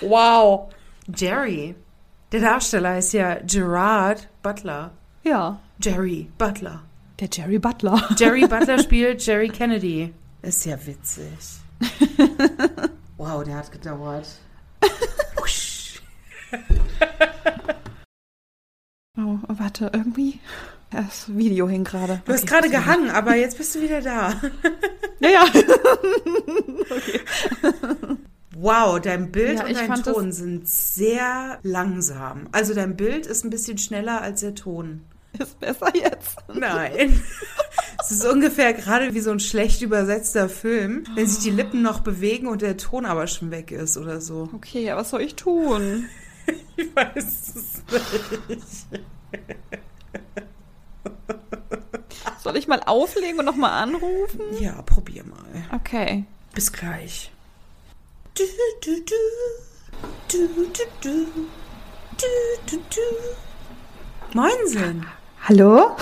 [0.02, 0.74] Wow.
[1.16, 1.76] Jerry.
[2.32, 4.90] Der Darsteller ist ja Gerard Butler.
[5.24, 5.60] Ja.
[5.80, 6.82] Jerry Butler.
[7.20, 8.10] Der Jerry Butler.
[8.18, 10.14] Jerry Butler spielt Jerry Kennedy.
[10.42, 11.28] Ist ja witzig.
[13.20, 14.28] Wow, der hat gedauert.
[19.20, 20.40] Oh, warte, irgendwie.
[20.92, 22.22] Das Video hing gerade.
[22.24, 24.40] Du hast gerade gehangen, aber jetzt bist du wieder da.
[25.20, 25.46] Ja, ja.
[28.56, 32.48] Wow, dein Bild Ja, und dein Ton sind sehr langsam.
[32.52, 35.02] Also dein Bild ist ein bisschen schneller als der Ton.
[35.40, 36.38] Ist besser jetzt.
[36.54, 37.22] Nein.
[38.00, 42.00] Es ist ungefähr gerade wie so ein schlecht übersetzter Film, wenn sich die Lippen noch
[42.00, 44.50] bewegen und der Ton aber schon weg ist oder so.
[44.54, 46.08] Okay, ja, was soll ich tun?
[46.78, 47.84] Ich weiß es
[48.48, 48.88] nicht.
[52.42, 54.42] Soll ich mal auflegen und nochmal anrufen?
[54.60, 55.66] Ja, probier mal.
[55.74, 56.24] Okay.
[56.54, 57.32] Bis gleich.
[58.36, 58.44] Du,
[58.82, 59.16] du, du.
[60.30, 61.26] Du, du, du.
[62.16, 62.28] Du,
[62.70, 64.38] du, du.
[64.38, 65.06] Moinsen.
[65.50, 65.96] Hallo?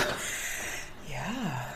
[1.08, 1.18] Ja.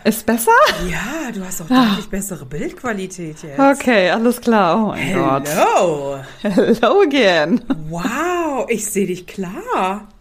[0.03, 0.51] Ist besser?
[0.89, 3.61] Ja, du hast auch deutlich bessere Bildqualität jetzt.
[3.61, 4.77] Okay, alles klar.
[4.77, 5.49] Oh mein Gott.
[5.49, 6.19] Hello.
[6.43, 7.61] Hello again.
[7.89, 10.09] Wow, ich sehe dich klar.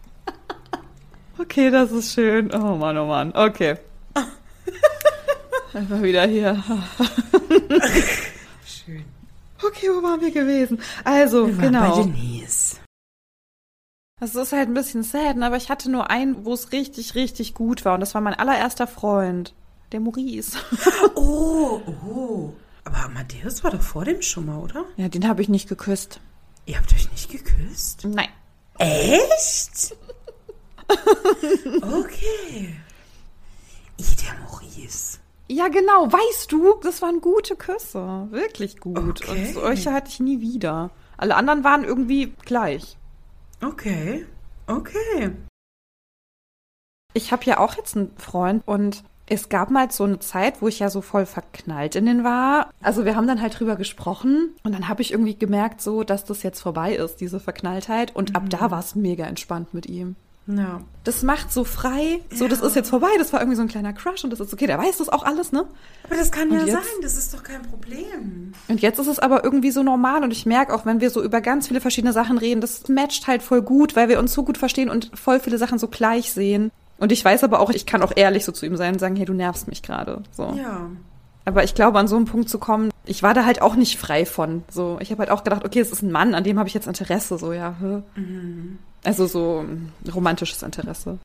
[1.40, 2.54] Okay, das ist schön.
[2.54, 3.34] Oh Mann, oh Mann.
[3.34, 3.78] Okay.
[5.74, 6.62] Einfach wieder hier.
[8.66, 9.06] Schön.
[9.64, 10.82] Okay, wo waren wir gewesen?
[11.06, 11.96] Also, Wir genau.
[11.96, 12.69] bei Denise.
[14.20, 17.16] Das ist halt ein bisschen sad, ne, aber ich hatte nur einen, wo es richtig,
[17.16, 17.94] richtig gut war.
[17.94, 19.54] Und das war mein allererster Freund.
[19.92, 20.58] Der Maurice.
[21.16, 22.54] Oh, oh.
[22.84, 24.86] Aber Amadeus war doch vor dem schon mal, oder?
[24.98, 26.20] Ja, den habe ich nicht geküsst.
[26.66, 28.06] Ihr habt euch nicht geküsst?
[28.06, 28.30] Nein.
[28.78, 29.96] Echt?
[31.82, 32.76] okay.
[34.00, 35.20] I, der Maurice.
[35.48, 36.12] Ja, genau.
[36.12, 38.28] Weißt du, das waren gute Küsse.
[38.32, 38.98] Wirklich gut.
[38.98, 39.32] Okay.
[39.32, 40.92] Und solche hatte ich nie wieder.
[41.18, 42.99] Alle anderen waren irgendwie gleich.
[43.62, 44.26] Okay.
[44.68, 45.32] Okay.
[47.14, 50.68] Ich habe ja auch jetzt einen Freund und es gab mal so eine Zeit, wo
[50.68, 52.72] ich ja so voll verknallt in den war.
[52.82, 56.26] Also wir haben dann halt drüber gesprochen und dann habe ich irgendwie gemerkt, so, dass
[56.26, 58.16] das jetzt vorbei ist, diese Verknalltheit.
[58.16, 60.16] Und ab da war es mega entspannt mit ihm.
[60.52, 60.82] Ja.
[61.04, 62.68] Das macht so frei, so, das Ja.
[62.68, 64.80] ist jetzt vorbei, das war irgendwie so ein kleiner Crush und das ist okay, der
[64.80, 65.66] weiß das auch alles, ne?
[66.06, 66.74] Aber das kann Und ja jetzt?
[66.74, 68.54] sein, das ist doch kein Problem.
[68.68, 71.22] Und jetzt ist es aber irgendwie so normal und ich merke auch, wenn wir so
[71.24, 74.44] über ganz viele verschiedene Sachen reden, das matcht halt voll gut, weil wir uns so
[74.44, 76.72] gut verstehen und voll viele Sachen so gleich sehen.
[76.98, 79.16] Und ich weiß aber auch, ich kann auch ehrlich so zu ihm sein und sagen,
[79.16, 80.24] hey, du nervst mich gerade.
[80.36, 80.54] So.
[80.58, 80.90] Ja.
[81.46, 83.98] Aber ich glaube, an so einen Punkt zu kommen, ich war da halt auch nicht
[83.98, 84.64] frei von.
[84.70, 86.74] So, ich habe halt auch gedacht, okay, es ist ein Mann, an dem habe ich
[86.76, 87.76] jetzt Interesse, so ja.
[87.80, 88.02] hä?
[89.04, 91.20] Also so ähm, romantisches Interesse.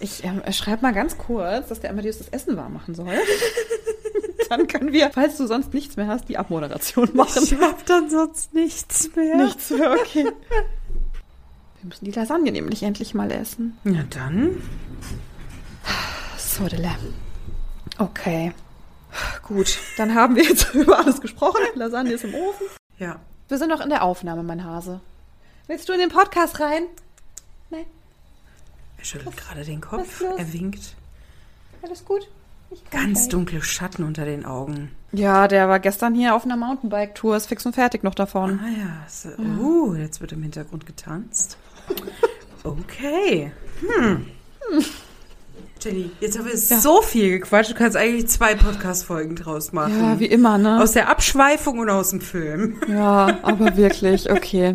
[0.00, 3.12] Ich ähm, schreibe mal ganz kurz, dass der Amadeus das Essen warm machen soll.
[4.48, 7.42] Dann können wir, falls du sonst nichts mehr hast, die Abmoderation machen.
[7.42, 9.36] Ich hab dann sonst nichts mehr.
[9.36, 10.24] Nichts mehr, okay.
[10.24, 13.78] Wir müssen die Lasagne nämlich endlich mal essen.
[13.84, 14.62] Ja, dann.
[16.36, 16.68] So,
[17.98, 18.52] Okay.
[19.42, 21.60] Gut, dann haben wir jetzt über alles gesprochen.
[21.74, 22.66] Lasagne ist im Ofen.
[22.98, 23.16] Ja.
[23.48, 25.00] Wir sind noch in der Aufnahme, mein Hase.
[25.66, 26.84] Willst du in den Podcast rein?
[27.70, 27.84] Nein,
[28.98, 30.20] Er schüttelt gerade den was Kopf.
[30.36, 30.94] Er winkt.
[31.82, 32.28] alles gut.
[32.90, 34.90] Ganz dunkle Schatten unter den Augen.
[35.12, 38.58] Ja, der war gestern hier auf einer Mountainbike-Tour, ist fix und fertig noch davon.
[38.62, 39.06] Ah ja.
[39.08, 39.28] So,
[39.62, 41.56] uh, jetzt wird im Hintergrund getanzt.
[42.66, 43.52] Okay.
[43.82, 44.24] Hm.
[45.78, 46.80] Jenny, jetzt haben wir Ja.
[46.80, 47.72] so viel gequatscht.
[47.72, 50.00] Du kannst eigentlich zwei Podcast-Folgen draus machen.
[50.00, 50.80] Ja, wie immer, ne?
[50.82, 52.80] Aus der Abschweifung und aus dem Film.
[52.88, 54.72] Ja, aber wirklich, okay.